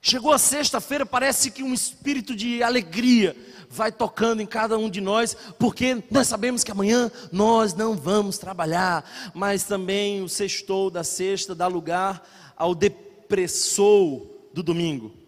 Chegou 0.00 0.32
a 0.32 0.38
sexta-feira, 0.38 1.04
parece 1.04 1.50
que 1.50 1.62
um 1.62 1.74
espírito 1.74 2.34
de 2.34 2.62
alegria 2.62 3.36
vai 3.68 3.90
tocando 3.90 4.40
em 4.40 4.46
cada 4.46 4.78
um 4.78 4.88
de 4.88 5.00
nós, 5.00 5.36
porque 5.58 6.02
nós 6.10 6.28
sabemos 6.28 6.62
que 6.62 6.70
amanhã 6.70 7.10
nós 7.32 7.74
não 7.74 7.96
vamos 7.96 8.38
trabalhar, 8.38 9.04
mas 9.34 9.64
também 9.64 10.22
o 10.22 10.28
sextou 10.28 10.90
da 10.90 11.02
sexta 11.02 11.54
dá 11.54 11.66
lugar 11.66 12.26
ao 12.56 12.74
depressou 12.74 14.48
do 14.54 14.62
domingo. 14.62 15.25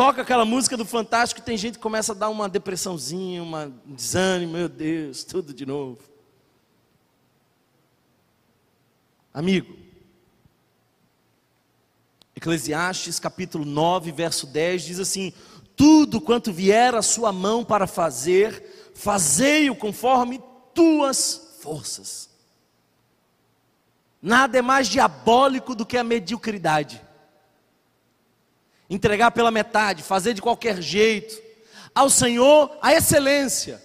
Toca 0.00 0.22
aquela 0.22 0.46
música 0.46 0.78
do 0.78 0.86
Fantástico 0.86 1.42
e 1.42 1.44
tem 1.44 1.58
gente 1.58 1.74
que 1.74 1.82
começa 1.82 2.12
a 2.12 2.14
dar 2.14 2.30
uma 2.30 2.48
depressãozinha, 2.48 3.42
um 3.42 3.70
desânimo, 3.84 4.54
meu 4.54 4.66
Deus, 4.66 5.24
tudo 5.24 5.52
de 5.52 5.66
novo. 5.66 5.98
Amigo, 9.34 9.76
Eclesiastes 12.34 13.18
capítulo 13.18 13.66
9, 13.66 14.10
verso 14.10 14.46
10 14.46 14.84
diz 14.84 14.98
assim: 14.98 15.34
Tudo 15.76 16.18
quanto 16.18 16.50
vier 16.50 16.94
a 16.94 17.02
sua 17.02 17.30
mão 17.30 17.62
para 17.62 17.86
fazer, 17.86 18.92
fazei-o 18.94 19.76
conforme 19.76 20.40
tuas 20.72 21.58
forças. 21.60 22.30
Nada 24.22 24.56
é 24.56 24.62
mais 24.62 24.88
diabólico 24.88 25.74
do 25.74 25.84
que 25.84 25.98
a 25.98 26.02
mediocridade. 26.02 27.09
Entregar 28.90 29.30
pela 29.30 29.52
metade, 29.52 30.02
fazer 30.02 30.34
de 30.34 30.42
qualquer 30.42 30.82
jeito. 30.82 31.40
Ao 31.94 32.10
Senhor, 32.10 32.76
a 32.82 32.92
excelência. 32.92 33.80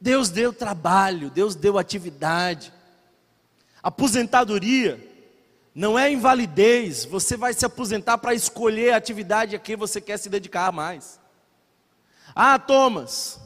Deus 0.00 0.28
deu 0.28 0.52
trabalho, 0.52 1.30
Deus 1.30 1.54
deu 1.54 1.78
atividade. 1.78 2.72
Aposentadoria 3.82 5.08
não 5.74 5.98
é 5.98 6.10
invalidez, 6.10 7.04
você 7.04 7.36
vai 7.36 7.54
se 7.54 7.64
aposentar 7.64 8.18
para 8.18 8.34
escolher 8.34 8.92
a 8.92 8.96
atividade 8.96 9.54
a 9.54 9.58
que 9.58 9.76
você 9.76 10.00
quer 10.00 10.18
se 10.18 10.28
dedicar 10.28 10.72
mais. 10.72 11.20
Ah, 12.34 12.58
Thomas, 12.58 13.40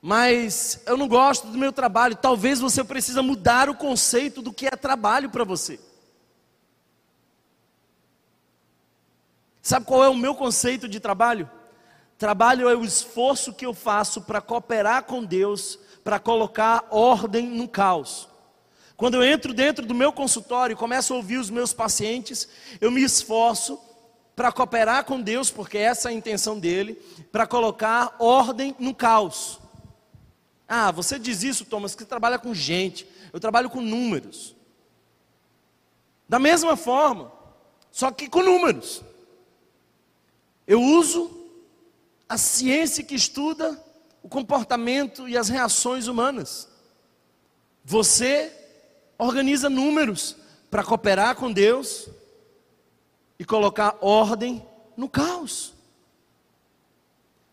mas 0.00 0.80
eu 0.86 0.96
não 0.96 1.08
gosto 1.08 1.48
do 1.48 1.58
meu 1.58 1.72
trabalho. 1.72 2.16
Talvez 2.16 2.60
você 2.60 2.82
precisa 2.84 3.22
mudar 3.22 3.68
o 3.68 3.74
conceito 3.74 4.40
do 4.40 4.52
que 4.52 4.66
é 4.66 4.70
trabalho 4.70 5.30
para 5.30 5.44
você. 5.44 5.80
Sabe 9.66 9.84
qual 9.84 10.04
é 10.04 10.08
o 10.08 10.14
meu 10.14 10.32
conceito 10.32 10.88
de 10.88 11.00
trabalho? 11.00 11.50
Trabalho 12.16 12.68
é 12.68 12.76
o 12.76 12.84
esforço 12.84 13.52
que 13.52 13.66
eu 13.66 13.74
faço 13.74 14.22
para 14.22 14.40
cooperar 14.40 15.02
com 15.02 15.24
Deus, 15.24 15.76
para 16.04 16.20
colocar 16.20 16.86
ordem 16.88 17.48
no 17.48 17.66
caos. 17.66 18.28
Quando 18.96 19.14
eu 19.14 19.24
entro 19.24 19.52
dentro 19.52 19.84
do 19.84 19.92
meu 19.92 20.12
consultório 20.12 20.74
e 20.74 20.76
começo 20.76 21.12
a 21.12 21.16
ouvir 21.16 21.38
os 21.38 21.50
meus 21.50 21.72
pacientes, 21.72 22.48
eu 22.80 22.92
me 22.92 23.02
esforço 23.02 23.76
para 24.36 24.52
cooperar 24.52 25.04
com 25.04 25.20
Deus, 25.20 25.50
porque 25.50 25.78
essa 25.78 26.10
é 26.10 26.12
a 26.12 26.14
intenção 26.14 26.60
dele, 26.60 26.94
para 27.32 27.44
colocar 27.44 28.14
ordem 28.20 28.72
no 28.78 28.94
caos. 28.94 29.58
Ah, 30.68 30.92
você 30.92 31.18
diz 31.18 31.42
isso, 31.42 31.64
Thomas, 31.64 31.96
que 31.96 32.04
trabalha 32.04 32.38
com 32.38 32.54
gente. 32.54 33.04
Eu 33.32 33.40
trabalho 33.40 33.68
com 33.68 33.80
números. 33.80 34.54
Da 36.28 36.38
mesma 36.38 36.76
forma, 36.76 37.32
só 37.90 38.12
que 38.12 38.28
com 38.28 38.44
números. 38.44 39.02
Eu 40.66 40.82
uso 40.82 41.30
a 42.28 42.36
ciência 42.36 43.04
que 43.04 43.14
estuda 43.14 43.80
o 44.22 44.28
comportamento 44.28 45.28
e 45.28 45.36
as 45.36 45.48
reações 45.48 46.08
humanas. 46.08 46.68
Você 47.84 48.52
organiza 49.16 49.70
números 49.70 50.36
para 50.68 50.82
cooperar 50.82 51.36
com 51.36 51.52
Deus 51.52 52.08
e 53.38 53.44
colocar 53.44 53.96
ordem 54.00 54.66
no 54.96 55.08
caos. 55.08 55.74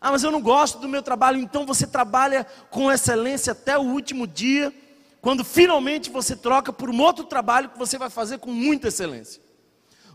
Ah, 0.00 0.10
mas 0.10 0.24
eu 0.24 0.30
não 0.30 0.42
gosto 0.42 0.78
do 0.78 0.88
meu 0.88 1.02
trabalho, 1.02 1.38
então 1.38 1.64
você 1.64 1.86
trabalha 1.86 2.44
com 2.70 2.90
excelência 2.90 3.52
até 3.52 3.78
o 3.78 3.82
último 3.82 4.26
dia, 4.26 4.74
quando 5.20 5.44
finalmente 5.44 6.10
você 6.10 6.36
troca 6.36 6.72
por 6.72 6.90
um 6.90 7.00
outro 7.00 7.24
trabalho 7.24 7.70
que 7.70 7.78
você 7.78 7.96
vai 7.96 8.10
fazer 8.10 8.38
com 8.38 8.50
muita 8.50 8.88
excelência. 8.88 9.40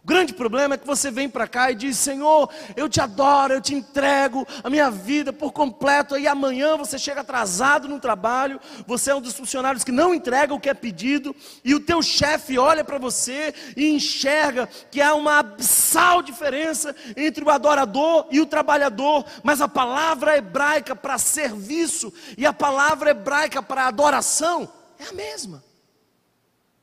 O 0.03 0.07
grande 0.07 0.33
problema 0.33 0.75
é 0.75 0.77
que 0.77 0.87
você 0.87 1.11
vem 1.11 1.27
para 1.27 1.47
cá 1.47 1.71
e 1.71 1.75
diz: 1.75 1.97
Senhor, 1.97 2.49
eu 2.75 2.87
te 2.87 3.01
adoro, 3.01 3.53
eu 3.53 3.61
te 3.61 3.73
entrego 3.73 4.47
a 4.63 4.69
minha 4.69 4.89
vida 4.89 5.33
por 5.33 5.51
completo. 5.51 6.15
Aí 6.15 6.27
amanhã 6.27 6.77
você 6.77 6.97
chega 6.97 7.21
atrasado 7.21 7.87
no 7.87 7.99
trabalho, 7.99 8.59
você 8.87 9.11
é 9.11 9.15
um 9.15 9.21
dos 9.21 9.33
funcionários 9.33 9.83
que 9.83 9.91
não 9.91 10.13
entrega 10.13 10.53
o 10.53 10.59
que 10.59 10.69
é 10.69 10.73
pedido, 10.73 11.35
e 11.63 11.75
o 11.75 11.79
teu 11.79 12.01
chefe 12.01 12.57
olha 12.57 12.83
para 12.83 12.97
você 12.97 13.53
e 13.75 13.89
enxerga 13.89 14.67
que 14.89 15.01
há 15.01 15.13
uma 15.13 15.39
abissal 15.39 16.21
diferença 16.21 16.95
entre 17.17 17.43
o 17.43 17.49
adorador 17.49 18.27
e 18.31 18.39
o 18.39 18.45
trabalhador, 18.45 19.25
mas 19.43 19.61
a 19.61 19.67
palavra 19.67 20.37
hebraica 20.37 20.95
para 20.95 21.17
serviço 21.17 22.13
e 22.37 22.45
a 22.45 22.53
palavra 22.53 23.11
hebraica 23.11 23.61
para 23.61 23.87
adoração 23.87 24.71
é 24.97 25.05
a 25.05 25.13
mesma. 25.13 25.63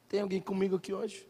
Tem 0.09 0.21
alguém 0.21 0.41
comigo 0.41 0.77
aqui 0.77 0.93
hoje? 0.93 1.27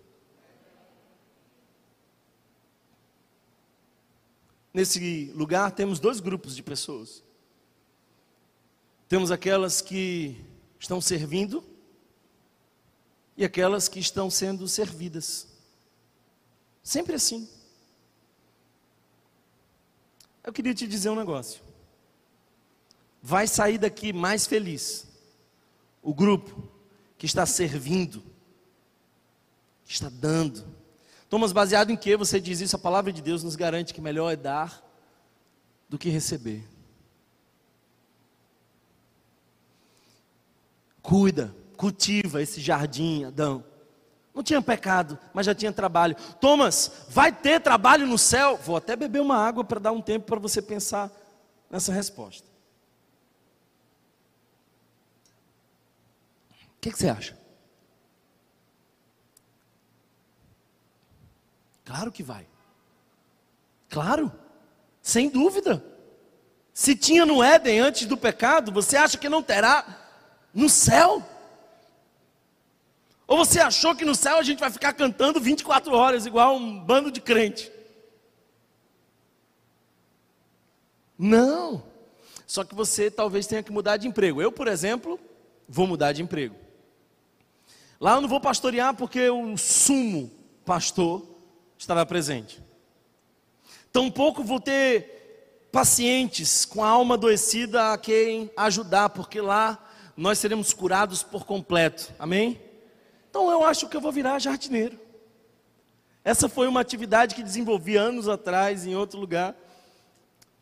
Nesse 4.77 5.33
lugar 5.35 5.73
temos 5.73 5.99
dois 5.99 6.21
grupos 6.21 6.55
de 6.55 6.63
pessoas. 6.63 7.25
Temos 9.09 9.31
aquelas 9.31 9.81
que 9.81 10.39
estão 10.79 11.01
servindo 11.01 11.65
e 13.39 13.43
aquelas 13.43 13.89
que 13.89 13.99
estão 13.99 14.29
sendo 14.29 14.69
servidas. 14.69 15.49
Sempre 16.83 17.15
assim. 17.15 17.49
Eu 20.45 20.53
queria 20.53 20.75
te 20.75 20.87
dizer 20.87 21.09
um 21.09 21.17
negócio. 21.17 21.63
Vai 23.23 23.47
sair 23.47 23.79
daqui 23.79 24.13
mais 24.13 24.47
feliz 24.47 25.07
o 26.03 26.13
grupo 26.13 26.69
que 27.17 27.25
está 27.25 27.47
servindo, 27.47 28.23
que 29.87 29.93
está 29.95 30.11
dando, 30.11 30.76
Thomas, 31.29 31.53
baseado 31.53 31.91
em 31.91 31.97
que 31.97 32.17
você 32.17 32.41
diz 32.41 32.61
isso? 32.61 32.77
A 32.77 32.79
palavra 32.79 33.13
de 33.13 33.21
Deus 33.21 33.43
nos 33.43 33.57
garante 33.57 33.93
que 33.93 34.01
melhor 34.01 34.33
é 34.33 34.37
dar 34.37 34.83
do 35.89 35.99
que 35.99 36.09
receber. 36.09 36.65
Cuida, 41.03 41.55
cultiva 41.77 42.43
esse 42.43 42.61
jardim, 42.61 43.25
Adão. 43.25 43.65
Não 44.35 44.43
tinha 44.43 44.61
pecado, 44.61 45.19
mas 45.33 45.47
já 45.47 45.55
tinha 45.55 45.73
trabalho. 45.73 46.15
Thomas, 46.41 47.07
vai 47.09 47.33
ter 47.33 47.61
trabalho 47.61 48.07
no 48.07 48.19
céu? 48.19 48.57
Vou 48.57 48.77
até 48.77 48.95
beber 48.95 49.21
uma 49.21 49.37
água 49.37 49.65
para 49.65 49.81
dar 49.81 49.93
um 49.93 50.03
tempo 50.03 50.27
para 50.27 50.39
você 50.39 50.61
pensar 50.61 51.11
nessa 51.71 51.93
resposta. 51.93 52.47
O 56.51 56.81
que, 56.81 56.93
que 56.93 56.99
você 56.99 57.09
acha? 57.09 57.46
Claro 61.87 62.11
que 62.11 62.23
vai. 62.23 62.47
Claro, 63.89 64.31
sem 65.01 65.31
dúvida. 65.31 65.83
Se 66.75 66.97
tinha 66.97 67.25
no 67.25 67.43
Éden 67.43 67.79
antes 67.79 68.07
do 68.07 68.17
pecado, 68.17 68.73
você 68.73 68.97
acha 68.97 69.17
que 69.17 69.29
não 69.29 69.43
terá 69.43 69.87
no 70.53 70.69
céu? 70.69 71.25
Ou 73.27 73.39
você 73.39 73.61
achou 73.61 73.95
que 73.95 74.05
no 74.05 74.17
céu 74.17 74.37
a 74.37 74.43
gente 74.43 74.59
vai 74.59 74.71
ficar 74.71 74.93
cantando 74.93 75.41
24 75.41 75.95
horas, 75.95 76.27
igual 76.27 76.57
um 76.57 76.79
bando 76.79 77.11
de 77.11 77.21
crente? 77.21 77.73
Não. 81.17 81.85
Só 82.49 82.65
que 82.65 82.75
você 82.75 83.11
talvez 83.11 83.47
tenha 83.47 83.63
que 83.63 83.73
mudar 83.73 83.97
de 83.97 84.09
emprego. 84.09 84.43
Eu, 84.43 84.51
por 84.51 84.67
exemplo, 84.67 85.21
vou 85.69 85.87
mudar 85.87 86.13
de 86.13 86.21
emprego. 86.21 86.57
Lá 88.01 88.15
eu 88.15 88.21
não 88.21 88.29
vou 88.29 88.41
pastorear 88.41 88.93
porque 88.95 89.31
o 89.31 89.57
sumo 89.57 90.31
pastor 90.65 91.36
estará 91.79 92.05
presente. 92.05 92.63
Tampouco 93.93 94.45
vou 94.45 94.61
ter 94.61 95.69
pacientes 95.73 96.65
com 96.65 96.83
a 96.83 96.89
alma 96.89 97.15
adoecida 97.15 97.93
a 97.93 97.99
quem 97.99 98.51
ajudar, 98.57 99.11
porque 99.11 99.41
lá 99.41 99.79
nós 100.17 100.39
seremos 100.39 100.73
curados 100.73 101.23
por 101.23 101.45
completo. 101.45 102.13
Amém? 102.19 102.61
Então 103.29 103.51
eu 103.51 103.65
acho 103.65 103.89
que 103.89 103.97
eu 103.97 104.01
vou 104.01 104.13
virar 104.13 104.39
jardineiro. 104.39 104.99
Essa 106.25 106.49
foi 106.49 106.67
uma 106.67 106.81
atividade 106.81 107.35
que 107.35 107.43
desenvolvi 107.43 107.97
anos 107.97 108.29
atrás 108.29 108.87
em 108.87 108.97
outro 108.97 109.21
lugar. 109.21 109.55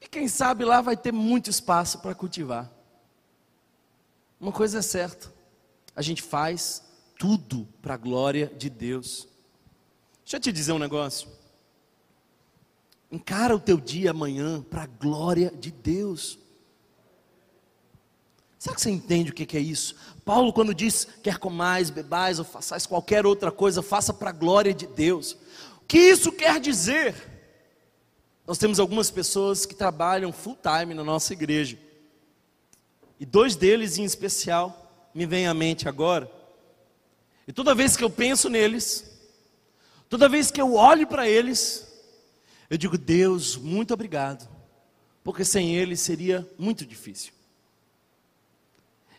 E 0.00 0.06
quem 0.06 0.28
sabe 0.28 0.64
lá 0.64 0.80
vai 0.80 0.96
ter 0.96 1.12
muito 1.12 1.48
espaço 1.48 2.00
para 2.00 2.14
cultivar. 2.14 2.70
Uma 4.38 4.52
coisa 4.52 4.80
é 4.80 4.82
certa: 4.82 5.32
a 5.96 6.02
gente 6.02 6.20
faz 6.20 6.84
tudo 7.18 7.66
para 7.80 7.94
a 7.94 7.96
glória 7.96 8.52
de 8.56 8.68
Deus. 8.68 9.26
Deixa 10.24 10.36
eu 10.36 10.40
te 10.40 10.50
dizer 10.50 10.72
um 10.72 10.78
negócio. 10.78 11.28
Encara 13.10 13.54
o 13.54 13.60
teu 13.60 13.76
dia 13.76 14.10
amanhã 14.10 14.62
para 14.62 14.82
a 14.82 14.86
glória 14.86 15.52
de 15.52 15.70
Deus. 15.70 16.38
Será 18.58 18.74
que 18.74 18.80
você 18.80 18.90
entende 18.90 19.30
o 19.30 19.34
que 19.34 19.56
é 19.56 19.60
isso? 19.60 19.94
Paulo, 20.24 20.52
quando 20.52 20.74
diz: 20.74 21.06
quer 21.22 21.38
comais, 21.38 21.90
bebais 21.90 22.38
ou 22.38 22.44
façais 22.44 22.86
qualquer 22.86 23.26
outra 23.26 23.52
coisa, 23.52 23.82
faça 23.82 24.12
para 24.12 24.30
a 24.30 24.32
glória 24.32 24.72
de 24.72 24.86
Deus. 24.86 25.36
O 25.82 25.84
que 25.86 25.98
isso 25.98 26.32
quer 26.32 26.58
dizer? 26.58 27.14
Nós 28.46 28.58
temos 28.58 28.80
algumas 28.80 29.10
pessoas 29.10 29.66
que 29.66 29.74
trabalham 29.74 30.32
full 30.32 30.56
time 30.56 30.94
na 30.94 31.04
nossa 31.04 31.34
igreja. 31.34 31.78
E 33.20 33.26
dois 33.26 33.54
deles 33.54 33.98
em 33.98 34.04
especial 34.04 35.10
me 35.14 35.26
vêm 35.26 35.46
à 35.46 35.54
mente 35.54 35.88
agora. 35.88 36.30
E 37.46 37.52
toda 37.52 37.74
vez 37.74 37.96
que 37.96 38.02
eu 38.02 38.10
penso 38.10 38.48
neles, 38.48 39.13
toda 40.14 40.28
vez 40.28 40.48
que 40.48 40.60
eu 40.60 40.74
olho 40.74 41.08
para 41.08 41.28
eles, 41.28 41.88
eu 42.70 42.78
digo, 42.78 42.96
Deus, 42.96 43.56
muito 43.56 43.92
obrigado, 43.92 44.48
porque 45.24 45.44
sem 45.44 45.74
eles 45.74 45.98
seria 45.98 46.48
muito 46.56 46.86
difícil. 46.86 47.32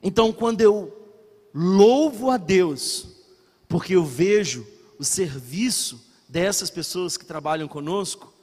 Então, 0.01 0.31
quando 0.31 0.61
eu 0.61 0.97
louvo 1.53 2.31
a 2.31 2.37
Deus, 2.37 3.09
porque 3.67 3.97
eu 3.97 4.05
vejo 4.05 4.65
o 4.97 5.03
serviço 5.03 6.01
dessas 6.29 6.69
pessoas 6.69 7.17
que 7.17 7.25
trabalham 7.25 7.67
conosco, 7.67 8.33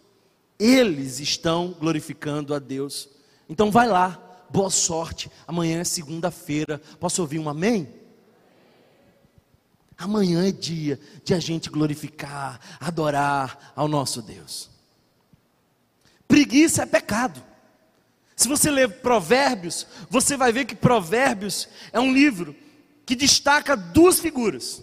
eles 0.58 1.20
estão 1.20 1.74
glorificando 1.80 2.52
a 2.52 2.58
Deus. 2.58 3.08
Então, 3.48 3.70
vai 3.70 3.88
lá, 3.88 4.44
boa 4.50 4.68
sorte. 4.68 5.30
Amanhã 5.46 5.80
é 5.80 5.84
segunda-feira. 5.84 6.78
Posso 7.00 7.22
ouvir 7.22 7.38
um 7.38 7.48
amém? 7.48 7.88
Amanhã 10.02 10.44
é 10.44 10.50
dia 10.50 10.98
de 11.24 11.32
a 11.32 11.38
gente 11.38 11.70
glorificar, 11.70 12.58
adorar 12.80 13.72
ao 13.76 13.86
nosso 13.86 14.20
Deus. 14.20 14.68
Preguiça 16.26 16.82
é 16.82 16.86
pecado. 16.86 17.40
Se 18.34 18.48
você 18.48 18.68
ler 18.68 19.00
Provérbios, 19.00 19.86
você 20.10 20.36
vai 20.36 20.52
ver 20.52 20.64
que 20.64 20.74
Provérbios 20.74 21.68
é 21.92 22.00
um 22.00 22.12
livro 22.12 22.52
que 23.06 23.14
destaca 23.14 23.76
duas 23.76 24.18
figuras. 24.18 24.82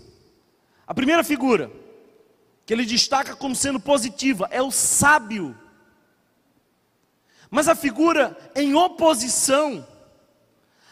A 0.87 0.93
primeira 0.93 1.21
figura, 1.21 1.69
que 2.65 2.71
ele 2.71 2.85
destaca 2.85 3.35
como 3.35 3.53
sendo 3.53 3.77
positiva, 3.77 4.47
é 4.49 4.61
o 4.61 4.71
sábio. 4.71 5.53
Mas 7.51 7.67
a 7.67 7.75
figura 7.75 8.37
em 8.55 8.73
oposição, 8.73 9.85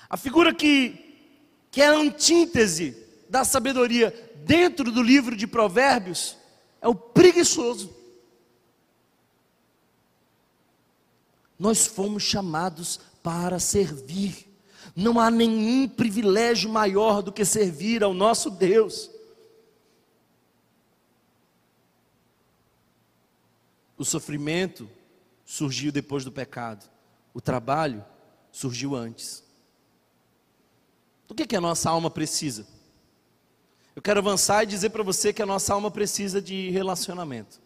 a 0.09 0.17
figura 0.17 0.53
que, 0.53 1.31
que 1.71 1.81
é 1.81 1.87
a 1.87 1.95
antítese 1.95 3.06
da 3.29 3.43
sabedoria 3.43 4.11
dentro 4.45 4.91
do 4.91 5.01
livro 5.01 5.35
de 5.35 5.45
Provérbios, 5.45 6.37
é 6.81 6.87
o 6.87 6.95
preguiçoso. 6.95 7.95
Nós 11.59 11.87
fomos 11.87 12.23
chamados 12.23 12.99
para 13.23 13.59
servir. 13.59 14.47
Não 14.95 15.19
há 15.19 15.29
nenhum 15.29 15.87
privilégio 15.87 16.69
maior 16.69 17.21
do 17.21 17.31
que 17.31 17.43
servir 17.43 18.03
ao 18.03 18.13
nosso 18.13 18.49
Deus. 18.49 19.09
O 23.97 24.05
sofrimento 24.05 24.89
surgiu 25.45 25.91
depois 25.91 26.23
do 26.23 26.31
pecado. 26.31 26.89
O 27.33 27.41
trabalho 27.41 28.05
surgiu 28.51 28.95
antes. 28.95 29.43
Do 31.27 31.35
que, 31.35 31.47
que 31.47 31.55
a 31.55 31.61
nossa 31.61 31.89
alma 31.89 32.09
precisa? 32.09 32.67
Eu 33.97 34.01
quero 34.03 34.19
avançar 34.19 34.61
e 34.61 34.67
dizer 34.67 34.91
para 34.91 35.01
você 35.01 35.33
que 35.33 35.41
a 35.41 35.45
nossa 35.45 35.73
alma 35.73 35.89
precisa 35.89 36.39
de 36.39 36.69
relacionamento. 36.69 37.59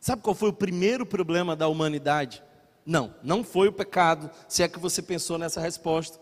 Sabe 0.00 0.20
qual 0.20 0.34
foi 0.34 0.48
o 0.48 0.52
primeiro 0.52 1.06
problema 1.06 1.54
da 1.54 1.68
humanidade? 1.68 2.42
Não, 2.84 3.14
não 3.22 3.44
foi 3.44 3.68
o 3.68 3.72
pecado, 3.72 4.28
se 4.48 4.64
é 4.64 4.68
que 4.68 4.80
você 4.80 5.00
pensou 5.00 5.38
nessa 5.38 5.60
resposta. 5.60 6.18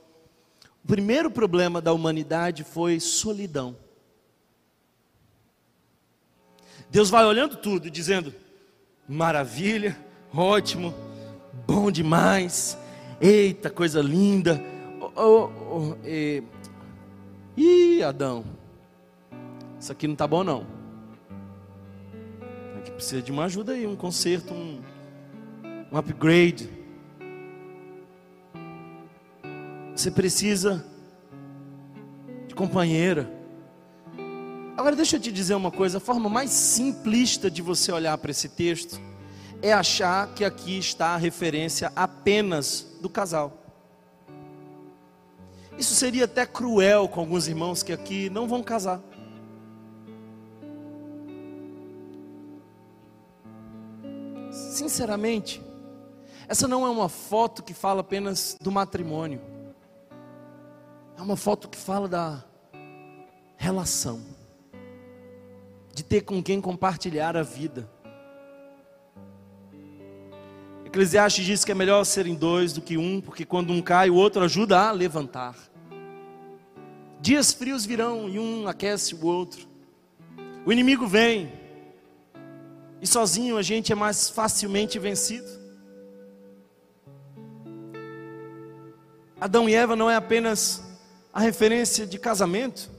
O 0.85 0.87
primeiro 0.87 1.31
problema 1.31 1.81
da 1.81 1.91
humanidade 1.91 2.63
foi 2.63 3.01
solidão. 3.01 3.75
Deus 6.91 7.09
vai 7.09 7.25
olhando 7.25 7.57
tudo, 7.57 7.91
dizendo: 7.91 8.35
maravilha, 9.09 9.99
ótimo, 10.31 10.93
bom 11.67 11.91
demais, 11.91 12.77
eita, 13.19 13.71
coisa 13.71 14.03
linda. 14.03 14.63
Oh, 15.01 15.11
oh, 15.17 15.51
oh, 15.71 15.97
e... 16.05 16.43
Ih, 17.61 18.05
Adão, 18.05 18.45
isso 19.81 19.91
aqui 19.91 20.07
não 20.07 20.13
está 20.13 20.29
bom 20.29 20.45
não. 20.45 20.65
Aqui 22.79 22.93
precisa 22.93 23.21
de 23.21 23.33
uma 23.33 23.47
ajuda 23.47 23.73
aí, 23.73 23.85
um 23.85 23.97
conserto, 23.97 24.55
um, 24.55 24.81
um 25.91 25.99
upgrade. 25.99 26.71
Você 29.93 30.09
precisa 30.09 30.87
de 32.47 32.55
companheira. 32.55 33.29
Agora 34.77 34.95
deixa 34.95 35.17
eu 35.17 35.21
te 35.21 35.33
dizer 35.33 35.57
uma 35.57 35.73
coisa, 35.73 35.99
a 35.99 36.01
forma 36.01 36.29
mais 36.29 36.51
simplista 36.51 37.51
de 37.51 37.61
você 37.61 37.91
olhar 37.91 38.17
para 38.19 38.31
esse 38.31 38.51
texto 38.51 39.01
é 39.61 39.73
achar 39.73 40.33
que 40.33 40.45
aqui 40.45 40.79
está 40.79 41.09
a 41.09 41.17
referência 41.17 41.91
apenas 41.97 42.87
do 43.03 43.09
casal. 43.09 43.58
Isso 45.79 45.95
seria 45.95 46.25
até 46.25 46.45
cruel 46.45 47.09
com 47.09 47.21
alguns 47.21 47.47
irmãos 47.47 47.85
que 47.85 47.93
aqui 47.93 48.29
não 48.29 48.49
vão 48.49 48.65
casar. 48.65 49.01
Sinceramente, 54.51 55.63
essa 56.49 56.67
não 56.67 56.85
é 56.85 56.91
uma 56.91 57.09
foto 57.09 57.63
que 57.63 57.73
fala 57.73 58.01
apenas 58.01 58.59
do 58.61 58.73
matrimônio. 58.73 59.41
É 61.17 61.23
uma 61.23 61.37
foto 61.37 61.69
que 61.69 61.79
fala 61.79 62.09
da 62.09 62.45
relação 63.57 64.21
de 65.95 66.03
ter 66.03 66.23
com 66.23 66.43
quem 66.43 66.61
compartilhar 66.61 67.37
a 67.37 67.43
vida. 67.43 67.89
Eclesiastes 70.89 71.45
diz 71.45 71.65
que 71.67 71.73
é 71.73 71.75
melhor 71.75 72.03
serem 72.05 72.35
dois 72.35 72.73
do 72.73 72.81
que 72.81 72.97
um, 72.97 73.21
porque 73.21 73.45
quando 73.45 73.75
um 73.75 73.83
cai, 73.83 74.09
o 74.09 74.15
outro 74.15 74.43
ajuda 74.43 74.89
a 74.89 74.91
levantar. 74.91 75.55
Dias 77.21 77.53
frios 77.53 77.85
virão 77.85 78.27
e 78.27 78.39
um 78.39 78.67
aquece 78.67 79.15
o 79.15 79.27
outro. 79.27 79.69
O 80.65 80.73
inimigo 80.73 81.07
vem, 81.07 81.53
e 83.03 83.07
sozinho 83.07 83.59
a 83.59 83.63
gente 83.63 83.93
é 83.93 83.95
mais 83.95 84.31
facilmente 84.31 84.99
vencido. 84.99 85.47
Adão 89.39 89.69
e 89.69 89.75
Eva 89.75 89.95
não 89.95 90.11
é 90.11 90.17
apenas 90.17 90.83
a 91.35 91.41
referência 91.41 92.07
de 92.07 92.19
casamento, 92.19 92.91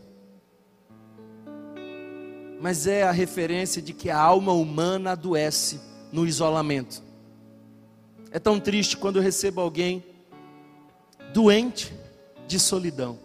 mas 2.62 2.86
é 2.86 3.02
a 3.02 3.12
referência 3.12 3.82
de 3.82 3.94
que 3.94 4.12
a 4.12 4.20
alma 4.20 4.54
humana 4.54 5.14
adoece 5.14 5.82
no 6.12 6.28
isolamento. 6.28 7.09
É 8.32 8.40
tão 8.40 8.60
triste 8.60 8.98
quando 8.98 9.16
eu 9.16 9.22
recebo 9.22 9.62
alguém 9.62 10.04
doente 11.34 11.94
de 12.48 12.60
solidão, 12.60 13.20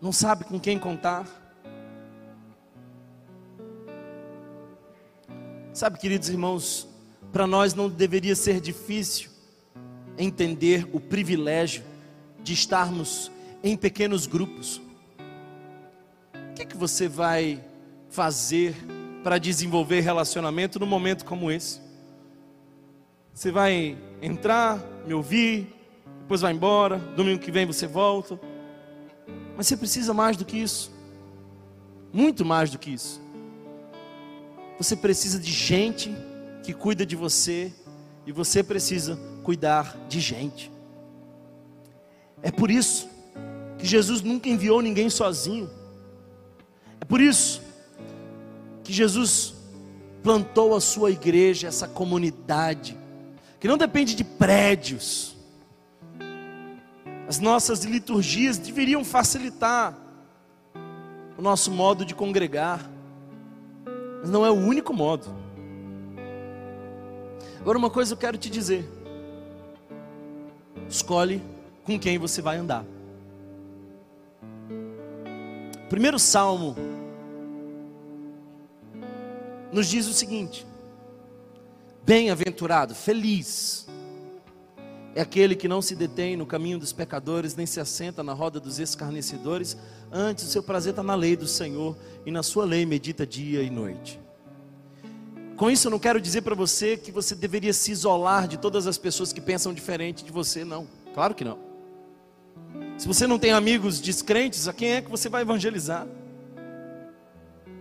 não 0.00 0.12
sabe 0.12 0.44
com 0.44 0.58
quem 0.58 0.78
contar. 0.78 1.26
Sabe, 5.72 5.98
queridos 5.98 6.28
irmãos, 6.28 6.86
para 7.32 7.46
nós 7.46 7.74
não 7.74 7.88
deveria 7.88 8.36
ser 8.36 8.60
difícil 8.60 9.30
entender 10.18 10.88
o 10.92 11.00
privilégio 11.00 11.82
de 12.42 12.52
estarmos 12.52 13.30
em 13.62 13.76
pequenos 13.76 14.26
grupos. 14.26 14.80
O 16.34 16.54
que, 16.54 16.66
que 16.66 16.76
você 16.76 17.08
vai 17.08 17.64
fazer 18.10 18.74
para 19.22 19.38
desenvolver 19.38 20.00
relacionamento 20.00 20.78
num 20.78 20.86
momento 20.86 21.24
como 21.24 21.50
esse. 21.50 21.80
Você 23.34 23.50
vai 23.50 23.96
entrar, 24.20 24.78
me 25.06 25.14
ouvir, 25.14 25.74
depois 26.20 26.40
vai 26.40 26.52
embora, 26.52 26.98
domingo 26.98 27.40
que 27.40 27.50
vem 27.50 27.66
você 27.66 27.86
volta. 27.86 28.38
Mas 29.56 29.66
você 29.66 29.76
precisa 29.76 30.14
mais 30.14 30.36
do 30.36 30.44
que 30.44 30.56
isso. 30.56 30.92
Muito 32.12 32.44
mais 32.44 32.70
do 32.70 32.78
que 32.78 32.90
isso. 32.90 33.20
Você 34.78 34.96
precisa 34.96 35.38
de 35.38 35.50
gente 35.50 36.14
que 36.62 36.72
cuida 36.72 37.04
de 37.04 37.16
você 37.16 37.72
e 38.26 38.32
você 38.32 38.62
precisa 38.62 39.18
cuidar 39.42 39.96
de 40.08 40.20
gente. 40.20 40.70
É 42.42 42.50
por 42.50 42.70
isso 42.70 43.08
que 43.78 43.86
Jesus 43.86 44.22
nunca 44.22 44.48
enviou 44.48 44.80
ninguém 44.80 45.08
sozinho. 45.10 45.68
É 47.00 47.04
por 47.04 47.20
isso 47.20 47.62
que 48.84 48.92
Jesus 48.92 49.54
plantou 50.22 50.74
a 50.74 50.80
sua 50.80 51.10
igreja, 51.10 51.68
essa 51.68 51.88
comunidade, 51.88 52.96
que 53.62 53.68
não 53.68 53.78
depende 53.78 54.16
de 54.16 54.24
prédios. 54.24 55.36
As 57.28 57.38
nossas 57.38 57.84
liturgias 57.84 58.58
deveriam 58.58 59.04
facilitar 59.04 59.96
o 61.38 61.40
nosso 61.40 61.70
modo 61.70 62.04
de 62.04 62.12
congregar. 62.12 62.90
Mas 64.20 64.30
não 64.30 64.44
é 64.44 64.50
o 64.50 64.56
único 64.56 64.92
modo. 64.92 65.32
Agora, 67.60 67.78
uma 67.78 67.88
coisa 67.88 68.14
eu 68.14 68.16
quero 68.16 68.36
te 68.36 68.50
dizer: 68.50 68.84
escolhe 70.88 71.40
com 71.84 71.96
quem 71.96 72.18
você 72.18 72.42
vai 72.42 72.56
andar. 72.56 72.84
Primeiro 75.88 76.18
salmo 76.18 76.74
nos 79.70 79.86
diz 79.86 80.08
o 80.08 80.12
seguinte: 80.12 80.66
Bem-aventurado, 82.04 82.94
feliz 82.94 83.86
é 85.14 85.20
aquele 85.20 85.54
que 85.54 85.68
não 85.68 85.82
se 85.82 85.94
detém 85.94 86.36
no 86.36 86.46
caminho 86.46 86.78
dos 86.78 86.92
pecadores, 86.92 87.54
nem 87.54 87.66
se 87.66 87.78
assenta 87.78 88.22
na 88.22 88.32
roda 88.32 88.58
dos 88.58 88.78
escarnecedores, 88.78 89.76
antes 90.10 90.44
o 90.44 90.48
seu 90.48 90.62
prazer 90.62 90.90
está 90.90 91.02
na 91.02 91.14
lei 91.14 91.36
do 91.36 91.46
Senhor 91.46 91.96
e 92.24 92.30
na 92.30 92.42
sua 92.42 92.64
lei 92.64 92.86
medita 92.86 93.26
dia 93.26 93.62
e 93.62 93.68
noite. 93.68 94.18
Com 95.56 95.70
isso 95.70 95.86
eu 95.86 95.90
não 95.90 95.98
quero 95.98 96.20
dizer 96.20 96.40
para 96.40 96.54
você 96.54 96.96
que 96.96 97.12
você 97.12 97.34
deveria 97.34 97.74
se 97.74 97.92
isolar 97.92 98.48
de 98.48 98.56
todas 98.56 98.86
as 98.86 98.96
pessoas 98.96 99.32
que 99.32 99.40
pensam 99.40 99.74
diferente 99.74 100.24
de 100.24 100.32
você, 100.32 100.64
não. 100.64 100.88
Claro 101.12 101.34
que 101.34 101.44
não. 101.44 101.58
Se 102.96 103.06
você 103.06 103.26
não 103.26 103.38
tem 103.38 103.52
amigos 103.52 104.00
descrentes, 104.00 104.66
a 104.66 104.72
quem 104.72 104.92
é 104.92 105.02
que 105.02 105.10
você 105.10 105.28
vai 105.28 105.42
evangelizar? 105.42 106.06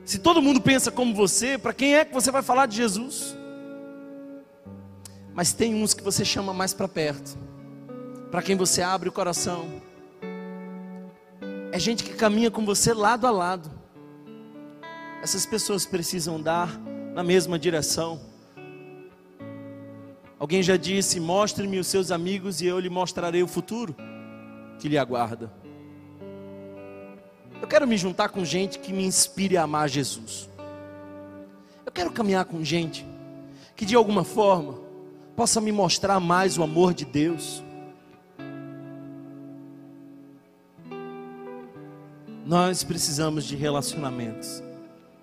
Se 0.03 0.19
todo 0.19 0.41
mundo 0.41 0.59
pensa 0.59 0.91
como 0.91 1.15
você, 1.15 1.57
para 1.57 1.74
quem 1.74 1.95
é 1.95 2.03
que 2.03 2.13
você 2.13 2.30
vai 2.30 2.41
falar 2.41 2.65
de 2.65 2.76
Jesus? 2.76 3.38
Mas 5.34 5.54
tem 5.54 5.76
uns 5.76 5.94
que 5.94 6.04
você 6.04 6.26
chama 6.26 6.54
mais 6.54 6.74
para 6.74 6.88
perto, 6.88 7.38
para 8.30 8.42
quem 8.42 8.56
você 8.56 8.82
abre 8.82 9.08
o 9.08 9.12
coração. 9.12 9.82
É 11.72 11.80
gente 11.80 12.04
que 12.04 12.14
caminha 12.14 12.52
com 12.52 12.66
você 12.66 12.94
lado 12.94 13.26
a 13.26 13.32
lado. 13.32 13.72
Essas 15.24 15.46
pessoas 15.46 15.86
precisam 15.86 16.42
dar 16.42 16.78
na 17.14 17.24
mesma 17.24 17.58
direção. 17.58 18.20
Alguém 20.38 20.62
já 20.62 20.76
disse: 20.76 21.20
Mostre-me 21.20 21.80
os 21.80 21.88
seus 21.88 22.12
amigos 22.12 22.62
e 22.62 22.66
eu 22.66 22.80
lhe 22.80 22.90
mostrarei 22.90 23.42
o 23.42 23.48
futuro 23.48 23.96
que 24.80 24.90
lhe 24.90 24.98
aguarda. 24.98 25.52
Eu 27.62 27.68
quero 27.68 27.88
me 27.88 27.96
juntar 27.96 28.30
com 28.30 28.44
gente 28.44 28.80
que 28.80 28.92
me 28.92 29.06
inspire 29.06 29.56
a 29.56 29.64
amar 29.64 29.88
Jesus. 29.88 30.50
Eu 31.86 31.92
quero 31.92 32.12
caminhar 32.12 32.44
com 32.46 32.64
gente 32.64 33.06
que 33.76 33.86
de 33.86 33.96
alguma 33.96 34.24
forma 34.24 34.91
possa 35.42 35.60
me 35.60 35.72
mostrar 35.72 36.20
mais 36.20 36.56
o 36.60 36.62
amor 36.62 36.94
de 36.94 37.04
Deus. 37.04 37.64
Nós 42.46 42.84
precisamos 42.84 43.46
de 43.46 43.56
relacionamentos. 43.56 44.62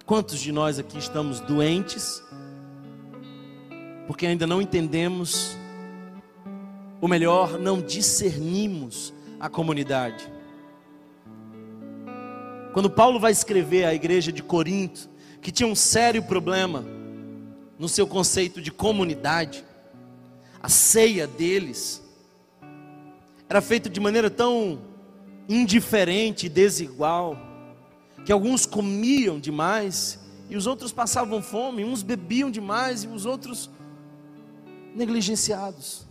Quantos 0.04 0.40
de 0.40 0.50
nós 0.50 0.76
aqui 0.76 0.98
estamos 0.98 1.38
doentes? 1.38 2.20
Porque 4.08 4.26
ainda 4.26 4.44
não 4.44 4.60
entendemos, 4.60 5.56
ou 7.00 7.08
melhor, 7.08 7.56
não 7.56 7.80
discernimos 7.80 9.14
a 9.38 9.48
comunidade. 9.48 10.28
Quando 12.72 12.90
Paulo 12.90 13.20
vai 13.20 13.30
escrever 13.30 13.84
à 13.84 13.94
igreja 13.94 14.32
de 14.32 14.42
Corinto, 14.42 15.08
que 15.40 15.52
tinha 15.52 15.68
um 15.68 15.76
sério 15.76 16.24
problema 16.24 16.84
no 17.78 17.88
seu 17.88 18.04
conceito 18.04 18.60
de 18.60 18.72
comunidade, 18.72 19.67
a 20.62 20.68
ceia 20.68 21.26
deles 21.26 22.02
era 23.48 23.60
feita 23.60 23.88
de 23.88 23.98
maneira 23.98 24.28
tão 24.28 24.78
indiferente 25.48 26.46
e 26.46 26.48
desigual, 26.48 27.36
que 28.24 28.30
alguns 28.30 28.66
comiam 28.66 29.40
demais 29.40 30.20
e 30.50 30.56
os 30.56 30.66
outros 30.66 30.92
passavam 30.92 31.42
fome, 31.42 31.84
uns 31.84 32.02
bebiam 32.02 32.50
demais 32.50 33.04
e 33.04 33.08
os 33.08 33.24
outros 33.24 33.70
negligenciados. 34.94 36.06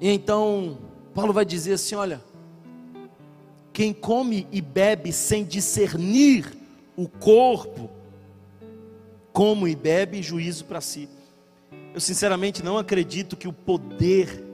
E 0.00 0.10
então 0.10 0.78
Paulo 1.14 1.32
vai 1.32 1.44
dizer 1.44 1.74
assim: 1.74 1.94
olha, 1.94 2.22
quem 3.72 3.94
come 3.94 4.46
e 4.52 4.60
bebe 4.60 5.12
sem 5.12 5.44
discernir 5.44 6.52
o 6.96 7.08
corpo, 7.08 7.88
come 9.32 9.70
e 9.70 9.76
bebe 9.76 10.22
juízo 10.22 10.64
para 10.64 10.80
si. 10.80 11.08
Eu 11.94 12.00
sinceramente 12.00 12.62
não 12.62 12.78
acredito 12.78 13.36
que 13.36 13.48
o 13.48 13.52
poder, 13.52 14.44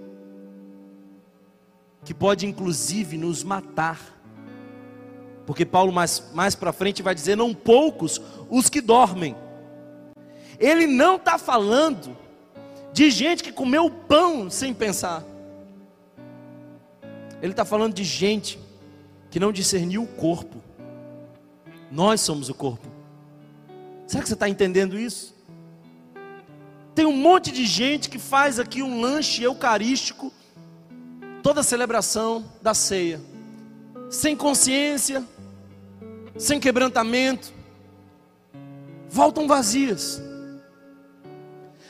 que 2.04 2.14
pode 2.14 2.46
inclusive 2.46 3.16
nos 3.16 3.42
matar, 3.42 4.14
porque 5.46 5.64
Paulo 5.64 5.92
mais, 5.92 6.30
mais 6.32 6.54
para 6.54 6.72
frente 6.72 7.02
vai 7.02 7.14
dizer: 7.14 7.36
não 7.36 7.54
poucos 7.54 8.20
os 8.48 8.68
que 8.70 8.80
dormem. 8.80 9.36
Ele 10.58 10.86
não 10.86 11.16
está 11.16 11.36
falando 11.38 12.16
de 12.92 13.10
gente 13.10 13.42
que 13.42 13.52
comeu 13.52 13.90
pão 13.90 14.48
sem 14.48 14.72
pensar. 14.72 15.24
Ele 17.42 17.52
está 17.52 17.64
falando 17.64 17.92
de 17.92 18.04
gente 18.04 18.58
que 19.30 19.40
não 19.40 19.52
discerniu 19.52 20.04
o 20.04 20.06
corpo. 20.06 20.62
Nós 21.90 22.20
somos 22.20 22.48
o 22.48 22.54
corpo. 22.54 22.86
Será 24.06 24.22
que 24.22 24.28
você 24.28 24.34
está 24.34 24.48
entendendo 24.48 24.98
isso? 24.98 25.33
Tem 26.94 27.04
um 27.04 27.16
monte 27.16 27.50
de 27.50 27.66
gente 27.66 28.08
que 28.08 28.18
faz 28.18 28.60
aqui 28.60 28.82
um 28.82 29.00
lanche 29.00 29.42
eucarístico, 29.42 30.32
toda 31.42 31.60
a 31.60 31.64
celebração 31.64 32.44
da 32.62 32.72
ceia, 32.72 33.20
sem 34.08 34.36
consciência, 34.36 35.24
sem 36.38 36.60
quebrantamento, 36.60 37.52
voltam 39.08 39.48
vazias. 39.48 40.22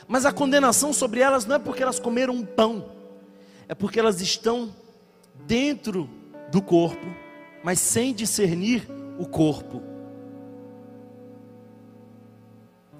Mas 0.07 0.25
a 0.25 0.31
condenação 0.31 0.91
sobre 0.91 1.19
elas 1.19 1.45
não 1.45 1.55
é 1.55 1.59
porque 1.59 1.83
elas 1.83 1.99
comeram 1.99 2.33
um 2.33 2.45
pão, 2.45 2.91
é 3.67 3.75
porque 3.75 3.99
elas 3.99 4.21
estão 4.21 4.73
dentro 5.45 6.09
do 6.51 6.61
corpo, 6.61 7.05
mas 7.63 7.79
sem 7.79 8.13
discernir 8.13 8.87
o 9.19 9.25
corpo. 9.25 9.81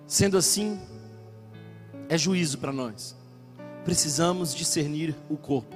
Sendo 0.08 0.38
assim, 0.38 0.80
é 2.10 2.18
juízo 2.18 2.58
para 2.58 2.72
nós. 2.72 3.16
Precisamos 3.84 4.53
discernir 4.53 5.16
o 5.30 5.38
corpo. 5.38 5.76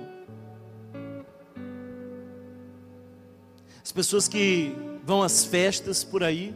As 3.84 3.92
pessoas 3.92 4.28
que 4.28 4.76
vão 5.04 5.24
às 5.24 5.46
festas 5.46 6.04
por 6.04 6.24
aí, 6.24 6.54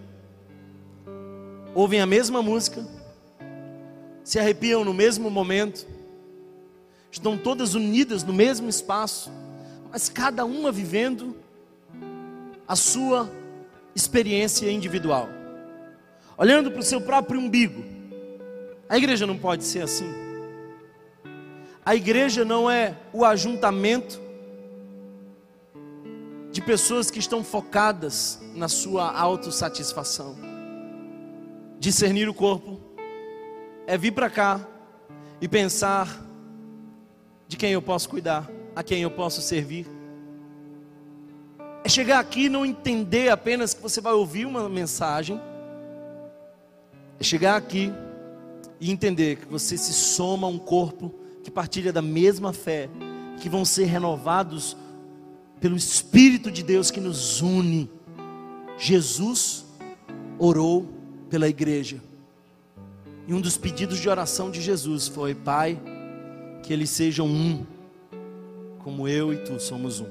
ouvem 1.73 1.99
a 1.99 2.05
mesma 2.05 2.41
música, 2.41 2.85
se 4.23 4.39
arrepiam 4.39 4.85
no 4.85 4.93
mesmo 4.93 5.29
momento, 5.29 5.87
estão 7.11 7.37
todas 7.37 7.73
unidas 7.73 8.23
no 8.23 8.33
mesmo 8.33 8.69
espaço, 8.69 9.31
mas 9.91 10.09
cada 10.09 10.45
uma 10.45 10.71
vivendo 10.71 11.35
a 12.67 12.75
sua 12.75 13.29
experiência 13.95 14.71
individual, 14.71 15.27
olhando 16.37 16.71
para 16.71 16.79
o 16.79 16.83
seu 16.83 17.01
próprio 17.01 17.39
umbigo, 17.39 17.92
a 18.89 18.97
igreja 18.97 19.25
não 19.25 19.37
pode 19.37 19.63
ser 19.63 19.81
assim. 19.81 20.11
A 21.85 21.95
igreja 21.95 22.45
não 22.45 22.69
é 22.69 22.95
o 23.11 23.25
ajuntamento 23.25 24.21
de 26.51 26.61
pessoas 26.61 27.09
que 27.09 27.19
estão 27.19 27.43
focadas 27.43 28.39
na 28.55 28.67
sua 28.67 29.11
autossatisfação. 29.11 30.35
Discernir 31.79 32.29
o 32.29 32.33
corpo 32.33 32.79
é 33.85 33.97
vir 33.97 34.11
para 34.11 34.29
cá 34.29 34.65
e 35.41 35.47
pensar 35.47 36.07
de 37.47 37.57
quem 37.57 37.71
eu 37.71 37.81
posso 37.81 38.07
cuidar, 38.07 38.49
a 38.75 38.81
quem 38.81 39.01
eu 39.01 39.11
posso 39.11 39.41
servir. 39.41 39.85
É 41.83 41.89
chegar 41.89 42.19
aqui 42.19 42.45
e 42.45 42.49
não 42.49 42.65
entender 42.65 43.29
apenas 43.29 43.73
que 43.73 43.81
você 43.81 43.99
vai 43.99 44.13
ouvir 44.13 44.45
uma 44.45 44.69
mensagem. 44.69 45.41
É 47.19 47.23
chegar 47.23 47.57
aqui 47.57 47.91
e 48.83 48.91
entender 48.91 49.37
que 49.37 49.45
você 49.45 49.77
se 49.77 49.93
soma 49.93 50.45
a 50.45 50.49
um 50.49 50.59
corpo 50.59 51.09
que 51.41 51.49
partilha 51.49 51.93
da 51.93 52.01
mesma 52.01 52.51
fé, 52.51 52.89
que 53.39 53.47
vão 53.47 53.63
ser 53.63 53.85
renovados 53.85 54.75
pelo 55.61 55.77
Espírito 55.77 56.51
de 56.51 56.61
Deus 56.61 56.91
que 56.91 56.99
nos 56.99 57.39
une. 57.39 57.89
Jesus 58.77 59.65
orou 60.37 60.85
pela 61.29 61.47
igreja. 61.47 62.01
E 63.25 63.33
um 63.33 63.39
dos 63.39 63.55
pedidos 63.55 63.99
de 63.99 64.09
oração 64.09 64.51
de 64.51 64.61
Jesus 64.61 65.07
foi: 65.07 65.33
Pai, 65.33 65.81
que 66.61 66.73
eles 66.73 66.89
sejam 66.89 67.25
um, 67.25 67.65
como 68.79 69.07
eu 69.07 69.31
e 69.31 69.37
tu 69.37 69.61
somos 69.61 70.01
um. 70.01 70.09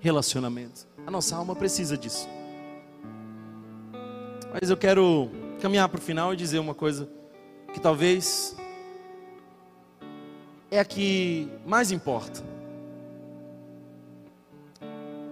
Relacionamento. 0.00 0.86
A 1.06 1.10
nossa 1.10 1.34
alma 1.34 1.56
precisa 1.56 1.96
disso. 1.96 2.28
Mas 4.52 4.68
eu 4.68 4.76
quero 4.76 5.30
caminhar 5.62 5.88
para 5.88 5.98
o 5.98 6.02
final 6.02 6.34
e 6.34 6.36
dizer 6.36 6.58
uma 6.58 6.74
coisa 6.74 7.08
que 7.72 7.80
talvez 7.80 8.56
é 10.70 10.78
a 10.78 10.84
que 10.84 11.48
mais 11.66 11.90
importa. 11.90 12.42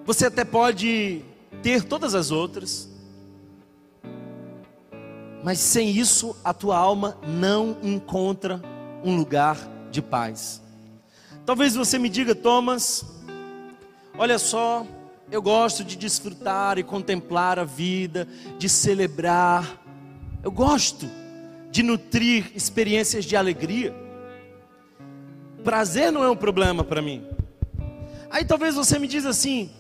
Você 0.04 0.26
até 0.26 0.44
pode 0.44 1.22
ter 1.62 1.84
todas 1.84 2.14
as 2.14 2.30
outras, 2.30 2.88
Mas 5.42 5.60
sem 5.60 5.90
isso, 5.90 6.36
a 6.44 6.52
tua 6.52 6.76
alma 6.76 7.16
não 7.26 7.78
encontra 7.82 8.60
um 9.04 9.16
lugar 9.16 9.56
de 9.90 10.02
paz. 10.02 10.60
Talvez 11.46 11.74
você 11.74 11.98
me 11.98 12.08
diga, 12.08 12.34
Thomas, 12.34 13.04
olha 14.18 14.38
só, 14.38 14.84
eu 15.30 15.40
gosto 15.40 15.84
de 15.84 15.96
desfrutar 15.96 16.78
e 16.78 16.82
contemplar 16.82 17.58
a 17.58 17.64
vida, 17.64 18.26
de 18.58 18.68
celebrar. 18.68 19.80
Eu 20.42 20.50
gosto 20.50 21.08
de 21.70 21.82
nutrir 21.82 22.50
experiências 22.54 23.24
de 23.24 23.36
alegria. 23.36 23.94
Prazer 25.62 26.10
não 26.10 26.22
é 26.22 26.30
um 26.30 26.36
problema 26.36 26.82
para 26.82 27.02
mim. 27.02 27.26
Aí 28.30 28.44
talvez 28.44 28.74
você 28.74 28.98
me 28.98 29.08
diz 29.08 29.26
assim: 29.26 29.70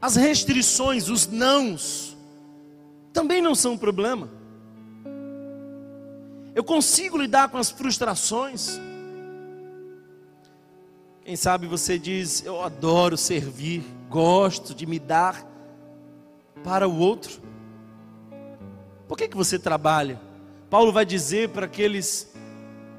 as 0.00 0.16
restrições, 0.16 1.08
os 1.08 1.26
nãos, 1.26 2.16
também 3.12 3.40
não 3.40 3.54
são 3.54 3.72
um 3.72 3.78
problema. 3.78 4.28
Eu 6.54 6.62
consigo 6.62 7.18
lidar 7.18 7.48
com 7.48 7.58
as 7.58 7.70
frustrações. 7.70 8.78
Quem 11.24 11.36
sabe 11.36 11.66
você 11.66 11.98
diz: 11.98 12.44
Eu 12.44 12.62
adoro 12.62 13.16
servir, 13.16 13.82
gosto 14.08 14.74
de 14.74 14.86
me 14.86 14.98
dar 14.98 15.44
para 16.62 16.86
o 16.86 16.98
outro. 16.98 17.42
Por 19.08 19.16
que, 19.16 19.28
que 19.28 19.36
você 19.36 19.58
trabalha? 19.58 20.20
Paulo 20.74 20.90
vai 20.90 21.06
dizer 21.06 21.50
para 21.50 21.66
aqueles 21.66 22.34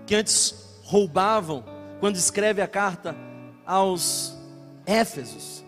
que 0.08 0.16
antes 0.16 0.80
roubavam, 0.82 1.62
quando 2.00 2.16
escreve 2.16 2.62
a 2.62 2.68
carta 2.70 3.14
aos 3.66 4.34
Éfesos, 4.86 5.62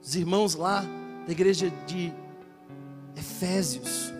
os 0.00 0.14
irmãos 0.14 0.54
lá 0.54 0.84
da 1.26 1.32
igreja 1.32 1.72
de 1.88 2.12
Efésios. 3.16 4.14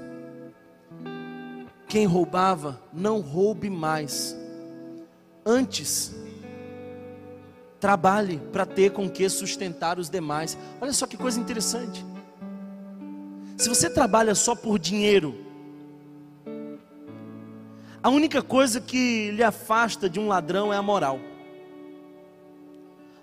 Quem 1.86 2.04
roubava, 2.04 2.82
não 2.92 3.20
roube 3.20 3.70
mais. 3.70 4.36
Antes, 5.44 6.16
trabalhe 7.78 8.38
para 8.52 8.66
ter 8.66 8.90
com 8.90 9.08
que 9.08 9.28
sustentar 9.28 10.00
os 10.00 10.10
demais. 10.10 10.58
Olha 10.80 10.92
só 10.92 11.06
que 11.06 11.16
coisa 11.16 11.38
interessante. 11.38 12.04
Se 13.56 13.68
você 13.68 13.88
trabalha 13.88 14.34
só 14.34 14.56
por 14.56 14.80
dinheiro, 14.80 15.45
a 18.06 18.08
única 18.08 18.40
coisa 18.40 18.80
que 18.80 19.32
lhe 19.32 19.42
afasta 19.42 20.08
de 20.08 20.20
um 20.20 20.28
ladrão 20.28 20.72
é 20.72 20.76
a 20.76 20.82
moral. 20.82 21.18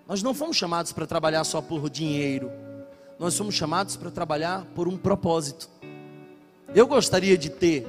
Nós 0.05 0.21
não 0.21 0.33
fomos 0.33 0.57
chamados 0.57 0.91
para 0.91 1.07
trabalhar 1.07 1.45
só 1.45 1.61
por 1.61 1.89
dinheiro. 1.89 2.51
Nós 3.17 3.33
somos 3.33 3.55
chamados 3.55 3.95
para 3.95 4.11
trabalhar 4.11 4.65
por 4.75 4.89
um 4.89 4.97
propósito. 4.97 5.69
Eu 6.75 6.85
gostaria 6.85 7.37
de 7.37 7.49
ter, 7.49 7.87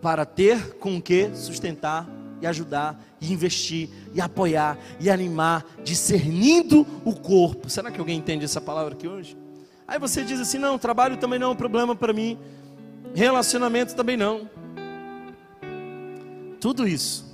para 0.00 0.24
ter 0.24 0.74
com 0.74 1.02
que 1.02 1.34
sustentar 1.34 2.08
e 2.40 2.46
ajudar, 2.46 3.04
e 3.20 3.32
investir, 3.32 3.90
e 4.14 4.20
apoiar, 4.20 4.78
e 5.00 5.10
animar, 5.10 5.66
discernindo 5.82 6.86
o 7.04 7.12
corpo. 7.12 7.68
Será 7.68 7.90
que 7.90 7.98
alguém 7.98 8.18
entende 8.18 8.44
essa 8.44 8.60
palavra 8.60 8.94
aqui 8.94 9.08
hoje? 9.08 9.36
Aí 9.88 9.98
você 9.98 10.22
diz 10.22 10.38
assim: 10.38 10.58
não, 10.58 10.78
trabalho 10.78 11.16
também 11.16 11.40
não 11.40 11.48
é 11.48 11.50
um 11.50 11.56
problema 11.56 11.96
para 11.96 12.12
mim, 12.12 12.38
relacionamento 13.16 13.96
também 13.96 14.16
não. 14.16 14.59
Tudo 16.60 16.86
isso 16.86 17.24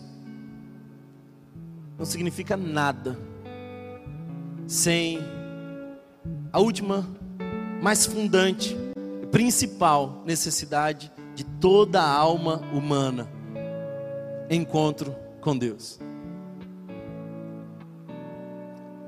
não 1.99 2.05
significa 2.05 2.57
nada 2.57 3.19
sem 4.67 5.19
a 6.53 6.61
última, 6.61 7.07
mais 7.83 8.07
fundante, 8.07 8.77
principal 9.31 10.23
necessidade 10.25 11.13
de 11.35 11.45
toda 11.45 12.01
a 12.01 12.09
alma 12.09 12.63
humana: 12.73 13.29
encontro 14.49 15.15
com 15.41 15.57
Deus. 15.57 15.99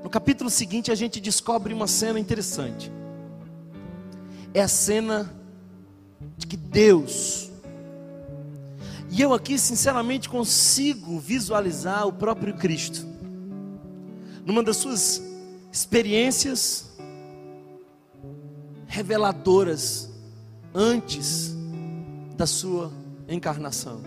No 0.03 0.09
capítulo 0.09 0.49
seguinte, 0.49 0.91
a 0.91 0.95
gente 0.95 1.19
descobre 1.19 1.73
uma 1.73 1.87
cena 1.87 2.19
interessante. 2.19 2.91
É 4.53 4.61
a 4.61 4.67
cena 4.67 5.33
de 6.37 6.47
que 6.47 6.57
Deus, 6.57 7.48
e 9.09 9.21
eu 9.21 9.33
aqui 9.33 9.57
sinceramente 9.57 10.29
consigo 10.29 11.19
visualizar 11.19 12.07
o 12.07 12.13
próprio 12.13 12.53
Cristo, 12.55 13.05
numa 14.45 14.63
das 14.63 14.77
suas 14.77 15.21
experiências 15.71 16.97
reveladoras 18.87 20.09
antes 20.73 21.55
da 22.37 22.45
sua 22.45 22.91
encarnação. 23.27 24.01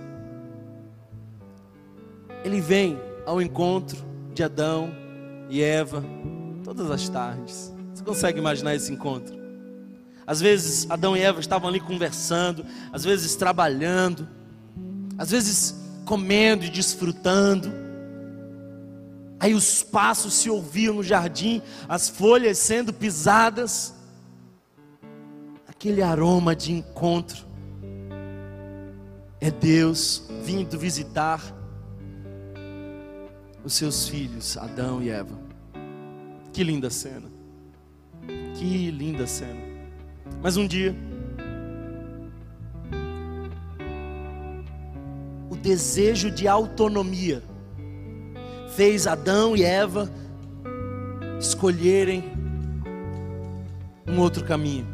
Ele 2.44 2.60
vem 2.60 2.98
ao 3.26 3.40
encontro 3.40 3.98
de 4.34 4.42
Adão 4.42 4.90
e 5.48 5.62
Eva 5.62 6.04
todas 6.64 6.90
as 6.90 7.08
tardes. 7.08 7.72
Você 7.94 8.02
consegue 8.02 8.38
imaginar 8.38 8.74
esse 8.74 8.92
encontro? 8.92 9.40
Às 10.26 10.40
vezes 10.40 10.90
Adão 10.90 11.16
e 11.16 11.20
Eva 11.20 11.40
estavam 11.40 11.68
ali 11.68 11.80
conversando, 11.80 12.64
às 12.92 13.04
vezes 13.04 13.36
trabalhando, 13.36 14.28
às 15.22 15.30
vezes 15.30 15.76
comendo 16.04 16.64
e 16.64 16.68
desfrutando. 16.68 17.72
Aí 19.38 19.54
os 19.54 19.80
passos 19.80 20.34
se 20.34 20.50
ouviam 20.50 20.96
no 20.96 21.02
jardim, 21.04 21.62
as 21.88 22.08
folhas 22.08 22.58
sendo 22.58 22.92
pisadas. 22.92 23.94
Aquele 25.68 26.02
aroma 26.02 26.56
de 26.56 26.72
encontro. 26.72 27.46
É 29.40 29.48
Deus 29.48 30.28
vindo 30.42 30.76
visitar 30.76 31.40
os 33.64 33.74
seus 33.74 34.08
filhos, 34.08 34.56
Adão 34.56 35.00
e 35.00 35.08
Eva. 35.08 35.38
Que 36.52 36.64
linda 36.64 36.90
cena. 36.90 37.30
Que 38.56 38.90
linda 38.90 39.28
cena. 39.28 39.62
Mas 40.42 40.56
um 40.56 40.66
dia, 40.66 40.96
desejo 45.62 46.30
de 46.30 46.48
autonomia 46.48 47.42
fez 48.74 49.06
Adão 49.06 49.56
e 49.56 49.62
Eva 49.62 50.10
escolherem 51.38 52.24
um 54.06 54.18
outro 54.18 54.44
caminho. 54.44 54.86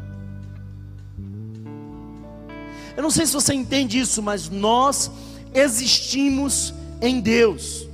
Eu 2.95 3.03
não 3.03 3.09
sei 3.09 3.25
se 3.25 3.33
você 3.33 3.53
entende 3.53 3.99
isso, 3.99 4.21
mas 4.21 4.49
nós 4.49 5.09
existimos 5.53 6.73
em 7.01 7.19
Deus. 7.19 7.87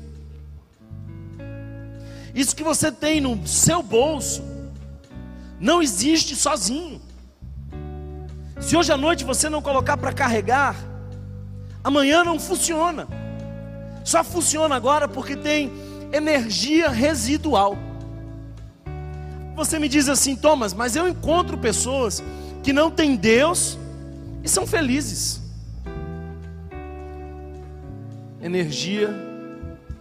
Isso 2.33 2.55
que 2.55 2.63
você 2.63 2.91
tem 2.91 3.21
no 3.21 3.47
seu 3.47 3.81
bolso 3.81 4.43
não 5.59 5.81
existe 5.81 6.35
sozinho. 6.35 7.01
Se 8.59 8.75
hoje 8.75 8.91
à 8.91 8.97
noite 8.97 9.23
você 9.23 9.49
não 9.49 9.61
colocar 9.61 9.95
para 9.95 10.11
carregar, 10.11 10.75
amanhã 11.85 12.23
não 12.23 12.39
funciona. 12.39 13.07
Só 14.03 14.23
funciona 14.23 14.75
agora 14.75 15.07
porque 15.07 15.35
tem 15.35 15.71
energia 16.11 16.89
residual. 16.89 17.77
Você 19.55 19.77
me 19.77 19.87
diz 19.87 20.09
assim, 20.09 20.35
Thomas, 20.35 20.73
mas 20.73 20.95
eu 20.95 21.07
encontro 21.07 21.59
pessoas 21.59 22.23
que 22.63 22.73
não 22.73 22.89
têm 22.89 23.15
Deus 23.15 23.77
e 24.43 24.49
são 24.49 24.65
felizes. 24.65 25.39
Energia 28.41 29.13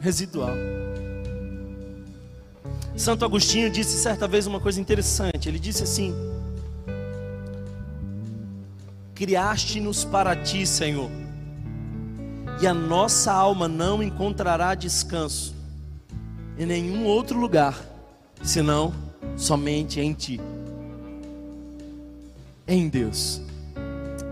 residual. 0.01 0.55
Santo 2.97 3.27
Agostinho 3.27 3.69
disse 3.69 3.99
certa 3.99 4.27
vez 4.27 4.47
uma 4.47 4.59
coisa 4.59 4.81
interessante. 4.81 5.49
Ele 5.49 5.59
disse 5.59 5.83
assim: 5.83 6.15
Criaste-nos 9.15 10.05
para 10.05 10.35
ti, 10.35 10.67
Senhor 10.67 11.24
e 12.61 12.67
a 12.67 12.75
nossa 12.75 13.33
alma 13.33 13.67
não 13.67 14.03
encontrará 14.03 14.75
descanso 14.75 15.55
em 16.59 16.67
nenhum 16.67 17.05
outro 17.05 17.39
lugar, 17.39 17.77
senão 18.43 18.95
somente 19.37 20.01
em 20.01 20.13
Ti. 20.13 20.41
Em 22.67 22.89
Deus. 22.89 23.43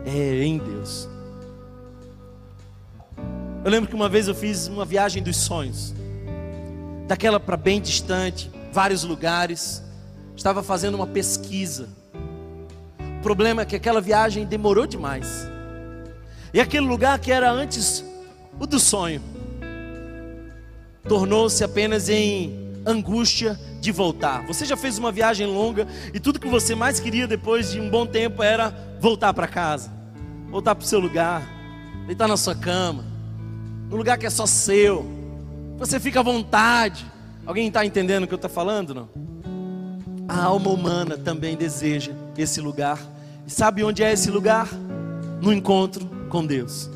É 0.07 0.45
em 0.45 0.59
Deus. 0.59 1.09
Eu 3.64 3.70
lembro 3.70 3.89
que 3.89 3.95
uma 3.95 4.09
vez 4.09 4.29
eu 4.29 4.35
fiz 4.35 4.66
uma 4.66 4.85
viagem 4.85 5.23
dos 5.23 5.37
sonhos, 5.37 5.95
daquela 7.07 7.39
para 7.39 7.57
bem 7.57 7.81
distante, 7.81 8.51
vários 8.73 9.05
lugares. 9.05 9.83
Estava 10.37 10.62
fazendo 10.62 10.95
uma 10.95 11.07
pesquisa. 11.07 11.89
O 13.18 13.23
problema 13.23 13.62
é 13.62 13.64
que 13.64 13.77
aquela 13.77 14.01
viagem 14.01 14.45
demorou 14.47 14.87
demais. 14.87 15.47
E 16.53 16.61
aquele 16.61 16.87
lugar 16.87 17.18
que 17.18 17.31
era 17.31 17.51
antes 17.51 18.05
o 18.59 18.67
do 18.67 18.79
sonho 18.79 19.21
tornou-se 21.09 21.63
apenas 21.65 22.09
em 22.09 22.63
angústia 22.87 23.59
de 23.81 23.91
voltar. 23.91 24.47
Você 24.47 24.65
já 24.65 24.77
fez 24.77 24.99
uma 24.99 25.11
viagem 25.11 25.47
longa 25.47 25.87
e 26.13 26.21
tudo 26.21 26.39
que 26.39 26.49
você 26.49 26.75
mais 26.75 27.01
queria 27.01 27.27
depois 27.27 27.73
de 27.73 27.81
um 27.81 27.91
bom 27.91 28.07
tempo 28.07 28.43
era 28.43 28.71
voltar 29.01 29.33
para 29.35 29.47
casa. 29.47 29.91
voltar 30.49 30.75
para 30.75 30.85
o 30.85 30.87
seu 30.87 31.01
lugar, 31.01 31.43
deitar 32.07 32.29
na 32.29 32.37
sua 32.37 32.55
cama, 32.55 33.05
no 33.89 33.97
lugar 33.97 34.19
que 34.19 34.27
é 34.27 34.31
só 34.31 34.45
seu. 34.47 35.07
Você 35.79 35.99
fica 35.99 36.21
à 36.21 36.23
vontade. 36.23 37.07
Alguém 37.47 37.69
está 37.69 37.85
entendendo 37.85 38.25
o 38.25 38.27
que 38.27 38.35
eu 38.35 38.37
estou 38.37 38.51
falando? 38.51 38.95
Não? 38.95 39.09
A 40.29 40.45
alma 40.45 40.71
humana 40.71 41.17
também 41.17 41.57
deseja 41.57 42.13
esse 42.37 42.61
lugar. 42.61 42.99
E 43.47 43.51
sabe 43.51 43.83
onde 43.83 44.03
é 44.03 44.13
esse 44.13 44.31
lugar? 44.31 44.69
No 45.41 45.53
encontro 45.53 46.07
com 46.29 46.47
Deus. 46.47 46.89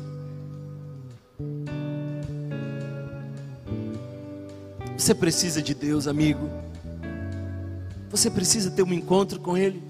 Você 4.97 5.13
precisa 5.13 5.61
de 5.61 5.75
Deus, 5.75 6.07
amigo. 6.07 6.49
Você 8.09 8.31
precisa 8.31 8.71
ter 8.71 8.81
um 8.81 8.91
encontro 8.91 9.39
com 9.39 9.55
Ele. 9.55 9.83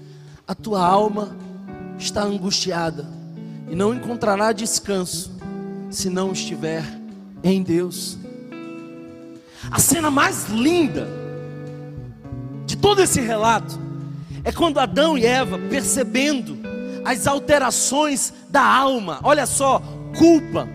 A 0.46 0.54
tua 0.54 0.86
alma 0.86 1.34
está 1.98 2.22
angustiada 2.22 3.06
e 3.70 3.74
não 3.74 3.94
encontrará 3.94 4.52
descanso 4.52 5.32
se 5.90 6.10
não 6.10 6.32
estiver 6.32 6.84
em 7.42 7.62
Deus. 7.62 8.18
A 9.70 9.78
cena 9.78 10.10
mais 10.10 10.48
linda 10.48 11.08
de 12.66 12.76
todo 12.76 13.00
esse 13.00 13.20
relato 13.20 13.80
é 14.44 14.52
quando 14.52 14.78
Adão 14.78 15.16
e 15.16 15.24
Eva, 15.24 15.58
percebendo 15.58 16.58
as 17.04 17.26
alterações 17.26 18.32
da 18.50 18.62
alma, 18.62 19.20
olha 19.22 19.46
só, 19.46 19.82
culpa, 20.16 20.68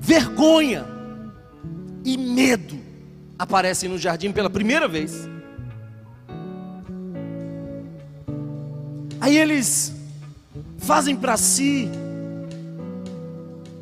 vergonha, 0.00 0.93
e 2.04 2.16
medo 2.16 2.78
aparecem 3.38 3.88
no 3.88 3.98
jardim 3.98 4.30
pela 4.30 4.50
primeira 4.50 4.86
vez. 4.86 5.28
Aí 9.20 9.38
eles 9.38 9.92
fazem 10.78 11.16
para 11.16 11.36
si 11.36 11.88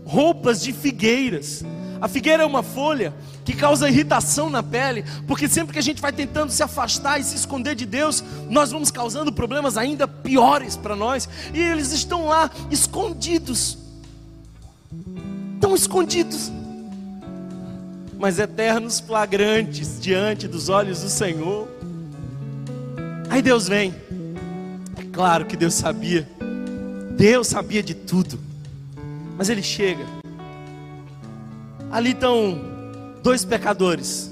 roupas 0.05 0.63
de 0.63 0.73
figueiras. 0.73 1.65
A 2.01 2.07
figueira 2.07 2.45
é 2.45 2.47
uma 2.47 2.63
folha 2.63 3.13
que 3.45 3.55
causa 3.55 3.89
irritação 3.89 4.49
na 4.49 4.63
pele, 4.63 5.05
porque 5.27 5.49
sempre 5.49 5.73
que 5.73 5.79
a 5.79 5.83
gente 5.83 6.01
vai 6.01 6.13
tentando 6.13 6.53
se 6.53 6.63
afastar 6.63 7.19
e 7.19 7.25
se 7.25 7.35
esconder 7.35 7.75
de 7.75 7.87
Deus, 7.87 8.23
nós 8.49 8.71
vamos 8.71 8.91
causando 8.91 9.33
problemas 9.33 9.77
ainda 9.77 10.07
piores 10.07 10.77
para 10.77 10.95
nós. 10.95 11.29
E 11.53 11.59
eles 11.59 11.93
estão 11.93 12.27
lá 12.27 12.51
escondidos, 12.71 13.79
tão 15.61 15.75
escondidos 15.75 16.53
mas 18.23 18.39
eternos 18.39 19.01
flagrantes 19.01 20.01
diante 20.01 20.47
dos 20.47 20.69
olhos 20.69 21.03
do 21.03 21.09
Senhor. 21.09 21.67
Aí 23.29 23.43
Deus 23.43 23.67
vem. 23.67 23.93
É 24.97 25.03
claro 25.13 25.45
que 25.45 25.57
Deus 25.57 25.75
sabia. 25.75 26.29
Deus 27.17 27.49
sabia 27.49 27.83
de 27.83 27.95
tudo. 27.95 28.39
Mas 29.37 29.49
ele 29.49 29.61
chega. 29.61 30.05
Ali 31.91 32.13
estão 32.13 32.61
dois 33.25 33.45
pecadores 33.45 34.31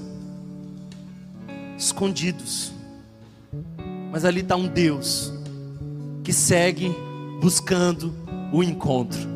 escondidos. 1.77 2.71
Mas 4.09 4.23
ali 4.23 4.39
está 4.39 4.55
um 4.55 4.69
Deus 4.69 5.33
que 6.23 6.31
segue 6.31 6.95
buscando 7.41 8.15
o 8.53 8.63
encontro. 8.63 9.30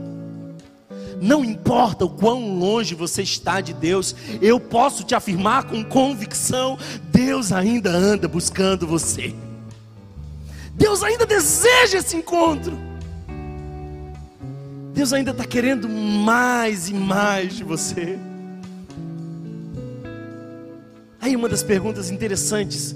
Não 1.22 1.44
importa 1.44 2.06
o 2.06 2.10
quão 2.10 2.58
longe 2.58 2.96
você 2.96 3.22
está 3.22 3.62
de 3.62 3.74
Deus, 3.74 4.16
eu 4.42 4.60
posso 4.60 5.04
te 5.04 5.16
afirmar 5.16 5.66
com 5.66 5.84
convicção: 5.84 6.78
Deus 7.12 7.52
ainda 7.52 7.92
anda 7.92 8.28
buscando 8.28 8.86
você. 8.86 9.34
Deus 10.74 11.04
ainda 11.04 11.26
deseja 11.26 12.00
esse 12.00 12.18
encontro. 12.18 12.78
Deus 14.94 15.14
ainda 15.14 15.32
está 15.32 15.46
querendo 15.46 15.90
mais 15.90 16.90
e 16.90 16.94
mais 16.94 17.56
de 17.56 17.64
você. 17.64 18.18
Aí 21.20 21.36
uma 21.36 21.50
das 21.50 21.64
perguntas 21.64 22.12
interessantes. 22.12 22.96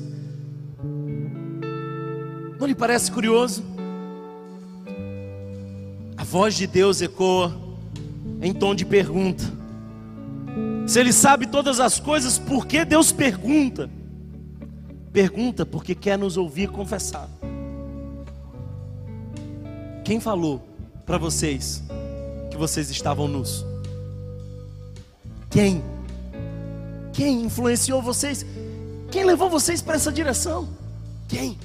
Não 2.60 2.68
lhe 2.68 2.76
parece 2.76 3.12
curioso? 3.12 3.64
A 6.16 6.24
voz 6.24 6.56
de 6.56 6.68
Deus 6.68 7.02
ecoa 7.02 7.69
em 8.42 8.54
tom 8.54 8.74
de 8.74 8.86
pergunta. 8.86 9.44
Se 10.88 11.00
ele 11.00 11.14
sabe 11.14 11.46
todas 11.46 11.80
as 11.80 12.00
coisas, 12.00 12.40
por 12.40 12.66
que 12.66 12.84
Deus 12.84 13.12
pergunta? 13.12 13.90
Pergunta 15.12 15.66
porque 15.66 15.94
quer 15.94 16.18
nos 16.18 16.38
ouvir 16.38 16.70
confessar. 16.70 17.30
Quem 20.04 20.20
falou 20.20 20.68
para 21.06 21.18
vocês 21.18 21.84
que 22.50 22.58
vocês 22.58 22.90
estavam 22.90 23.28
nus? 23.28 23.66
Quem? 25.50 25.84
Quem 27.14 27.44
influenciou 27.44 28.02
vocês? 28.02 28.46
Quem 29.12 29.26
levou 29.26 29.50
vocês 29.50 29.82
para 29.82 29.96
essa 29.96 30.12
direção? 30.12 30.70
Quem? 31.28 31.58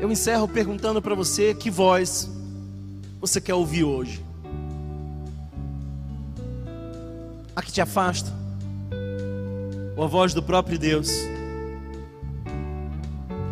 Eu 0.00 0.10
encerro 0.10 0.46
perguntando 0.46 1.00
para 1.00 1.14
você 1.14 1.54
que 1.54 1.70
voz 1.70 2.28
você 3.26 3.40
quer 3.40 3.54
ouvir 3.54 3.82
hoje? 3.82 4.24
A 7.54 7.62
que 7.62 7.72
te 7.72 7.80
afasta? 7.80 8.30
Ou 9.96 10.04
a 10.04 10.06
voz 10.06 10.32
do 10.32 10.42
próprio 10.42 10.78
Deus 10.78 11.10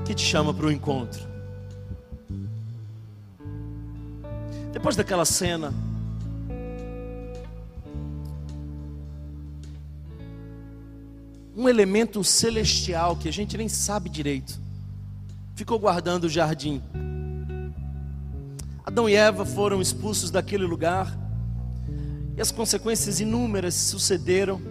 que 0.07 0.15
te 0.15 0.23
chama 0.23 0.55
para 0.55 0.67
o 0.67 0.71
encontro? 0.71 1.27
Depois 4.73 4.95
daquela 4.95 5.25
cena, 5.25 5.73
um 11.57 11.69
elemento 11.69 12.23
celestial 12.23 13.17
que 13.17 13.29
a 13.29 13.33
gente 13.33 13.57
nem 13.57 13.69
sabe 13.69 14.09
direito 14.09 14.63
ficou 15.55 15.79
guardando 15.79 16.25
o 16.25 16.29
jardim. 16.29 16.83
Adão 18.95 19.09
e 19.09 19.17
Eva 19.17 19.45
foram 19.45 19.83
expulsos 19.83 20.31
daquele 20.31 20.65
lugar 20.65 21.19
e 22.37 22.41
as 22.41 22.53
consequências 22.53 23.19
inúmeras 23.19 23.75
sucederam. 23.75 24.63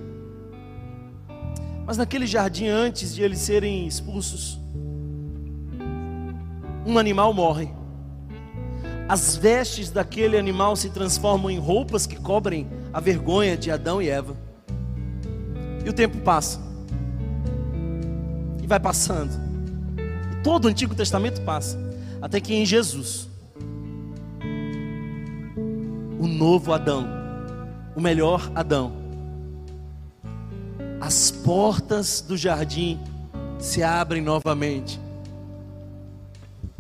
Mas 1.86 1.98
naquele 1.98 2.26
jardim, 2.26 2.68
antes 2.68 3.14
de 3.14 3.22
eles 3.22 3.40
serem 3.40 3.86
expulsos, 3.86 4.58
um 6.86 6.98
animal 6.98 7.34
morre. 7.34 7.68
As 9.10 9.36
vestes 9.36 9.92
daquele 9.92 10.38
animal 10.38 10.78
se 10.78 10.90
transformam 10.90 11.52
em 11.52 11.60
roupas 11.60 12.08
que 12.08 12.16
cobrem 12.16 12.66
a 12.94 13.02
vergonha 13.02 13.58
de 13.58 13.70
Adão 13.72 14.02
e 14.02 14.08
Eva. 14.08 14.38
E 15.86 15.90
o 15.90 15.94
tempo 15.94 16.18
passa. 16.20 16.62
E 18.62 18.68
vai 18.68 18.80
passando. 18.80 19.34
E 20.32 20.42
todo 20.42 20.64
o 20.64 20.68
Antigo 20.70 20.96
Testamento 20.96 21.42
passa. 21.42 21.78
Até 22.22 22.40
que 22.40 22.54
em 22.54 22.66
Jesus 22.66 23.33
o 26.24 26.28
novo 26.28 26.72
Adão, 26.72 27.06
o 27.94 28.00
melhor 28.00 28.50
Adão. 28.56 28.94
As 31.02 31.30
portas 31.30 32.22
do 32.22 32.38
jardim 32.38 32.98
se 33.60 33.84
abrem 33.84 34.22
novamente. 34.22 35.02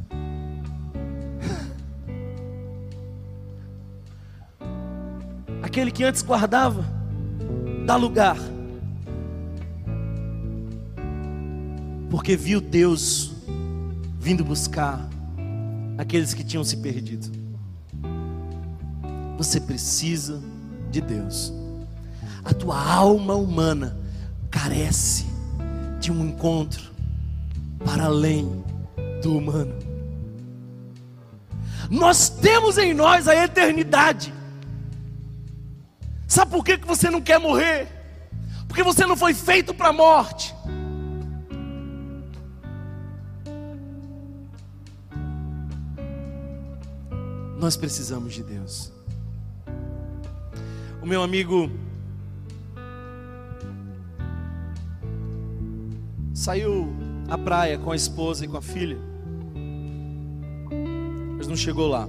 Aquele 5.61 5.91
que 5.91 6.05
antes 6.05 6.21
guardava, 6.21 6.85
dá 7.85 7.97
lugar. 7.97 8.37
Porque 12.09 12.37
viu 12.37 12.61
Deus 12.61 13.33
vindo 14.17 14.45
buscar 14.45 15.05
aqueles 15.97 16.33
que 16.33 16.45
tinham 16.45 16.63
se 16.63 16.77
perdido. 16.77 17.42
Você 19.43 19.59
precisa 19.59 20.41
de 20.89 21.01
Deus. 21.01 21.51
A 22.45 22.53
tua 22.53 22.81
alma 22.81 23.35
humana 23.35 23.97
carece 24.49 25.25
de 25.99 26.13
um 26.13 26.25
encontro 26.29 26.89
para 27.83 28.05
além 28.05 28.63
do 29.21 29.37
humano. 29.37 29.75
Nós 31.91 32.29
temos 32.29 32.77
em 32.77 32.93
nós 32.93 33.27
a 33.27 33.35
eternidade. 33.35 34.33
Sabe 36.25 36.49
por 36.49 36.63
que 36.63 36.77
você 36.77 37.09
não 37.09 37.19
quer 37.19 37.37
morrer? 37.37 37.89
Porque 38.65 38.81
você 38.81 39.05
não 39.05 39.17
foi 39.17 39.33
feito 39.33 39.73
para 39.73 39.89
a 39.89 39.93
morte. 39.93 40.55
Nós 47.59 47.75
precisamos 47.75 48.33
de 48.33 48.41
Deus. 48.41 49.02
O 51.03 51.05
meu 51.05 51.21
amigo 51.21 51.69
saiu 56.33 56.95
à 57.27 57.37
praia 57.37 57.77
com 57.77 57.91
a 57.91 57.95
esposa 57.95 58.45
e 58.45 58.47
com 58.47 58.55
a 58.55 58.61
filha. 58.61 58.97
não 61.45 61.57
chegou 61.57 61.89
lá. 61.89 62.07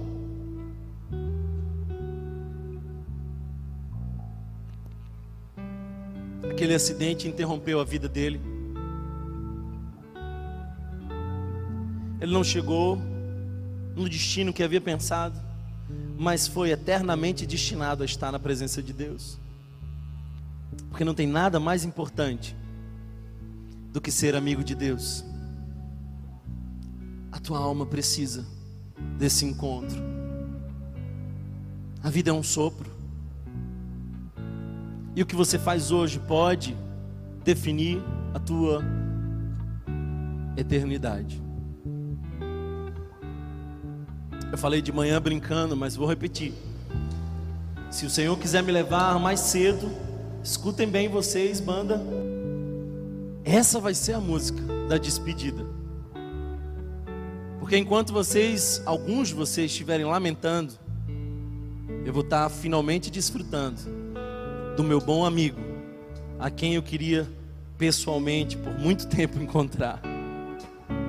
Aquele 6.49 6.73
acidente 6.73 7.27
interrompeu 7.27 7.81
a 7.81 7.83
vida 7.83 8.07
dele. 8.07 8.39
Ele 12.21 12.31
não 12.31 12.45
chegou 12.45 12.97
no 13.93 14.07
destino 14.07 14.53
que 14.53 14.63
havia 14.63 14.79
pensado, 14.79 15.44
mas 16.17 16.47
foi 16.47 16.71
eternamente 16.71 17.45
destinado 17.45 18.03
a 18.03 18.05
estar 18.05 18.31
na 18.31 18.39
presença 18.39 18.81
de 18.81 18.93
Deus. 18.93 19.37
Porque 20.89 21.03
não 21.03 21.13
tem 21.13 21.27
nada 21.27 21.59
mais 21.59 21.83
importante 21.83 22.55
do 23.91 24.01
que 24.01 24.11
ser 24.11 24.35
amigo 24.35 24.63
de 24.63 24.75
Deus. 24.75 25.23
A 27.31 27.39
tua 27.39 27.59
alma 27.59 27.85
precisa 27.85 28.45
desse 29.17 29.45
encontro. 29.45 30.01
A 32.01 32.09
vida 32.09 32.29
é 32.29 32.33
um 32.33 32.43
sopro. 32.43 32.89
E 35.15 35.21
o 35.21 35.25
que 35.25 35.35
você 35.35 35.57
faz 35.57 35.91
hoje 35.91 36.19
pode 36.19 36.75
definir 37.43 38.01
a 38.33 38.39
tua 38.39 38.83
eternidade. 40.57 41.44
Eu 44.55 44.59
falei 44.59 44.81
de 44.81 44.89
manhã 44.89 45.21
brincando, 45.21 45.75
mas 45.75 45.97
vou 45.97 46.07
repetir. 46.07 46.53
Se 47.91 48.05
o 48.05 48.09
Senhor 48.09 48.39
quiser 48.39 48.63
me 48.63 48.71
levar 48.71 49.19
mais 49.19 49.41
cedo, 49.41 49.91
escutem 50.41 50.87
bem 50.87 51.09
vocês, 51.09 51.59
banda. 51.59 52.01
Essa 53.43 53.81
vai 53.81 53.93
ser 53.93 54.13
a 54.13 54.21
música 54.21 54.61
da 54.87 54.97
despedida. 54.97 55.65
Porque 57.59 57.77
enquanto 57.77 58.13
vocês, 58.13 58.81
alguns 58.85 59.27
de 59.27 59.33
vocês 59.33 59.71
estiverem 59.71 60.05
lamentando, 60.05 60.71
eu 62.05 62.13
vou 62.13 62.23
estar 62.23 62.47
finalmente 62.47 63.11
desfrutando 63.11 63.81
do 64.77 64.85
meu 64.85 65.01
bom 65.01 65.25
amigo, 65.25 65.59
a 66.39 66.49
quem 66.49 66.75
eu 66.75 66.81
queria 66.81 67.27
pessoalmente 67.77 68.55
por 68.55 68.73
muito 68.79 69.05
tempo 69.11 69.37
encontrar. 69.37 70.01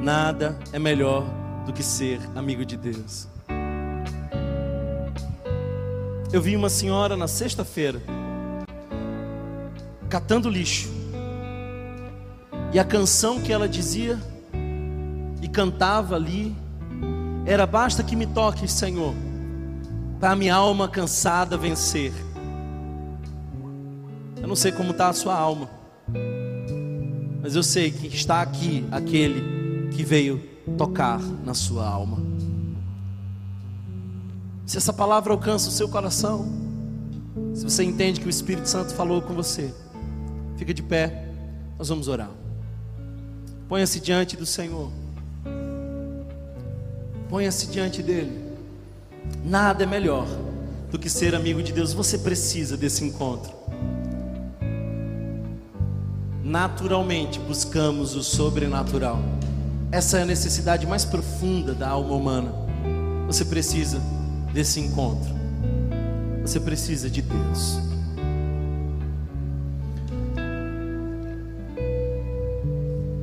Nada 0.03 0.59
é 0.73 0.81
melhor 0.81 1.25
do 1.65 1.73
que 1.73 1.85
ser 1.85 2.19
amigo 2.35 2.65
de 2.65 2.77
Deus. 2.77 3.36
Eu 6.33 6.43
vi 6.43 6.57
uma 6.57 6.69
senhora 6.69 7.17
na 7.17 7.29
sexta-feira 7.29 8.03
catando 10.09 10.51
lixo. 10.51 10.89
E 12.73 12.79
a 12.79 12.85
canção 12.85 13.41
que 13.41 13.53
ela 13.53 13.69
dizia 13.69 14.19
e 15.41 15.49
cantava 15.49 16.17
ali 16.17 16.55
era: 17.47 17.65
Basta 17.65 18.03
que 18.03 18.17
me 18.17 18.27
toque, 18.27 18.67
Senhor, 18.67 19.15
para 20.19 20.33
a 20.33 20.37
minha 20.37 20.55
alma 20.55 20.89
cansada 20.89 21.57
vencer. 21.57 22.13
Eu 24.41 24.49
não 24.49 24.57
sei 24.57 24.73
como 24.73 24.91
está 24.91 25.09
a 25.09 25.13
sua 25.13 25.35
alma, 25.35 25.71
mas 27.41 27.55
eu 27.55 27.63
sei 27.63 27.91
que 27.91 28.09
está 28.09 28.43
aqui 28.43 28.85
aquele 28.91 29.89
que 29.91 30.05
veio 30.05 30.43
tocar 30.77 31.21
na 31.45 31.55
sua 31.55 31.89
alma. 31.89 32.36
Se 34.67 34.77
essa 34.77 34.93
palavra 34.93 35.33
alcança 35.33 35.69
o 35.69 35.73
seu 35.73 35.89
coração, 35.89 36.45
se 37.55 37.63
você 37.63 37.85
entende 37.85 38.21
que 38.21 38.27
o 38.27 38.31
Espírito 38.31 38.69
Santo 38.69 38.93
falou 38.93 39.23
com 39.23 39.33
você, 39.33 39.73
fica 40.57 40.75
de 40.75 40.83
pé, 40.83 41.29
nós 41.79 41.89
vamos 41.89 42.09
orar. 42.09 42.31
Ponha-se 43.69 44.01
diante 44.01 44.37
do 44.37 44.45
Senhor. 44.45 44.91
Ponha-se 47.29 47.69
diante 47.69 48.03
dele. 48.03 48.45
Nada 49.45 49.85
é 49.85 49.87
melhor 49.87 50.27
do 50.91 50.99
que 50.99 51.09
ser 51.09 51.37
amigo 51.37 51.63
de 51.63 51.73
Deus. 51.73 51.93
Você 51.93 52.19
precisa 52.19 52.77
desse 52.77 53.05
encontro. 53.05 53.53
Naturalmente 56.43 57.39
buscamos 57.39 58.17
o 58.17 58.23
sobrenatural. 58.23 59.21
Essa 59.93 60.19
é 60.19 60.23
a 60.23 60.27
necessidade 60.27 60.87
mais 60.87 61.05
profunda 61.05 61.73
da 61.73 61.89
alma 61.89 62.15
humana. 62.15 62.53
Você 63.27 63.45
precisa 63.45 64.01
desse 64.57 64.81
encontro. 64.81 65.37
Você 66.41 66.59
precisa 66.59 67.11
de 67.11 67.21
Deus. 67.21 67.79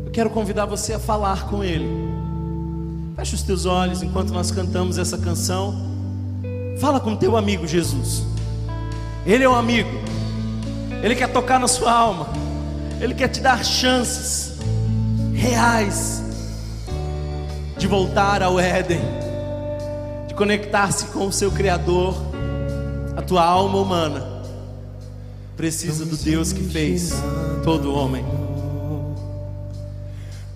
Eu 0.05 0.11
quero 0.11 0.29
convidar 0.29 0.67
você 0.67 0.93
a 0.93 0.99
falar 0.99 1.47
com 1.47 1.63
Ele. 1.63 1.88
Feche 3.15 3.34
os 3.34 3.41
teus 3.41 3.65
olhos 3.65 4.03
enquanto 4.03 4.31
nós 4.31 4.51
cantamos 4.51 4.99
essa 4.99 5.17
canção. 5.17 5.73
Fala 6.79 6.99
com 6.99 7.15
teu 7.15 7.36
amigo 7.36 7.67
Jesus. 7.67 8.23
Ele 9.25 9.43
é 9.43 9.49
um 9.49 9.55
amigo. 9.55 9.89
Ele 11.01 11.15
quer 11.15 11.34
tocar 11.34 11.59
na 11.59 11.67
sua 11.67 11.91
alma. 11.91 12.27
Ele 13.01 13.15
quer 13.15 13.29
te 13.29 13.41
dar 13.41 13.65
chances 13.65 14.59
reais 15.34 16.21
de 17.75 17.88
voltar 17.88 18.43
ao 18.43 18.59
Éden 18.59 19.22
de 20.34 20.38
conectar-se 20.38 21.05
com 21.05 21.27
o 21.27 21.31
seu 21.31 21.51
Criador, 21.51 22.15
a 23.15 23.21
tua 23.21 23.45
alma 23.45 23.77
humana 23.77 24.41
precisa 25.55 26.03
do 26.05 26.17
Deus 26.17 26.51
que 26.51 26.63
fez 26.63 27.13
todo 27.63 27.93
homem. 27.93 28.25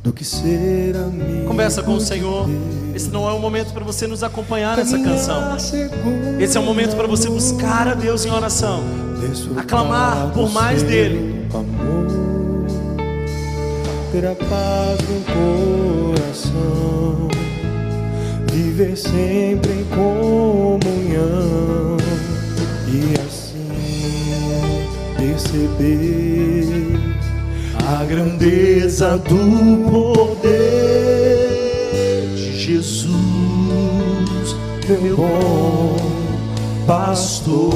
Do 0.03 0.11
que 0.11 0.23
ser 0.23 0.95
amigo 0.95 1.47
Conversa 1.47 1.83
com 1.83 1.95
o 1.95 2.01
Senhor. 2.01 2.47
Esse 2.95 3.09
não 3.09 3.29
é 3.29 3.33
o 3.33 3.39
momento 3.39 3.71
para 3.73 3.83
você 3.83 4.07
nos 4.07 4.23
acompanhar 4.23 4.77
nessa 4.77 4.97
canção. 4.97 5.55
Esse 6.39 6.57
é 6.57 6.59
o 6.59 6.63
momento 6.63 6.95
para 6.95 7.07
você 7.07 7.29
buscar 7.29 7.87
a 7.87 7.93
Deus 7.93 8.25
em 8.25 8.31
oração, 8.31 8.83
aclamar 9.55 10.31
por 10.33 10.49
mais 10.49 10.81
dele. 10.81 11.45
Ter 14.11 14.25
a 14.25 14.33
paz 14.33 14.97
no 15.09 16.15
coração 16.15 17.46
viver 18.57 18.97
sempre 18.97 19.71
em 19.71 19.83
comunhão 19.85 20.79
e 22.87 23.13
assim 23.21 23.67
perceber 25.15 26.65
a 27.85 28.03
grandeza 28.05 29.17
do 29.19 29.91
poder 29.91 31.37
de 32.35 32.57
Jesus, 32.57 33.13
meu 34.87 35.17
bom 35.17 35.95
pastor. 36.87 37.75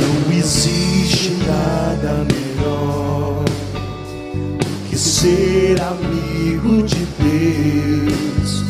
Não 0.00 0.32
existe 0.32 0.79
ser 5.20 5.76
amigo 5.82 6.82
de 6.82 7.04
Deus, 7.20 8.64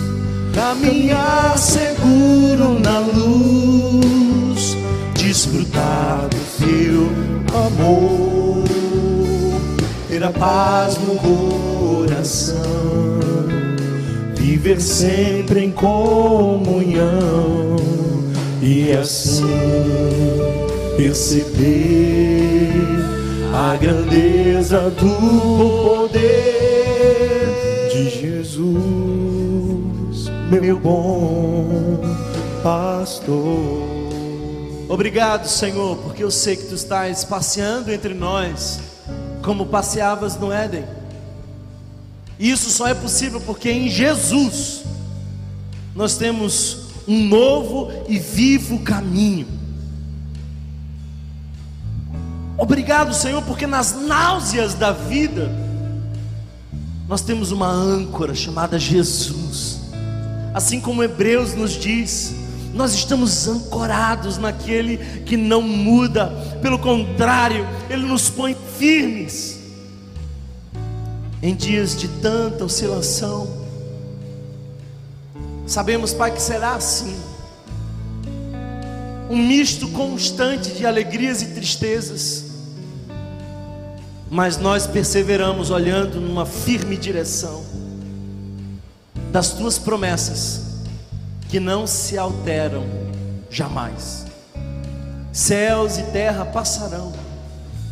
caminhar 0.52 1.56
seguro 1.56 2.76
na 2.80 2.98
luz, 2.98 4.76
desfrutar 5.14 6.28
do 6.28 6.36
seu 6.58 7.08
amor, 7.56 8.64
ter 10.08 10.24
a 10.24 10.30
paz 10.30 10.98
no 10.98 11.14
coração, 11.14 12.58
viver 14.34 14.80
sempre 14.80 15.64
em 15.66 15.70
comunhão 15.70 17.06
e 18.60 18.90
assim 18.90 19.46
perceber 20.96 22.39
a 23.52 23.76
grandeza 23.76 24.90
do 24.90 25.10
poder 25.84 26.18
de 27.92 28.08
Jesus, 28.10 28.70
meu 30.50 30.78
bom 30.78 31.98
pastor. 32.62 33.90
Obrigado, 34.88 35.48
Senhor, 35.48 35.96
porque 35.98 36.22
eu 36.22 36.30
sei 36.30 36.56
que 36.56 36.66
tu 36.66 36.74
estás 36.74 37.24
passeando 37.24 37.92
entre 37.92 38.14
nós, 38.14 38.80
como 39.42 39.66
passeavas 39.66 40.36
no 40.36 40.52
Éden. 40.52 40.84
E 42.38 42.50
isso 42.50 42.70
só 42.70 42.86
é 42.86 42.94
possível 42.94 43.40
porque 43.40 43.70
em 43.70 43.88
Jesus 43.88 44.84
nós 45.94 46.16
temos 46.16 46.88
um 47.06 47.26
novo 47.26 47.90
e 48.08 48.18
vivo 48.18 48.78
caminho. 48.80 49.59
Obrigado, 52.60 53.14
Senhor, 53.14 53.42
porque 53.42 53.66
nas 53.66 53.94
náuseas 53.94 54.74
da 54.74 54.92
vida 54.92 55.50
nós 57.08 57.22
temos 57.22 57.50
uma 57.50 57.66
âncora 57.66 58.34
chamada 58.34 58.78
Jesus. 58.78 59.80
Assim 60.54 60.80
como 60.80 61.02
Hebreus 61.02 61.54
nos 61.54 61.72
diz, 61.72 62.34
nós 62.74 62.94
estamos 62.94 63.48
ancorados 63.48 64.38
naquele 64.38 64.98
que 65.24 65.36
não 65.36 65.62
muda, 65.62 66.28
pelo 66.60 66.78
contrário, 66.78 67.66
ele 67.88 68.06
nos 68.06 68.28
põe 68.28 68.56
firmes. 68.78 69.58
Em 71.42 71.54
dias 71.54 71.96
de 71.96 72.06
tanta 72.06 72.64
oscilação, 72.64 73.60
Sabemos, 75.70 76.12
Pai, 76.12 76.32
que 76.32 76.42
será 76.42 76.74
assim. 76.74 77.16
Um 79.30 79.36
misto 79.36 79.86
constante 79.90 80.72
de 80.72 80.84
alegrias 80.84 81.42
e 81.42 81.46
tristezas. 81.54 82.49
Mas 84.30 84.56
nós 84.56 84.86
perseveramos 84.86 85.70
olhando 85.70 86.20
numa 86.20 86.46
firme 86.46 86.96
direção 86.96 87.64
das 89.32 89.50
tuas 89.50 89.76
promessas 89.76 90.62
que 91.48 91.58
não 91.58 91.84
se 91.84 92.16
alteram 92.16 92.84
jamais. 93.50 94.24
Céus 95.32 95.98
e 95.98 96.02
terra 96.04 96.44
passarão, 96.44 97.12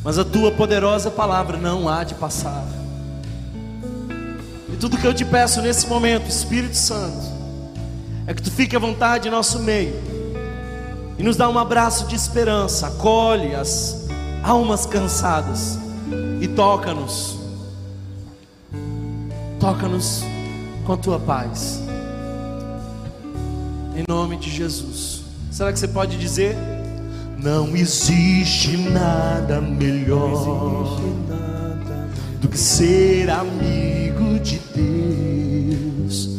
mas 0.05 0.17
a 0.17 0.25
tua 0.25 0.53
poderosa 0.53 1.11
palavra 1.11 1.57
não 1.57 1.89
há 1.89 2.05
de 2.05 2.15
passar. 2.15 2.65
E 4.73 4.77
tudo 4.77 4.97
que 4.97 5.07
eu 5.07 5.15
te 5.15 5.25
peço 5.25 5.61
nesse 5.61 5.89
momento, 5.89 6.29
Espírito 6.29 6.77
Santo, 6.77 7.27
é 8.29 8.33
que 8.33 8.43
tu 8.43 8.51
fique 8.51 8.77
à 8.77 8.79
vontade 8.79 9.27
em 9.27 9.31
nosso 9.31 9.59
meio 9.59 9.95
e 11.19 11.23
nos 11.23 11.37
dá 11.37 11.49
um 11.49 11.59
abraço 11.59 12.07
de 12.07 12.15
esperança, 12.15 12.87
acolhe 12.87 13.57
as 13.57 14.07
almas 14.45 14.87
cansadas 14.87 15.79
e 16.41 16.49
toca-nos. 16.49 17.39
Toca-nos 19.61 20.23
com 20.85 20.93
a 20.93 20.97
tua 20.97 21.19
paz. 21.19 21.83
Em 23.97 24.05
nome 24.09 24.37
de 24.37 24.51
Jesus. 24.51 25.23
Será 25.51 25.73
que 25.73 25.79
você 25.79 25.89
pode 25.89 26.17
dizer? 26.17 26.57
Não 27.37 27.77
existe 27.77 28.77
nada 28.77 29.61
melhor 29.61 30.99
do 32.41 32.49
que 32.49 32.59
ser 32.59 33.29
amigo 33.31 34.39
de 34.41 34.61
Deus, 34.75 36.31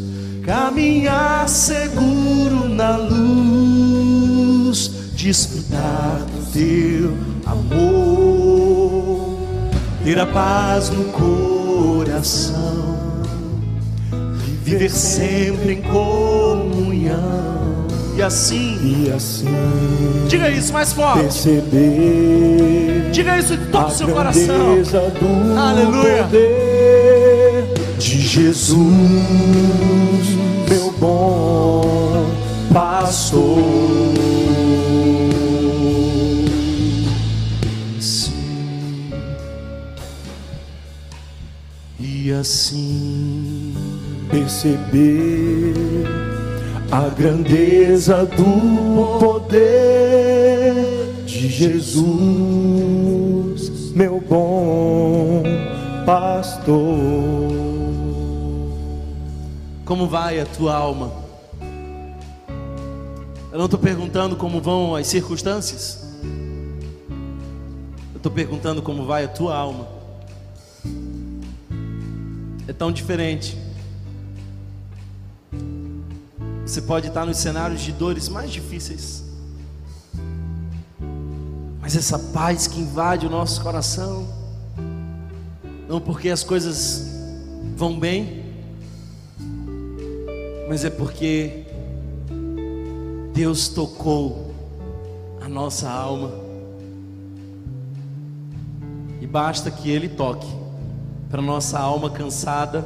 caminhar 0.43 1.47
seguro 1.47 2.69
na 2.69 2.97
luz, 2.97 4.91
desfrutar 5.13 6.25
do 6.25 6.51
teu 6.51 7.17
amor, 7.45 7.98
ter 10.09 10.19
a 10.19 10.25
paz 10.25 10.89
no 10.89 11.03
coração, 11.05 12.95
viver 14.63 14.89
sempre 14.89 15.73
em 15.73 15.81
comunhão 15.83 17.85
E 18.17 18.21
assim, 18.23 19.05
e 19.05 19.11
assim 19.11 19.45
diga 20.27 20.49
isso 20.49 20.73
mais 20.73 20.93
forte. 20.93 21.21
perceber 21.21 23.09
Diga 23.11 23.37
isso 23.37 23.53
em 23.53 23.57
todo 23.71 23.87
o 23.87 23.91
seu 23.91 24.07
coração. 24.07 24.77
Aleluia. 25.55 26.27
de 27.99 28.21
Jesus, 28.21 28.79
meu 30.69 30.91
bom 30.99 32.25
pastor. 32.73 33.78
Assim 42.39 43.75
perceber 44.29 45.73
a 46.91 47.09
grandeza 47.09 48.25
do 48.25 49.19
poder 49.19 50.73
de 51.25 51.49
Jesus, 51.49 52.01
meu 53.93 54.19
bom 54.21 55.43
pastor. 56.05 56.79
Como 59.85 60.07
vai 60.07 60.39
a 60.39 60.45
tua 60.45 60.73
alma? 60.75 61.11
Eu 63.51 63.57
não 63.57 63.65
estou 63.65 63.79
perguntando 63.79 64.35
como 64.35 64.61
vão 64.61 64.95
as 64.95 65.07
circunstâncias. 65.07 66.07
Eu 68.13 68.17
estou 68.17 68.31
perguntando 68.31 68.81
como 68.81 69.05
vai 69.05 69.25
a 69.25 69.27
tua 69.27 69.55
alma. 69.55 69.88
É 72.69 72.73
tão 72.73 72.91
diferente. 72.91 73.57
Você 76.63 76.83
pode 76.83 77.07
estar 77.07 77.25
nos 77.25 77.37
cenários 77.37 77.81
de 77.81 77.91
dores 77.91 78.29
mais 78.29 78.51
difíceis. 78.51 79.23
Mas 81.81 81.95
essa 81.95 82.19
paz 82.19 82.67
que 82.67 82.79
invade 82.79 83.25
o 83.25 83.29
nosso 83.29 83.59
coração, 83.63 84.27
não 85.87 85.99
porque 85.99 86.29
as 86.29 86.43
coisas 86.43 87.07
vão 87.75 87.99
bem, 87.99 88.45
mas 90.69 90.85
é 90.85 90.91
porque 90.91 91.65
Deus 93.33 93.67
tocou 93.67 94.53
a 95.41 95.49
nossa 95.49 95.89
alma. 95.89 96.31
E 99.19 99.25
basta 99.25 99.71
que 99.71 99.89
Ele 99.89 100.07
toque 100.07 100.58
para 101.29 101.41
nossa 101.41 101.79
alma 101.79 102.09
cansada 102.09 102.85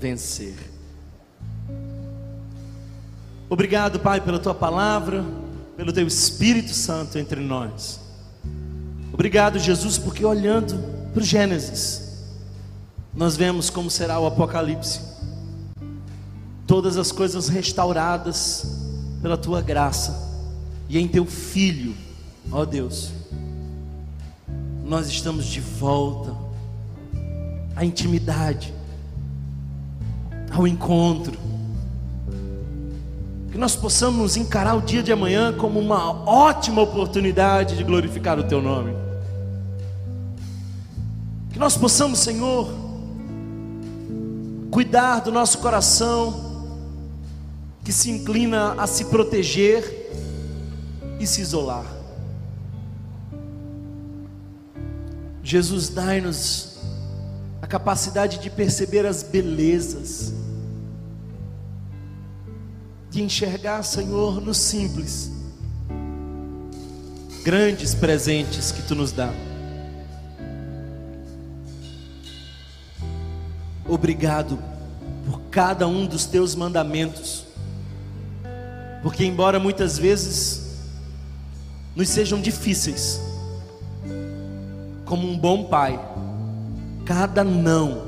vencer. 0.00 0.54
Obrigado, 3.48 4.00
Pai, 4.00 4.20
pela 4.20 4.38
tua 4.38 4.54
palavra, 4.54 5.24
pelo 5.76 5.92
teu 5.92 6.06
Espírito 6.06 6.72
Santo 6.72 7.18
entre 7.18 7.40
nós. 7.40 8.00
Obrigado, 9.12 9.58
Jesus, 9.58 9.98
porque 9.98 10.24
olhando 10.24 10.76
para 11.12 11.22
o 11.22 11.24
Gênesis, 11.24 12.24
nós 13.14 13.36
vemos 13.36 13.70
como 13.70 13.90
será 13.90 14.18
o 14.18 14.26
Apocalipse. 14.26 15.00
Todas 16.66 16.96
as 16.96 17.12
coisas 17.12 17.48
restauradas 17.48 18.66
pela 19.22 19.36
tua 19.36 19.62
graça 19.62 20.26
e 20.88 20.98
em 20.98 21.06
teu 21.06 21.24
Filho, 21.24 21.94
ó 22.50 22.64
Deus. 22.64 23.10
Nós 24.84 25.06
estamos 25.08 25.46
de 25.46 25.60
volta 25.60 26.45
à 27.76 27.84
intimidade, 27.84 28.72
ao 30.50 30.66
encontro. 30.66 31.38
Que 33.52 33.58
nós 33.58 33.76
possamos 33.76 34.36
encarar 34.36 34.74
o 34.74 34.80
dia 34.80 35.02
de 35.02 35.12
amanhã 35.12 35.52
como 35.52 35.78
uma 35.78 36.10
ótima 36.28 36.80
oportunidade 36.80 37.76
de 37.76 37.84
glorificar 37.84 38.38
o 38.38 38.44
Teu 38.44 38.62
nome. 38.62 38.96
Que 41.52 41.58
nós 41.58 41.76
possamos, 41.76 42.18
Senhor, 42.18 42.68
cuidar 44.70 45.20
do 45.20 45.30
nosso 45.30 45.58
coração, 45.58 46.66
que 47.84 47.92
se 47.92 48.10
inclina 48.10 48.74
a 48.74 48.86
se 48.86 49.04
proteger 49.06 50.10
e 51.20 51.26
se 51.26 51.40
isolar. 51.40 51.86
Jesus, 55.42 55.88
dai-nos 55.88 56.75
a 57.66 57.68
capacidade 57.68 58.38
de 58.38 58.48
perceber 58.48 59.04
as 59.04 59.24
belezas, 59.24 60.32
de 63.10 63.20
enxergar, 63.20 63.82
Senhor, 63.82 64.40
no 64.40 64.54
simples, 64.54 65.32
grandes 67.42 67.92
presentes 67.92 68.70
que 68.70 68.82
Tu 68.82 68.94
nos 68.94 69.10
dá. 69.10 69.34
Obrigado 73.88 74.60
por 75.28 75.40
cada 75.50 75.88
um 75.88 76.06
dos 76.06 76.24
Teus 76.24 76.54
mandamentos, 76.54 77.46
porque, 79.02 79.24
embora 79.24 79.58
muitas 79.58 79.98
vezes 79.98 80.84
nos 81.96 82.08
sejam 82.10 82.40
difíceis, 82.40 83.20
como 85.04 85.28
um 85.28 85.36
bom 85.36 85.64
pai, 85.64 85.98
cada 87.06 87.44
não 87.44 88.02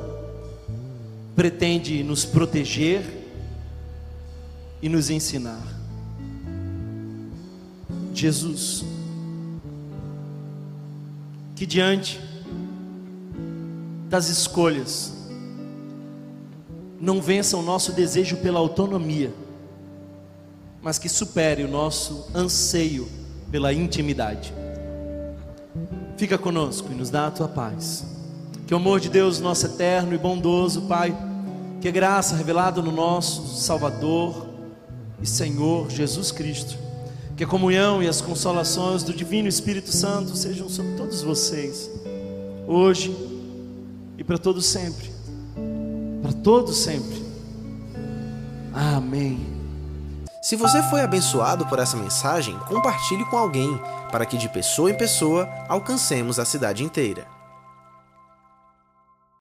pretende 1.37 2.03
nos 2.03 2.25
proteger 2.25 3.05
e 4.83 4.89
nos 4.89 5.09
ensinar. 5.09 5.63
Jesus, 8.13 8.85
que 11.55 11.65
diante 11.65 12.21
das 14.09 14.29
escolhas, 14.29 15.13
não 17.01 17.23
vença 17.23 17.57
o 17.57 17.63
nosso 17.63 17.93
desejo 17.93 18.39
pela 18.39 18.59
autonomia, 18.59 19.33
mas 20.83 20.99
que 20.99 21.09
supere 21.09 21.63
o 21.63 21.69
nosso 21.69 22.29
anseio 22.35 23.09
pela 23.53 23.73
intimidade. 23.73 24.53
Fica 26.17 26.37
conosco 26.37 26.91
e 26.91 26.97
nos 26.97 27.11
dá 27.11 27.29
a 27.29 27.31
tua 27.31 27.47
paz. 27.47 28.08
Que 28.69 28.75
o 28.75 28.77
amor 28.77 29.01
de 29.01 29.09
Deus, 29.09 29.41
nosso 29.41 29.65
eterno 29.65 30.15
e 30.15 30.19
bondoso 30.19 30.83
Pai, 30.83 31.17
que 31.81 31.89
a 31.89 31.91
graça 31.91 32.37
revelada 32.37 32.83
no 32.83 32.93
nosso 32.93 33.59
Salvador 33.59 34.47
e 35.23 35.27
Senhor 35.27 35.89
Jesus 35.89 36.31
Cristo, 36.31 36.77
que 37.35 37.43
a 37.43 37.47
comunhão 37.47 38.03
e 38.03 38.07
as 38.07 38.21
consolações 38.21 39.03
do 39.03 39.15
Divino 39.15 39.49
Espírito 39.49 39.91
Santo 39.91 40.37
sejam 40.37 40.69
sobre 40.69 40.93
todos 40.99 41.23
vocês, 41.23 41.91
hoje 42.67 43.17
e 44.19 44.23
para 44.23 44.37
todos 44.37 44.67
sempre. 44.67 45.11
Para 46.21 46.35
todos 46.35 46.77
sempre. 46.77 47.25
Amém. 48.75 49.47
Se 50.43 50.57
você 50.57 50.83
foi 50.91 51.01
abençoado 51.01 51.65
por 51.69 51.79
essa 51.79 51.97
mensagem, 51.97 52.55
compartilhe 52.69 53.25
com 53.31 53.39
alguém, 53.39 53.81
para 54.13 54.27
que 54.27 54.37
de 54.37 54.51
pessoa 54.51 54.91
em 54.91 54.95
pessoa 54.95 55.49
alcancemos 55.71 56.39
a 56.39 56.45
cidade 56.45 56.85
inteira. 56.85 57.38